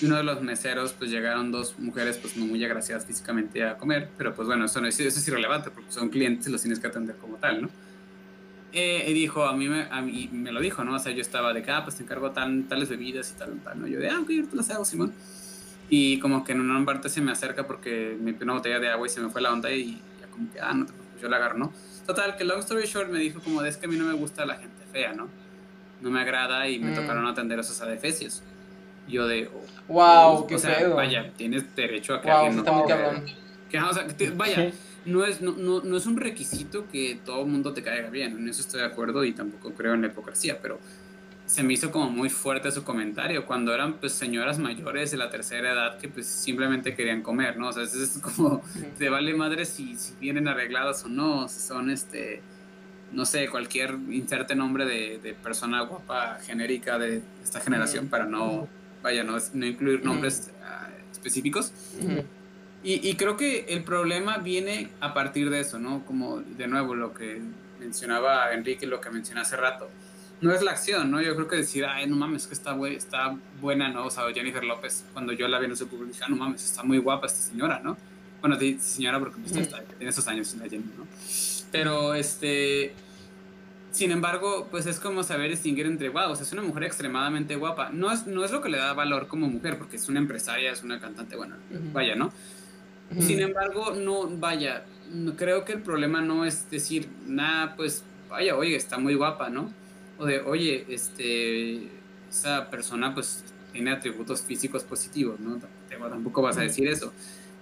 [0.00, 3.76] Y uno de los meseros, pues llegaron dos mujeres, pues no muy agraciadas físicamente a
[3.76, 6.62] comer, pero pues bueno, eso, no es, eso es irrelevante porque son clientes y los
[6.62, 7.70] tienes que atender como tal, ¿no?
[8.72, 10.94] Eh, y dijo, a mí, me, a mí me lo dijo, ¿no?
[10.94, 13.60] O sea, yo estaba de acá, ah, pues te encargo tal, tales bebidas y tal,
[13.62, 13.86] tal, ¿no?
[13.86, 15.12] Yo de, ah, ok, te las hago, Simón.
[15.88, 18.88] Y como que en una parte se me acerca porque me pidió una botella de
[18.88, 21.20] agua y se me fue la onda y ya como que, ah, no te preocupes,
[21.20, 21.72] yo la agarro, ¿no?
[22.10, 24.44] Total, que long story short me dijo como, es que a mí no me gusta
[24.44, 25.28] la gente fea, ¿no?
[26.00, 26.94] No me agrada y me mm.
[26.96, 28.42] tocaron atender esos adefesios.
[29.06, 29.48] Yo de...
[29.48, 33.24] Oh, wow, qué o sea, Vaya, tienes derecho a que alguien está muy cabrón.
[33.70, 34.72] Que, o sea, vaya,
[35.04, 38.36] no es, no, no, no, es un requisito que todo el mundo te caiga bien,
[38.38, 40.80] en eso estoy de acuerdo y tampoco creo en la hipocresía, pero
[41.50, 45.30] se me hizo como muy fuerte su comentario cuando eran pues señoras mayores de la
[45.30, 47.70] tercera edad que pues simplemente querían comer, ¿no?
[47.70, 48.62] O sea, es como,
[48.98, 52.40] te vale madre si, si vienen arregladas o no, si son este,
[53.10, 58.68] no sé, cualquier inserte nombre de, de persona guapa genérica de esta generación para no,
[59.02, 61.72] vaya, no, no incluir nombres ah, específicos.
[62.84, 66.06] Y, y, creo que el problema viene a partir de eso, ¿no?
[66.06, 67.42] Como de nuevo lo que
[67.80, 69.90] mencionaba Enrique, lo que mencioné hace rato
[70.40, 71.20] no es la acción, ¿no?
[71.20, 74.06] Yo creo que decir, ay, no mames, que está, está buena, ¿no?
[74.06, 76.64] O sea, Jennifer López, cuando yo la vi en su público, dije, ah, no mames,
[76.64, 77.96] está muy guapa esta señora, ¿no?
[78.40, 81.06] Bueno, señora porque pues, está, tiene esos años la Jenny, ¿no?
[81.70, 82.94] Pero, este,
[83.92, 87.56] sin embargo, pues es como saber distinguir entre, wow, o sea, es una mujer extremadamente
[87.56, 87.90] guapa.
[87.90, 90.72] No es, no es lo que le da valor como mujer, porque es una empresaria,
[90.72, 91.56] es una cantante, bueno,
[91.92, 92.32] vaya, ¿no?
[93.18, 94.84] Sin embargo, no, vaya,
[95.36, 99.70] creo que el problema no es decir, nada, pues, vaya, oye, está muy guapa, ¿no?
[100.20, 101.88] O de, oye, este,
[102.30, 103.42] esa persona pues
[103.72, 105.58] tiene atributos físicos positivos, ¿no?
[105.88, 107.12] Tampoco vas a decir eso.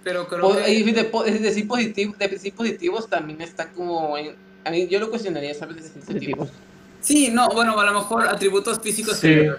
[0.03, 0.61] Pero creo que...
[0.61, 4.15] De, de, decir positivo, de decir positivos también está como...
[4.15, 5.93] a mí yo lo cuestionaría, ¿sabes?
[5.93, 6.49] De positivos.
[7.01, 9.53] Sí, no, bueno, a lo mejor atributos físicos que,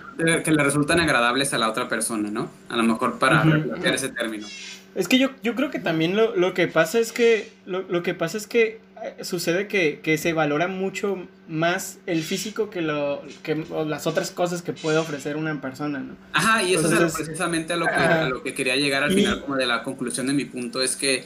[0.45, 2.51] que, le resultan agradables a la otra persona, ¿no?
[2.69, 4.47] A lo mejor para uh ese término.
[4.95, 8.03] Es que yo, yo creo que también lo, lo que pasa es que lo, lo,
[8.03, 8.81] que pasa es que
[9.23, 14.63] sucede que, que, se valora mucho más el físico que, lo, que las otras cosas
[14.63, 16.17] que puede ofrecer una persona, ¿no?
[16.33, 19.43] Ajá, y eso es precisamente a lo, que, a lo que quería llegar al final,
[19.43, 21.25] como de la conclusión de mi punto, es que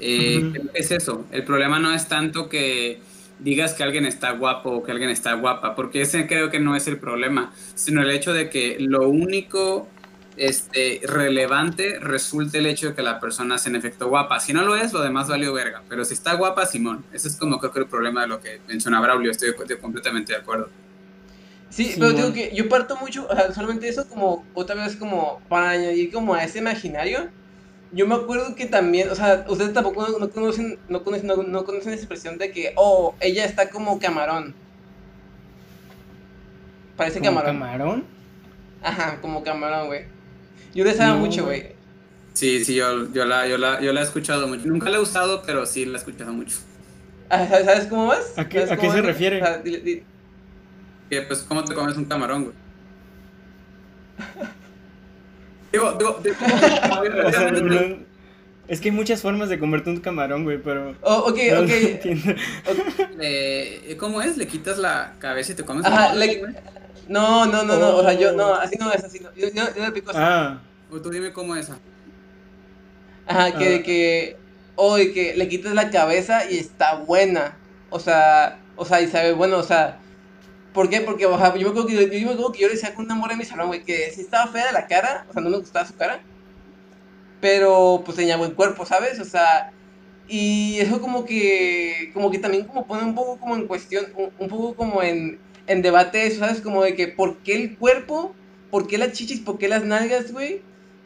[0.00, 3.00] eh, es eso, el problema no es tanto que
[3.38, 6.76] digas que alguien está guapo o que alguien está guapa, porque ese creo que no
[6.76, 9.88] es el problema, sino el hecho de que lo único
[10.40, 14.40] este, relevante resulte el hecho de que la persona sea en efecto guapa.
[14.40, 15.82] Si no lo es, lo demás valió verga.
[15.86, 17.04] Pero si está guapa, Simón.
[17.12, 19.30] Ese es como creo que el problema de lo que menciona Braulio.
[19.30, 20.70] Estoy, completamente de acuerdo.
[21.68, 25.40] Sí, pero digo que yo parto mucho, o sea, solamente eso como otra vez como
[25.48, 27.28] para añadir como a ese imaginario.
[27.92, 31.92] Yo me acuerdo que también, o sea, ustedes tampoco no, conocen, no conocen, no, conocen
[31.92, 34.54] esa expresión de que, oh, ella está como camarón.
[36.96, 37.58] Parece camarón.
[37.58, 38.04] ¿Camarón?
[38.82, 40.19] Ajá, como camarón, güey.
[40.74, 41.72] Yo le sabía mucho, güey.
[42.32, 44.66] Sí, sí, yo, yo, la, yo, la, yo la he escuchado mucho.
[44.66, 46.56] Nunca la he usado, pero sí la he escuchado mucho.
[47.28, 48.32] Ah, ¿Sabes cómo vas?
[48.36, 49.42] ¿A qué, ¿a qué se refiere?
[51.08, 52.56] Que, pues, ¿cómo te comes un camarón, güey?
[55.72, 56.36] digo, digo, digo
[57.26, 57.52] o sea,
[58.70, 60.94] es que hay muchas formas de comerte un camarón, güey, pero...
[61.00, 61.70] Oh, ok, no ok.
[63.20, 64.36] Eh, ¿Cómo es?
[64.36, 66.40] ¿Le quitas la cabeza y te comes Ajá, le...
[67.08, 69.34] No, no, no, no, o sea, yo, no, así no es, así no.
[69.34, 70.18] Yo, yo, yo le pico así.
[70.20, 70.60] Ah.
[70.90, 71.78] O tú dime cómo es esa.
[73.26, 73.82] Ajá, que, ah.
[73.82, 74.36] que,
[74.76, 77.56] o de que le quitas la cabeza y está buena.
[77.90, 79.98] O sea, o sea, y sabe, bueno, o sea,
[80.72, 81.00] ¿por qué?
[81.00, 82.94] Porque, o sea, yo me acuerdo que yo, yo, me acuerdo que yo le decía
[82.94, 85.32] con una morra en mi salón, güey, que sí estaba fea de la cara, o
[85.32, 86.20] sea, no me gustaba su cara,
[87.40, 89.18] pero pues tenía buen cuerpo, ¿sabes?
[89.20, 89.72] O sea,
[90.28, 94.30] y eso como que, como que también como pone un poco como en cuestión, un,
[94.38, 95.40] un poco como en
[95.70, 96.60] en debate eso, ¿sabes?
[96.60, 98.34] Como de que, ¿por qué el cuerpo?
[98.72, 99.38] ¿Por qué las chichis?
[99.38, 100.62] ¿Por qué las nalgas, güey?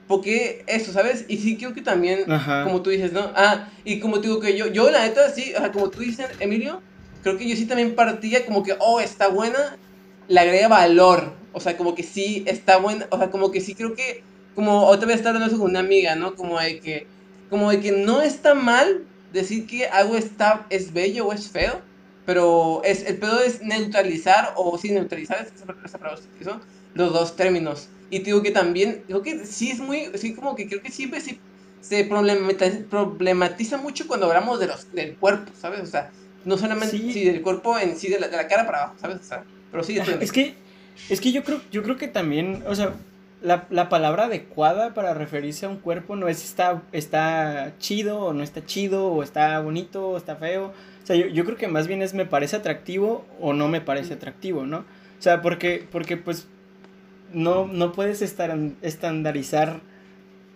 [0.08, 1.26] ¿Por qué eso, sabes?
[1.28, 2.24] Y sí creo que también,
[2.64, 3.30] como tú dices, ¿no?
[3.36, 6.00] Ah, y como te digo que yo, yo la neta, sí, o sea, como tú
[6.00, 6.80] dices, Emilio,
[7.22, 9.76] creo que yo sí también partía como que, oh, está buena,
[10.28, 11.34] le agrega valor.
[11.52, 14.22] O sea, como que sí está buena, o sea, como que sí creo que,
[14.54, 16.36] como otra vez estar hablando con una amiga, ¿no?
[16.36, 17.06] Como de que,
[17.50, 21.82] como de que no está mal decir que algo está, es bello o es feo
[22.26, 25.46] pero es, el pedo es neutralizar o sin neutralizar,
[25.84, 26.60] esa
[26.94, 27.88] los dos términos.
[28.10, 31.20] Y digo que también, creo que sí es muy, sí como que creo que siempre
[31.20, 31.40] sí,
[31.80, 35.80] se problematiza, mucho cuando hablamos de los, del cuerpo, ¿sabes?
[35.80, 36.10] O sea,
[36.44, 37.24] no solamente sí.
[37.24, 39.18] del cuerpo en sí, de la, de la, cara para abajo, ¿sabes?
[39.20, 39.98] O sea, pero sí.
[40.20, 40.54] Es que,
[41.10, 42.94] es que yo creo, yo creo que también, o sea,
[43.42, 48.32] la, la, palabra adecuada para referirse a un cuerpo no es está, está chido o
[48.32, 50.72] no está chido o está bonito o está feo
[51.04, 54.14] o sea, yo, creo que más bien es me parece atractivo o no me parece
[54.14, 54.78] atractivo, ¿no?
[54.78, 56.46] O sea, porque, porque pues
[57.34, 59.82] no, no puedes estar, estandarizar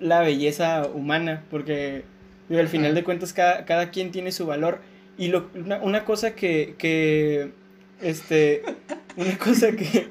[0.01, 2.05] la belleza humana, porque
[2.51, 4.81] al final de cuentas cada, cada quien tiene su valor.
[5.19, 7.51] Y lo, una, una cosa que, que,
[8.01, 8.63] este,
[9.17, 10.09] una cosa que...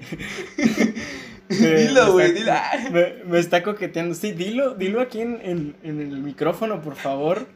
[1.50, 2.54] dilo, güey, dilo.
[3.26, 4.16] Me, está coqueteando.
[4.16, 7.48] Sí, dilo, dilo aquí en, en, en el micrófono, por favor.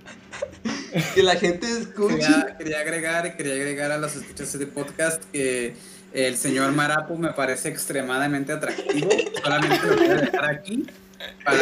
[1.15, 2.27] que la gente escuche.
[2.57, 5.75] Quería, agregar, quería agregar a los escuchas de podcast que
[6.13, 9.09] el señor Marapu me parece extremadamente atractivo.
[9.43, 10.85] Solamente lo quiero dejar aquí
[11.43, 11.57] para,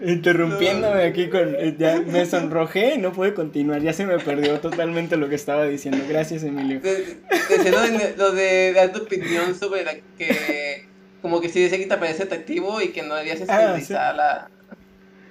[0.00, 1.56] Interrumpiéndome aquí con.
[1.76, 3.82] Ya me sonrojé y no pude continuar.
[3.82, 6.04] Ya se me perdió totalmente lo que estaba diciendo.
[6.08, 6.80] Gracias, Emilio.
[6.80, 10.86] Decía lo de, lo de dar tu opinión sobre la que.
[11.20, 14.48] Como que si dice que te parece atractivo y que no debías ah, estilizar la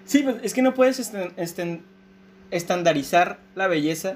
[0.08, 1.12] Sí, pues es que no puedes
[2.50, 4.16] estandarizar la belleza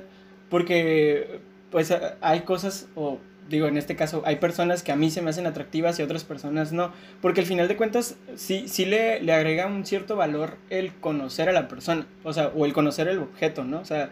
[0.49, 3.19] porque pues hay cosas, o
[3.49, 6.23] digo en este caso, hay personas que a mí se me hacen atractivas y otras
[6.23, 6.91] personas no,
[7.21, 11.49] porque al final de cuentas sí, sí le, le agrega un cierto valor el conocer
[11.49, 13.79] a la persona, o sea, o el conocer el objeto, ¿no?
[13.79, 14.09] O sea,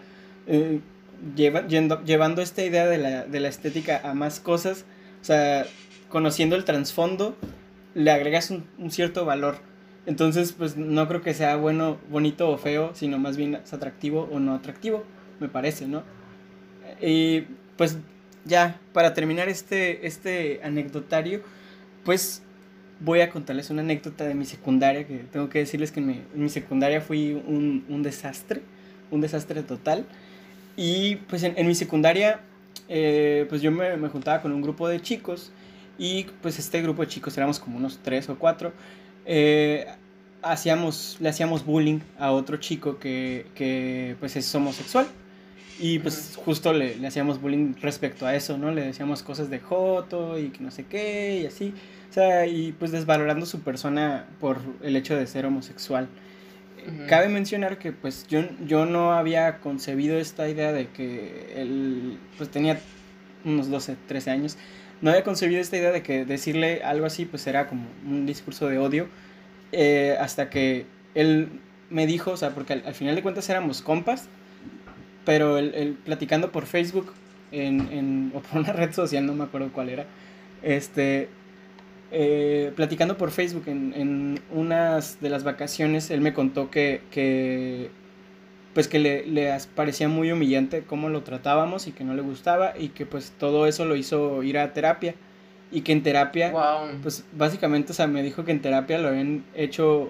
[0.47, 0.81] eh,
[1.35, 4.85] llevando esta idea de la, de la estética a más cosas,
[5.21, 5.65] o sea,
[6.09, 7.35] conociendo el trasfondo,
[7.93, 9.57] le agregas un, un cierto valor.
[10.05, 14.27] Entonces, pues no creo que sea bueno, bonito o feo, sino más bien es atractivo
[14.31, 15.03] o no atractivo,
[15.39, 16.03] me parece, ¿no?
[17.01, 17.41] Y
[17.77, 17.97] pues
[18.45, 21.41] ya, para terminar este, este anecdotario,
[22.03, 22.41] pues
[22.99, 26.49] voy a contarles una anécdota de mi secundaria, que tengo que decirles que en mi,
[26.49, 28.61] secundaria fui un, un, desastre,
[29.11, 30.05] un desastre total.
[30.75, 32.41] Y pues en, mi secundaria,
[32.87, 35.51] eh, pues yo me, me, juntaba con un grupo de chicos
[35.97, 38.71] y pues este grupo de chicos éramos como unos tres o cuatro
[39.31, 39.85] eh,
[40.41, 45.07] hacíamos, le hacíamos bullying a otro chico que, que pues es homosexual.
[45.79, 48.71] Y pues justo le, le, hacíamos bullying respecto a eso, ¿no?
[48.71, 51.73] Le decíamos cosas de joto y que no sé qué y así.
[52.09, 56.09] O sea, y pues desvalorando su persona por el hecho de ser homosexual.
[57.07, 62.49] cabe mencionar que pues yo, yo no había concebido esta idea de que él pues
[62.49, 62.79] tenía
[63.45, 64.57] unos 12, 13 años,
[65.01, 68.67] no había concebido esta idea de que decirle algo así pues era como un discurso
[68.67, 69.07] de odio,
[69.71, 70.85] eh, hasta que
[71.15, 71.49] él
[71.89, 74.27] me dijo, o sea, porque al, final de cuentas éramos compas,
[75.29, 77.13] pero él, platicando por Facebook
[77.51, 80.07] en, en, o por una red social, no me acuerdo cuál era,
[80.63, 81.29] este,
[82.11, 87.91] eh, platicando por Facebook en, en, unas de las vacaciones, él me contó que, que
[88.73, 92.73] pues que le, le, parecía muy humillante cómo lo tratábamos y que no le gustaba
[92.75, 95.13] y que pues todo eso lo hizo ir a terapia
[95.71, 96.51] y que en terapia,
[97.03, 100.09] pues básicamente, o sea, me dijo que en terapia lo habían hecho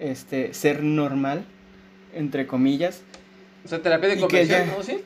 [0.00, 1.44] este, ser normal,
[2.16, 3.04] entre comillas.
[3.64, 4.82] O sea, terapia de conversión, ¿no?
[4.82, 4.98] ¿Sí?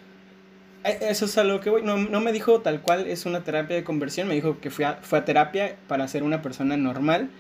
[0.85, 1.83] Eh, eso es a lo que voy.
[1.83, 4.85] No, no, me dijo tal cual es una terapia de conversión, me dijo que fue
[4.85, 7.31] a, fue a terapia para ser una persona normal.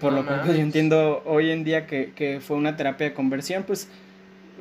[0.00, 3.14] Por lo cual pues, yo entiendo hoy en día que, que, fue una terapia de
[3.14, 3.88] conversión, pues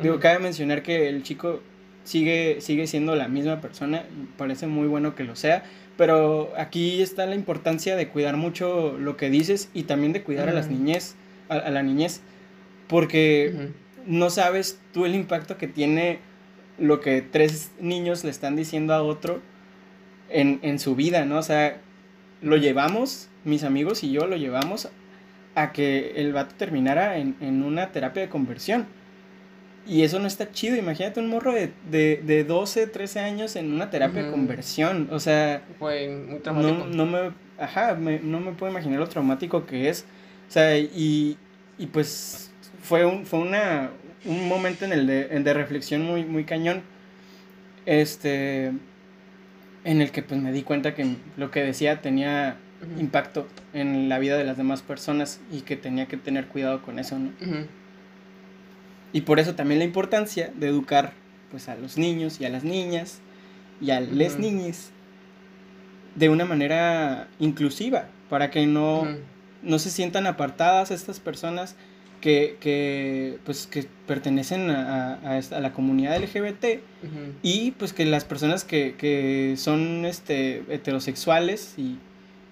[0.01, 1.61] digo, cabe mencionar que el chico
[2.03, 4.03] sigue, sigue siendo la misma persona,
[4.37, 5.63] parece muy bueno que lo sea,
[5.97, 10.49] pero aquí está la importancia de cuidar mucho lo que dices y también de cuidar
[10.49, 11.15] a las niñez,
[11.49, 12.21] a, la niñez,
[12.87, 13.71] porque
[14.07, 16.19] no sabes tú el impacto que tiene
[16.79, 19.41] lo que tres niños le están diciendo a otro
[20.29, 21.37] en, en su vida, ¿no?
[21.37, 21.81] O sea,
[22.41, 24.89] lo llevamos, mis amigos y yo lo llevamos
[25.55, 28.85] a que el vato terminara en, en una terapia de conversión.
[29.87, 30.75] Y eso no está chido.
[30.75, 35.07] Imagínate un morro de, de, de 12, 13 años en una terapia de conversión.
[35.11, 35.63] O sea.
[35.79, 36.87] Fue muy traumático.
[36.87, 37.31] No, no me.
[37.57, 40.05] Ajá, me, no me puedo imaginar lo traumático que es.
[40.49, 41.37] O sea, y,
[41.77, 42.46] y pues
[42.87, 43.89] fue, un, fue una,
[44.25, 46.81] un momento en el de, de reflexión muy, muy cañón.
[47.85, 48.71] Este,
[49.83, 52.57] en el que pues me di cuenta que lo que decía tenía
[52.99, 56.99] impacto en la vida de las demás personas y que tenía que tener cuidado con
[56.99, 57.31] eso, ¿no?
[59.13, 61.13] Y por eso también la importancia de educar
[61.49, 63.19] pues a los niños y a las niñas
[63.79, 64.91] y a les niñes
[66.15, 69.07] de una manera inclusiva para que no,
[69.63, 71.75] no se sientan apartadas estas personas
[72.21, 76.81] que, que, pues, que pertenecen a, a, a, la comunidad LGBT
[77.43, 81.97] y pues que las personas que, que son este, heterosexuales y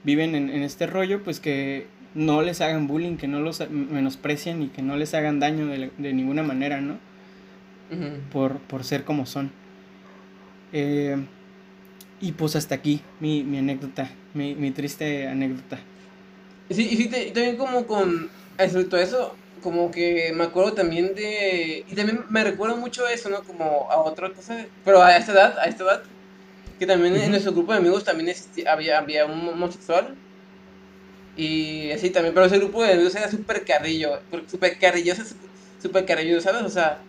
[0.03, 4.61] viven en, en, este rollo, pues que no les hagan bullying, que no los menosprecien
[4.61, 6.97] y que no les hagan daño de, de ninguna manera, ¿no?
[8.31, 9.51] por, por, ser como son.
[10.73, 11.17] Eh,
[12.21, 15.79] y pues hasta aquí mi, mi anécdota, mi, mi, triste anécdota.
[16.69, 19.35] Sí, y sí, también como con respecto a eso,
[19.65, 21.83] como que me acuerdo también de...
[21.89, 23.43] Y también me recuerda mucho eso, ¿no?
[23.43, 26.03] Como a otra cosa, pero a esta edad, a esta edad,
[26.77, 28.31] que también en nuestro grupo de amigos también
[28.67, 30.13] había, había un homosexual.
[31.35, 35.23] Y así también, pero ese grupo de amigos era súper carrillo, súper carrilloso,
[35.81, 36.61] súper carrillo, ¿sabes?
[36.61, 36.99] O sea...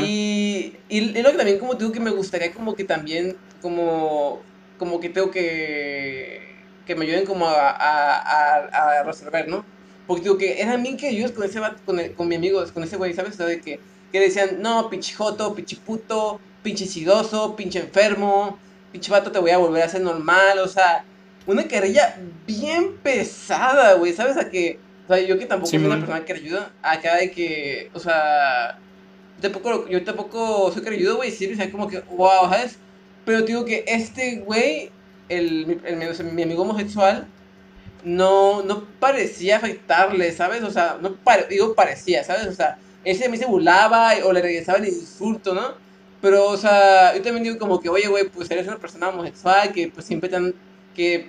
[0.00, 4.40] Y, y, y, lo que también como digo que me gustaría como que también, como,
[4.78, 6.56] como que tengo que,
[6.86, 9.64] que me ayuden como a, a, a, a resolver, ¿no?
[10.12, 12.98] Porque digo que eran bien que ellos con ese con, con mi amigo, con ese
[12.98, 13.32] güey, ¿sabes?
[13.32, 13.80] O sea, de que,
[14.12, 18.58] que decían, no, pinche joto, pinche puto, pinche sidoso, pinche enfermo,
[18.92, 21.06] pinche vato te voy a volver a hacer normal, o sea,
[21.46, 24.36] una querella bien pesada, güey, ¿sabes?
[24.36, 24.78] A que,
[25.08, 28.78] o sea, yo que tampoco soy una persona que ayuda, acá de que, o sea,
[29.40, 32.76] tampoco, yo tampoco soy que ayuda, güey, sí, o sea, como que, wow, ¿sabes?
[33.24, 34.90] Pero digo que este güey,
[35.30, 37.26] el, el, mi amigo homosexual,
[38.04, 40.62] no, no parecía afectarle, ¿sabes?
[40.62, 41.16] O sea, no
[41.48, 42.46] digo parecía, ¿sabes?
[42.46, 45.74] O sea, ese a mí se burlaba o le regresaba el insulto, ¿no?
[46.20, 49.72] Pero, o sea, yo también digo como que, oye, güey, pues eres una persona homosexual,
[49.72, 50.54] que pues siempre te han,
[50.94, 51.28] que,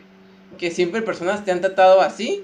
[0.58, 2.44] que siempre personas te han tratado así.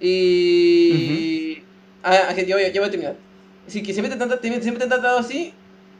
[0.00, 1.62] Y...
[2.04, 3.16] Ah, ya, voy, ya voy a terminar.
[3.66, 5.54] Sí, que siempre te, han, siempre te han tratado así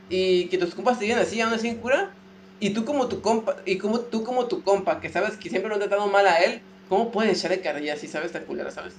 [0.08, 2.12] y que tus compas te digan así, aún así en cura.
[2.60, 5.68] Y tú como tu compa, y como tú como tu compa, que sabes que siempre
[5.68, 6.60] lo han tratado mal a él,
[6.92, 8.92] ¿Cómo puedes echarle carrilla si sabes tan culera, sabes?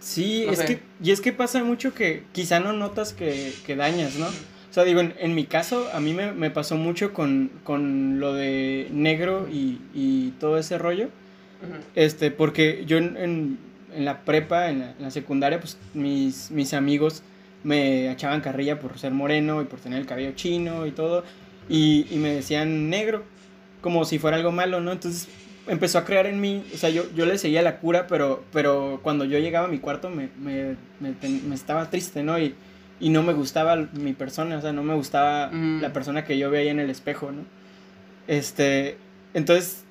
[0.00, 4.16] sí, es que, y es que pasa mucho que quizá no notas que, que dañas,
[4.16, 4.26] ¿no?
[4.26, 8.18] O sea, digo, en, en mi caso, a mí me, me pasó mucho con, con,
[8.18, 11.08] lo de negro y, y todo ese rollo.
[11.94, 13.58] Este, porque yo en, en,
[13.94, 17.22] en la prepa, en la, secundaria, pues mis, mis amigos
[17.62, 21.22] me echaban carrilla por ser moreno y por tener el cabello chino y todo.
[21.68, 23.22] Y, y me decían negro,
[23.80, 24.90] como si fuera algo malo, ¿no?
[24.90, 25.28] Entonces
[25.66, 29.00] empezó a crear en mí, o sea, yo, yo le seguía la cura, pero, pero
[29.02, 32.38] cuando yo llegaba a mi cuarto me, me, me, estaba triste, ¿no?
[32.38, 32.54] Y,
[33.00, 35.80] y, no me gustaba mi persona, o sea, no me gustaba mm.
[35.80, 37.42] la persona que yo veía en el espejo, ¿no?
[38.26, 38.96] Este,
[39.34, 39.84] entonces,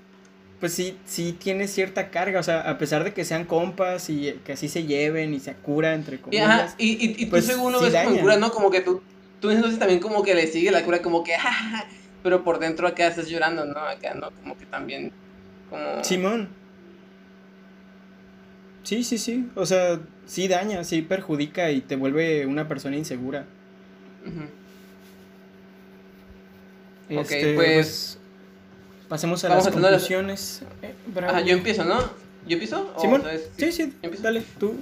[0.59, 4.39] pues sí, sí tiene cierta carga, o sea, a pesar de que sean compas y
[4.45, 6.75] que así se lleven y se cura entre comillas.
[6.77, 8.51] Y, y, y, pues tú según lo ves como cura, ¿no?
[8.51, 9.01] Como que tú,
[9.39, 11.33] tú entonces también como que le sigue la cura, como que,
[12.23, 13.79] pero por dentro acá estás llorando, ¿no?
[13.79, 14.31] Acá, ¿no?
[14.41, 15.11] Como que también,
[15.69, 16.03] como...
[16.03, 16.49] Simón.
[18.83, 23.45] Sí, sí, sí, o sea, sí daña, sí perjudica y te vuelve una persona insegura.
[27.09, 28.17] Este, pues, pues,
[29.07, 30.61] pasemos a las conclusiones.
[31.27, 31.99] Ah, yo empiezo, ¿no?
[32.47, 32.93] ¿Yo empiezo?
[32.99, 33.23] ¿Simón?
[33.57, 34.75] sí, sí, dale, tú.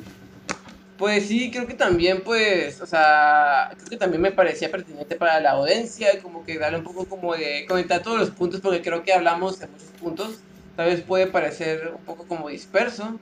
[0.98, 5.40] Pues sí, creo que también, pues, o sea, creo que también me parecía pertinente para
[5.40, 9.04] la audiencia, como que darle un poco como de conectar todos los puntos, porque creo
[9.04, 10.40] que hablamos de muchos puntos,
[10.76, 13.20] tal vez puede parecer un poco como disperso,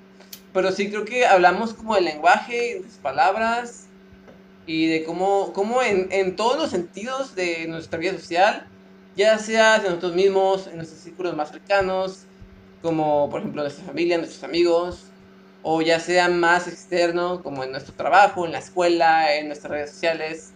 [0.53, 3.87] pero sí creo que hablamos como del lenguaje, de las palabras,
[4.65, 8.67] y de cómo, cómo en, en todos los sentidos de nuestra vida social,
[9.15, 12.25] ya sea de nosotros mismos, en nuestros círculos más cercanos,
[12.81, 15.05] como por ejemplo nuestra familia, nuestros amigos,
[15.63, 19.91] o ya sea más externo, como en nuestro trabajo, en la escuela, en nuestras redes
[19.91, 20.51] sociales.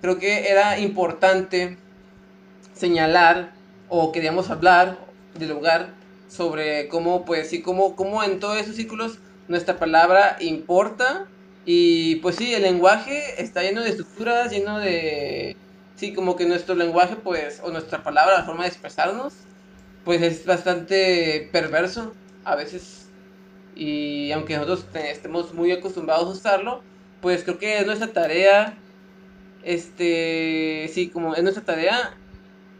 [0.00, 1.76] Creo que era importante
[2.72, 3.52] señalar
[3.88, 4.98] o queríamos hablar
[5.38, 5.88] del lugar
[6.28, 9.18] sobre cómo, pues sí, cómo, cómo en todos esos círculos
[9.48, 11.26] nuestra palabra importa
[11.64, 15.56] y pues sí, el lenguaje está lleno de estructuras, lleno de
[15.96, 19.34] sí, como que nuestro lenguaje, pues, o nuestra palabra, la forma de expresarnos,
[20.04, 22.14] pues es bastante perverso
[22.44, 23.08] a veces.
[23.74, 26.82] Y aunque nosotros estemos muy acostumbrados a usarlo,
[27.20, 28.74] pues creo que es nuestra tarea,
[29.62, 32.16] este, sí, como es nuestra tarea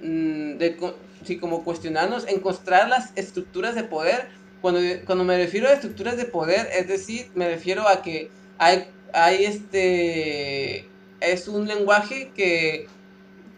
[0.03, 0.77] mm, de,
[1.25, 4.29] sí, como cuestionarnos, encontrar las estructuras de poder.
[4.61, 8.87] Cuando, cuando me refiero a estructuras de poder, es decir, me refiero a que hay,
[9.13, 10.87] hay este,
[11.21, 12.87] es un lenguaje que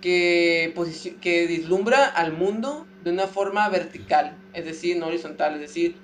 [0.00, 0.72] que,
[1.20, 5.96] que vislumbra al mundo de una forma vertical, es decir, no horizontal, es decir,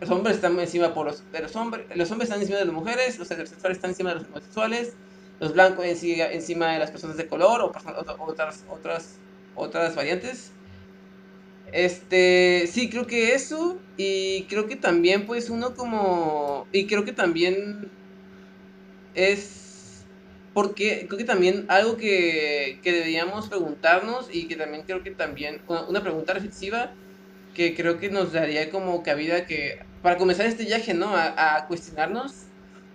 [0.00, 2.74] los hombres están encima por los, de los hombres, los hombres están encima de las
[2.74, 4.94] mujeres, los heterosexuales están encima de los homosexuales,
[5.40, 7.72] los blancos encima de las personas de color o
[8.26, 9.16] otras, otras,
[9.54, 10.52] otras variantes.
[11.72, 17.12] Este, sí, creo que eso y creo que también pues uno como y creo que
[17.12, 17.90] también
[19.14, 20.04] es
[20.52, 25.62] porque creo que también algo que, que, deberíamos preguntarnos y que también creo que también
[25.88, 26.92] una pregunta reflexiva
[27.54, 31.14] que creo que nos daría como cabida que para comenzar este viaje, ¿no?
[31.14, 32.32] A, cuestionarnos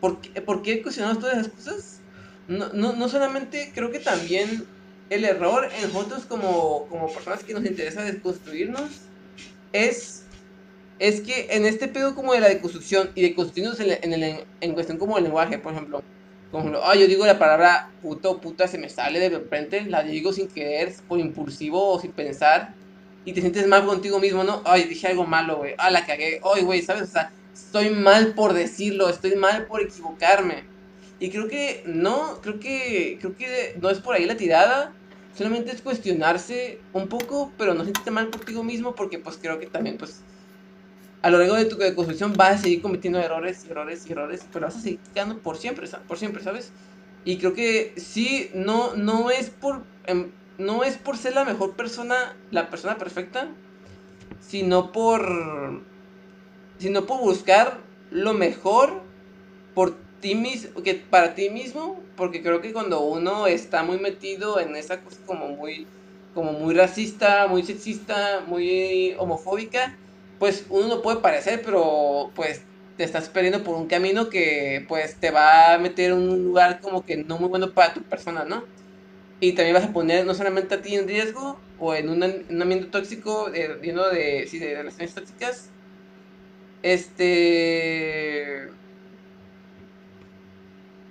[0.02, 2.00] ¿por qué, por qué cuestionamos todas esas cosas.
[2.48, 4.66] No, no, no, solamente creo que también
[5.10, 8.90] el error en nosotros como, como personas que nos interesa desconstruirnos
[9.74, 10.24] es,
[11.00, 14.46] es que en este pedo como de la deconstrucción y de construirnos en, en, el,
[14.62, 16.04] en cuestión como el lenguaje, por ejemplo,
[16.52, 20.32] como, ah, yo digo la palabra puto, puta, se me sale de repente, la digo
[20.32, 22.74] sin querer, por impulsivo o sin pensar,
[23.26, 24.62] y te sientes mal contigo mismo, ¿no?
[24.66, 27.04] Ay, dije algo malo, güey, ah, la cagué, ay, güey, ¿sabes?
[27.04, 30.64] O sea, estoy mal por decirlo, estoy mal por equivocarme.
[31.20, 34.94] Y creo que no, creo que, creo que no es por ahí la tirada,
[35.36, 39.66] solamente es cuestionarse un poco, pero no sentirte mal contigo mismo, porque pues creo que
[39.68, 40.22] también, pues,
[41.22, 44.76] a lo largo de tu construcción vas a seguir cometiendo errores, errores errores, pero vas
[44.76, 46.72] a seguir quedando por siempre, por siempre, ¿sabes?
[47.26, 51.76] Y creo que sí, no, no es por em, no es por ser la mejor
[51.76, 53.50] persona, la persona perfecta,
[54.40, 55.84] sino por
[56.80, 57.80] sino por buscar
[58.12, 59.02] lo mejor
[59.74, 60.36] por ti
[60.84, 65.18] que para ti mismo, porque creo que cuando uno está muy metido en esa cosa
[65.26, 65.88] como muy
[66.34, 69.98] como muy racista, muy sexista, muy homofóbica,
[70.38, 72.62] pues uno no puede parecer, pero pues
[72.96, 76.80] te estás perdiendo por un camino que pues te va a meter en un lugar
[76.80, 78.64] como que no muy bueno para tu persona, ¿no?
[79.40, 82.88] Y también vas a poner no solamente a ti en riesgo o en un, ambiente
[82.88, 85.70] tóxico, lleno de, sí, de relaciones tóxicas,
[86.84, 88.70] este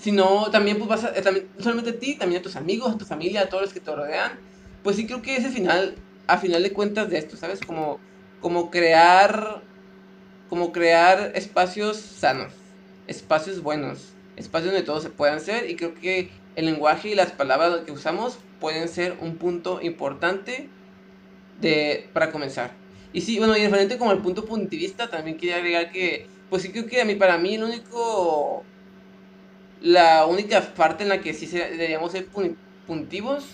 [0.06, 2.96] sino también pues vas a, también, no solamente a ti, también a tus amigos, a
[2.96, 4.38] tu familia, a todos los que te rodean,
[4.84, 5.96] pues sí creo que ese final,
[6.28, 7.58] a final de cuentas de esto, ¿sabes?
[7.58, 7.98] Como
[8.40, 9.62] como crear,
[10.48, 12.52] como crear espacios sanos,
[13.08, 17.32] espacios buenos, espacios donde todos se puedan ser y creo que el lenguaje y las
[17.32, 20.68] palabras que usamos pueden ser un punto importante
[21.60, 22.70] de, para comenzar.
[23.12, 26.70] Y sí, bueno, y referente como el punto puntivista, también quería agregar que, pues sí
[26.70, 28.64] creo que a mí, para mí, el único,
[29.80, 32.26] la única parte en la que sí deberíamos ser
[32.86, 33.44] puntivos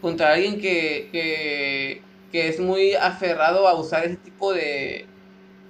[0.00, 2.02] contra alguien que, que
[2.34, 5.06] que es muy aferrado a usar ese tipo de,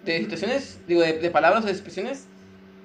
[0.06, 2.24] de situaciones, digo, de, palabras o de expresiones,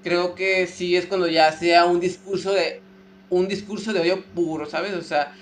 [0.04, 2.82] creo que sí es cuando ya sea un discurso de
[3.30, 4.94] un discurso de odio puro, ¿sabes?
[4.96, 5.34] O sea,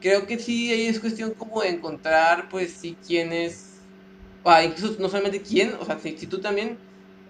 [0.00, 3.80] creo que sí ahí es cuestión como de encontrar, pues sí, quién es,
[4.44, 6.78] o incluso no solamente quién, o sea, si, tú también,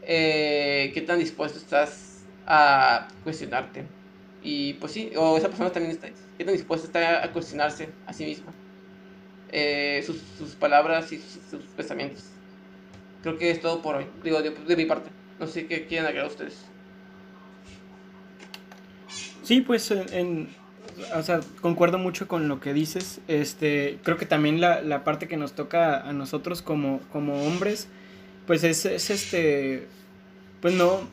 [0.02, 2.13] eh, qué tan dispuesto estás
[2.46, 3.84] a cuestionarte.
[4.42, 6.08] Y pues sí, o esa persona también está,
[6.38, 8.52] tan dispuesta está a cuestionarse a sí misma.
[9.50, 12.24] Eh, sus, sus, palabras y sus, pensamientos.
[13.22, 15.10] Creo que es todo por hoy, digo, de, mi parte.
[15.38, 16.66] No sé qué quieren agregar ustedes.
[19.42, 20.48] Sí, pues en,
[21.14, 23.20] o sea, concuerdo mucho con lo que dices.
[23.28, 27.88] Este, creo que también la, la parte que nos toca a nosotros como, como hombres,
[28.46, 29.86] pues es, es, este,
[30.60, 31.08] pues no,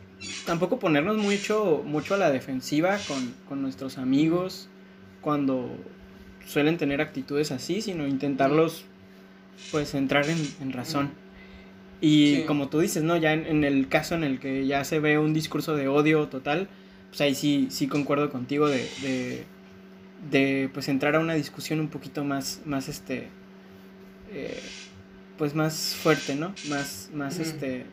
[0.45, 4.69] tampoco ponernos mucho, mucho a la defensiva con, con nuestros amigos
[5.22, 5.69] cuando
[6.45, 8.85] suelen tener actitudes así, sino intentarlos,
[9.72, 11.11] pues, entrar en, en razón.
[12.02, 13.15] Y como tú dices, ¿no?
[13.18, 16.27] Ya en, en, el caso en el que ya se ve un discurso de odio
[16.30, 16.68] total,
[17.10, 19.45] pues ahí sí, sí concuerdo contigo de
[20.30, 23.27] de pues entrar a una discusión un poquito más, más este,
[24.31, 24.61] eh,
[25.38, 26.53] pues más fuerte, ¿no?
[26.69, 27.85] Más, más este,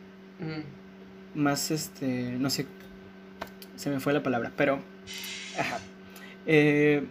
[1.35, 2.65] más este, no sé,
[3.75, 4.79] se me fue la palabra, pero,
[5.57, 5.79] ajá.
[6.45, 7.03] Eh,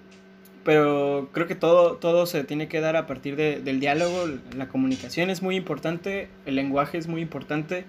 [0.64, 4.26] pero creo que todo, todo se tiene que dar a partir del diálogo,
[4.56, 7.84] la comunicación es muy importante, el lenguaje es muy importante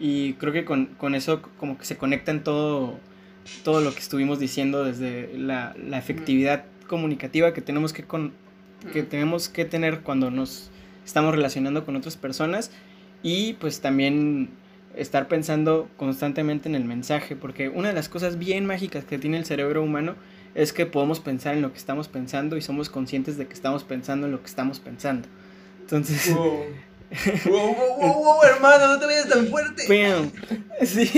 [0.00, 2.98] y creo que con, con eso como que se conecta en todo
[3.62, 8.32] todo lo que estuvimos diciendo desde la, la efectividad comunicativa que tenemos que, con,
[8.92, 10.70] que tenemos que tener cuando nos
[11.04, 12.70] estamos relacionando con otras personas
[13.22, 14.50] y pues también
[14.98, 19.38] estar pensando constantemente en el mensaje, porque una de las cosas bien mágicas que tiene
[19.38, 20.14] el cerebro humano
[20.54, 23.84] es que podemos pensar en lo que estamos pensando y somos conscientes de que estamos
[23.84, 25.28] pensando en lo que estamos pensando.
[25.80, 26.64] Entonces, wow,
[27.46, 29.86] wow, wow, hermano, no te vayas tan fuerte.
[30.84, 31.10] Sí,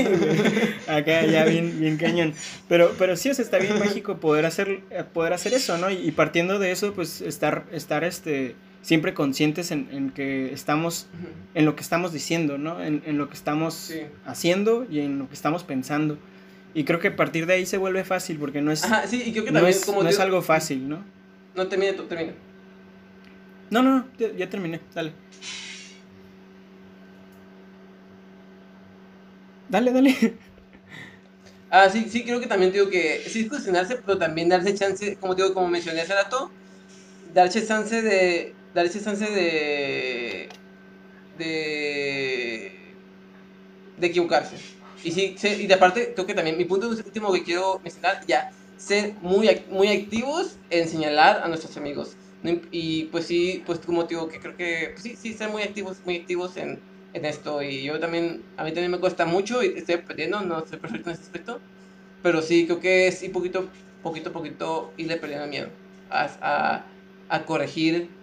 [0.87, 2.35] acá ya bien, bien cañón.
[2.69, 4.81] Pero, pero sí, o sea, está bien mágico poder hacer,
[5.13, 5.91] poder hacer eso, ¿no?
[5.91, 11.07] Y, partiendo de eso, pues estar, estar este, siempre conscientes en, en, que estamos,
[11.55, 12.83] en lo que estamos diciendo, ¿no?
[12.83, 13.93] En, en lo que estamos
[14.25, 16.19] haciendo y en lo que estamos pensando.
[16.73, 19.33] Y creo que a partir de ahí se vuelve fácil, porque no es, sí, y
[19.33, 21.05] creo que no es, no es algo fácil, ¿no?
[21.55, 22.33] No, termine tú, termina.
[23.71, 25.13] No, no, no, ya terminé, dale.
[29.69, 30.17] Dale, dale.
[31.73, 35.37] Ah, sí, sí, creo que también digo que sí cuestionarse, pero también darse chance, como
[35.37, 36.51] digo, como mencioné hace rato,
[37.33, 38.55] darse chance de.
[38.75, 40.49] Darse chance de.
[41.33, 43.01] de.
[43.97, 44.57] de equivocarse.
[45.03, 48.45] Y sí, y de aparte, creo que también mi punto último que quiero mencionar, ya,
[48.77, 52.17] ser muy, muy activos en señalar a nuestros amigos.
[52.71, 56.01] Y pues sí, pues como digo, que creo que, pues sí, sí, ser muy activos,
[56.05, 56.83] muy activos en
[57.13, 60.65] en esto y yo también, a mí también me cuesta mucho y estoy aprendiendo, no
[60.65, 61.65] soy perfecto en ese aspecto,
[62.23, 63.71] pero sí creo que es y poquito,
[64.01, 65.77] poquito, poquito irle perdiendo miedo
[66.09, 66.97] a, a,
[67.29, 68.20] a corregir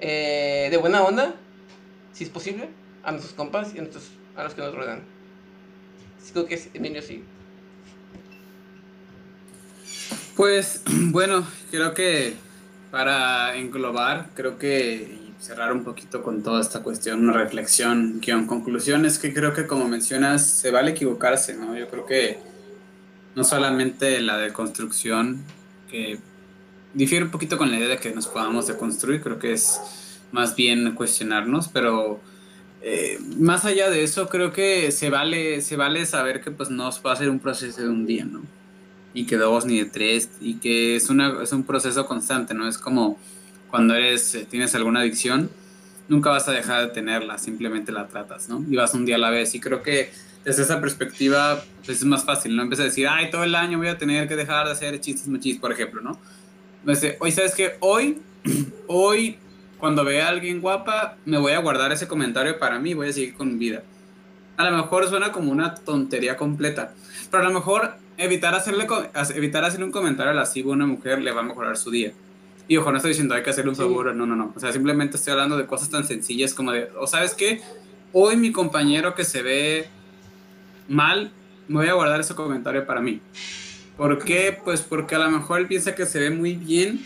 [0.00, 1.34] eh, de buena onda,
[2.12, 2.68] si es posible,
[3.02, 5.02] a nuestros compas y a, nuestros, a los que nos rodean.
[6.22, 7.22] Sí creo que es Emilio, sí.
[10.36, 12.34] Pues bueno, creo que
[12.90, 19.06] para englobar, creo que cerrar un poquito con toda esta cuestión, una reflexión, guion, conclusión,
[19.06, 21.76] es que creo que como mencionas, se vale equivocarse, ¿no?
[21.76, 22.38] Yo creo que
[23.34, 25.44] no solamente la deconstrucción,
[25.90, 26.18] que
[26.94, 29.80] difiere un poquito con la idea de que nos podamos deconstruir, creo que es
[30.32, 32.20] más bien cuestionarnos, pero
[32.82, 36.90] eh, más allá de eso, creo que se vale, se vale saber que pues no
[37.04, 38.42] va a ser un proceso de un día, ¿no?
[39.12, 42.68] Y que dos ni de tres, y que es, una, es un proceso constante, ¿no?
[42.68, 43.18] Es como
[43.68, 45.50] cuando eres, eh, tienes alguna adicción,
[46.08, 48.64] nunca vas a dejar de tenerla, simplemente la tratas, ¿no?
[48.68, 49.54] Y vas un día a la vez.
[49.54, 50.10] Y creo que
[50.44, 52.62] desde esa perspectiva pues es más fácil, ¿no?
[52.62, 55.28] Empieza a decir, ay, todo el año voy a tener que dejar de hacer chistes
[55.28, 56.18] machistas, por ejemplo, ¿no?
[56.80, 57.76] Entonces, hoy, ¿sabes qué?
[57.80, 58.20] Hoy,
[58.86, 59.38] hoy,
[59.78, 63.12] cuando vea a alguien guapa, me voy a guardar ese comentario para mí, voy a
[63.12, 63.82] seguir con mi vida.
[64.56, 66.92] A lo mejor suena como una tontería completa,
[67.30, 68.86] pero a lo mejor evitar hacerle,
[69.34, 72.12] evitar hacer un comentario lascivo a una mujer le va a mejorar su día.
[72.68, 74.52] Y ojo, no estoy diciendo hay que hacerle un favor, no, no, no.
[74.54, 77.60] O sea, simplemente estoy hablando de cosas tan sencillas como de, o sabes qué,
[78.12, 79.88] hoy mi compañero que se ve
[80.88, 81.32] mal,
[81.68, 83.20] me voy a guardar ese comentario para mí.
[84.00, 84.58] ¿Por qué?
[84.64, 87.04] Pues porque a lo mejor él piensa que se ve muy bien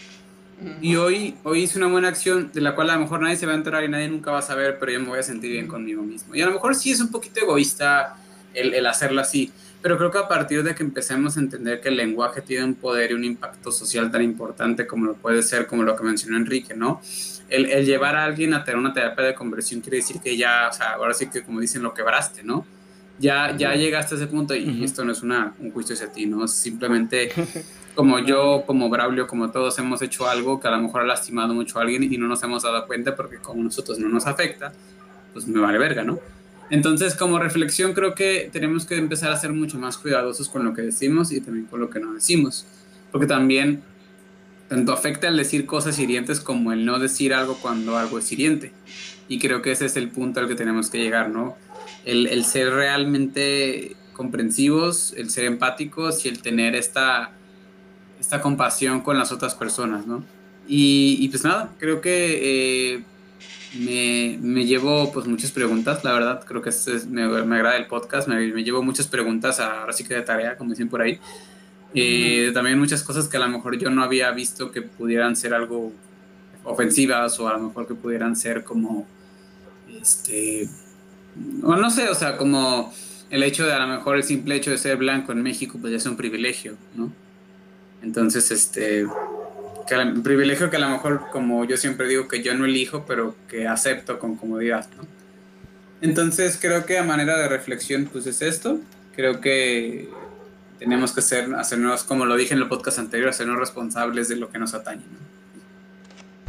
[0.80, 3.46] y hoy, hoy hice una buena acción de la cual a lo mejor nadie se
[3.46, 5.50] va a enterar y nadie nunca va a saber, pero yo me voy a sentir
[5.50, 6.36] bien conmigo mismo.
[6.36, 8.14] Y a lo mejor sí es un poquito egoísta
[8.54, 9.50] el, el hacerlo así,
[9.82, 12.74] pero creo que a partir de que empecemos a entender que el lenguaje tiene un
[12.76, 16.36] poder y un impacto social tan importante como lo puede ser, como lo que mencionó
[16.36, 17.02] Enrique, ¿no?
[17.48, 20.68] El, el llevar a alguien a tener una terapia de conversión quiere decir que ya,
[20.70, 22.64] o sea, ahora sí que como dicen, lo quebraste, ¿no?
[23.18, 26.26] Ya, ya llegaste a ese punto y esto no es una, un juicio hacia ti,
[26.26, 26.48] ¿no?
[26.48, 27.30] Simplemente
[27.94, 31.54] como yo, como Braulio, como todos hemos hecho algo que a lo mejor ha lastimado
[31.54, 34.72] mucho a alguien y no nos hemos dado cuenta porque como nosotros no nos afecta,
[35.32, 36.18] pues me vale verga, ¿no?
[36.70, 40.72] Entonces, como reflexión, creo que tenemos que empezar a ser mucho más cuidadosos con lo
[40.72, 42.66] que decimos y también con lo que no decimos.
[43.12, 43.82] Porque también
[44.68, 48.72] tanto afecta el decir cosas hirientes como el no decir algo cuando algo es hiriente.
[49.28, 51.56] Y creo que ese es el punto al que tenemos que llegar, ¿no?
[52.04, 57.32] El, el ser realmente comprensivos, el ser empáticos y el tener esta,
[58.18, 60.24] esta compasión con las otras personas, ¿no?
[60.66, 63.04] Y, y pues nada, creo que eh,
[63.78, 67.86] me, me, llevo pues muchas preguntas, la verdad, creo que es, me, me, agrada el
[67.86, 71.18] podcast, me, me, llevo muchas preguntas ahora sí que de tarea, como dicen por ahí.
[71.96, 75.54] Eh, también muchas cosas que a lo mejor yo no había visto que pudieran ser
[75.54, 75.92] algo
[76.64, 79.06] ofensivas o a lo mejor que pudieran ser como,
[80.00, 80.68] este,
[81.62, 82.92] o no sé, o sea, como
[83.30, 85.90] el hecho de a lo mejor el simple hecho de ser blanco en México pues
[85.90, 87.12] ya es un privilegio, ¿no?
[88.02, 92.64] Entonces, este, un privilegio que a lo mejor, como yo siempre digo, que yo no
[92.66, 95.06] elijo, pero que acepto con comodidad, ¿no?
[96.00, 98.78] Entonces creo que a manera de reflexión, pues es esto.
[99.16, 100.10] Creo que
[100.78, 104.50] tenemos que ser, hacernos, como lo dije en el podcast anterior, hacernos responsables de lo
[104.50, 105.24] que nos atañe, ¿no?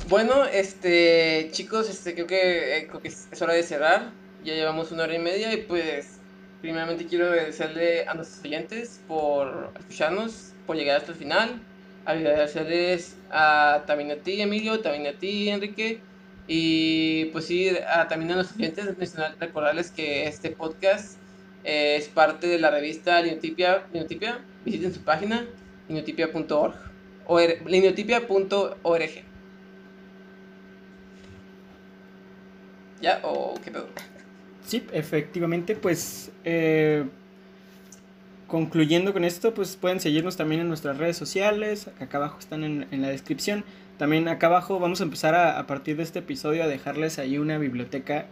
[0.09, 4.11] Bueno, este, chicos, este, creo que, eh, creo que es hora de cerrar.
[4.45, 6.19] Ya llevamos una hora y media y pues,
[6.61, 11.59] primeramente quiero agradecerle a nuestros oyentes por escucharnos, por llegar hasta el final
[12.05, 15.99] agradecerles a, también a ti, Emilio, también a ti, Enrique,
[16.47, 18.85] y pues sí, a, también a los clientes,
[19.39, 21.17] recordarles que este podcast
[21.63, 25.47] es parte de la revista Linotipia, Linotipia visiten su página,
[25.89, 26.75] linotipia.org,
[27.67, 29.09] linotipia.org.
[33.01, 33.19] ¿Ya?
[33.23, 33.87] ¿O qué pedo?
[34.65, 36.31] Sí, efectivamente, pues...
[36.43, 37.05] Eh
[38.47, 42.87] concluyendo con esto, pues pueden seguirnos también en nuestras redes sociales, acá abajo están en,
[42.91, 43.63] en la descripción.
[43.97, 47.37] También acá abajo vamos a empezar a, a, partir de este episodio a dejarles ahí
[47.37, 48.27] una biblioteca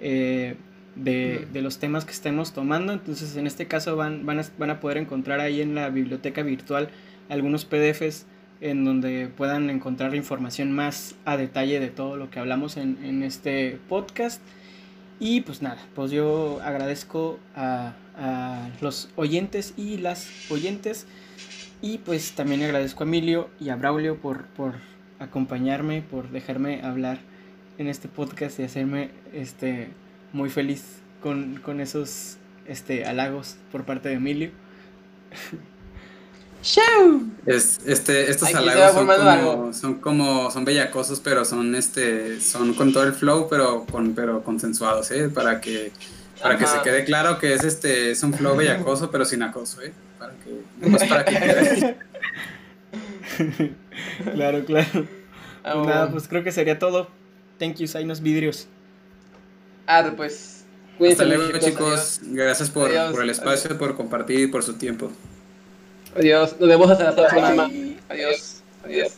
[0.00, 0.54] eh,
[0.94, 2.92] de, de, los temas que estemos tomando.
[2.92, 6.42] Entonces en este caso van, van, a, van a poder encontrar ahí en la biblioteca
[6.42, 6.88] virtual
[7.28, 8.26] algunos PDFs
[8.60, 13.22] en donde puedan encontrar información más a detalle de todo lo que hablamos en, en
[13.22, 14.40] este podcast.
[15.20, 21.06] Y pues nada, pues yo agradezco a, a los oyentes y las oyentes.
[21.80, 24.74] Y pues también agradezco a Emilio y a Braulio por, por
[25.18, 27.18] acompañarme, por dejarme hablar
[27.78, 29.88] en este podcast y hacerme este,
[30.32, 34.50] muy feliz con, con esos este, halagos por parte de Emilio.
[36.62, 37.22] ¡Show!
[37.46, 42.92] Es, este, estos halagos son como, son como, son bellacosos, pero son este, son con
[42.92, 45.28] todo el flow, pero con, pero consensuados, ¿eh?
[45.28, 45.92] Para que
[46.42, 49.82] para que se quede claro que es este es un flow bellacoso, pero sin acoso,
[49.82, 49.92] ¿eh?
[50.18, 51.96] Para que, pues para que quede.
[54.34, 55.06] claro, claro.
[55.62, 57.08] Ah, pues nada, pues creo que sería todo.
[57.58, 58.68] Thank you, Sainos Vidrios.
[59.86, 60.64] Ah, pues.
[61.00, 62.20] Hasta luego, chicos.
[62.22, 65.10] Gracias por, por, el espacio, por compartir y por su tiempo.
[66.16, 66.56] Adiós.
[66.58, 67.70] Nos vemos hasta la próxima.
[68.08, 68.62] Adiós.
[68.84, 69.12] Adiós.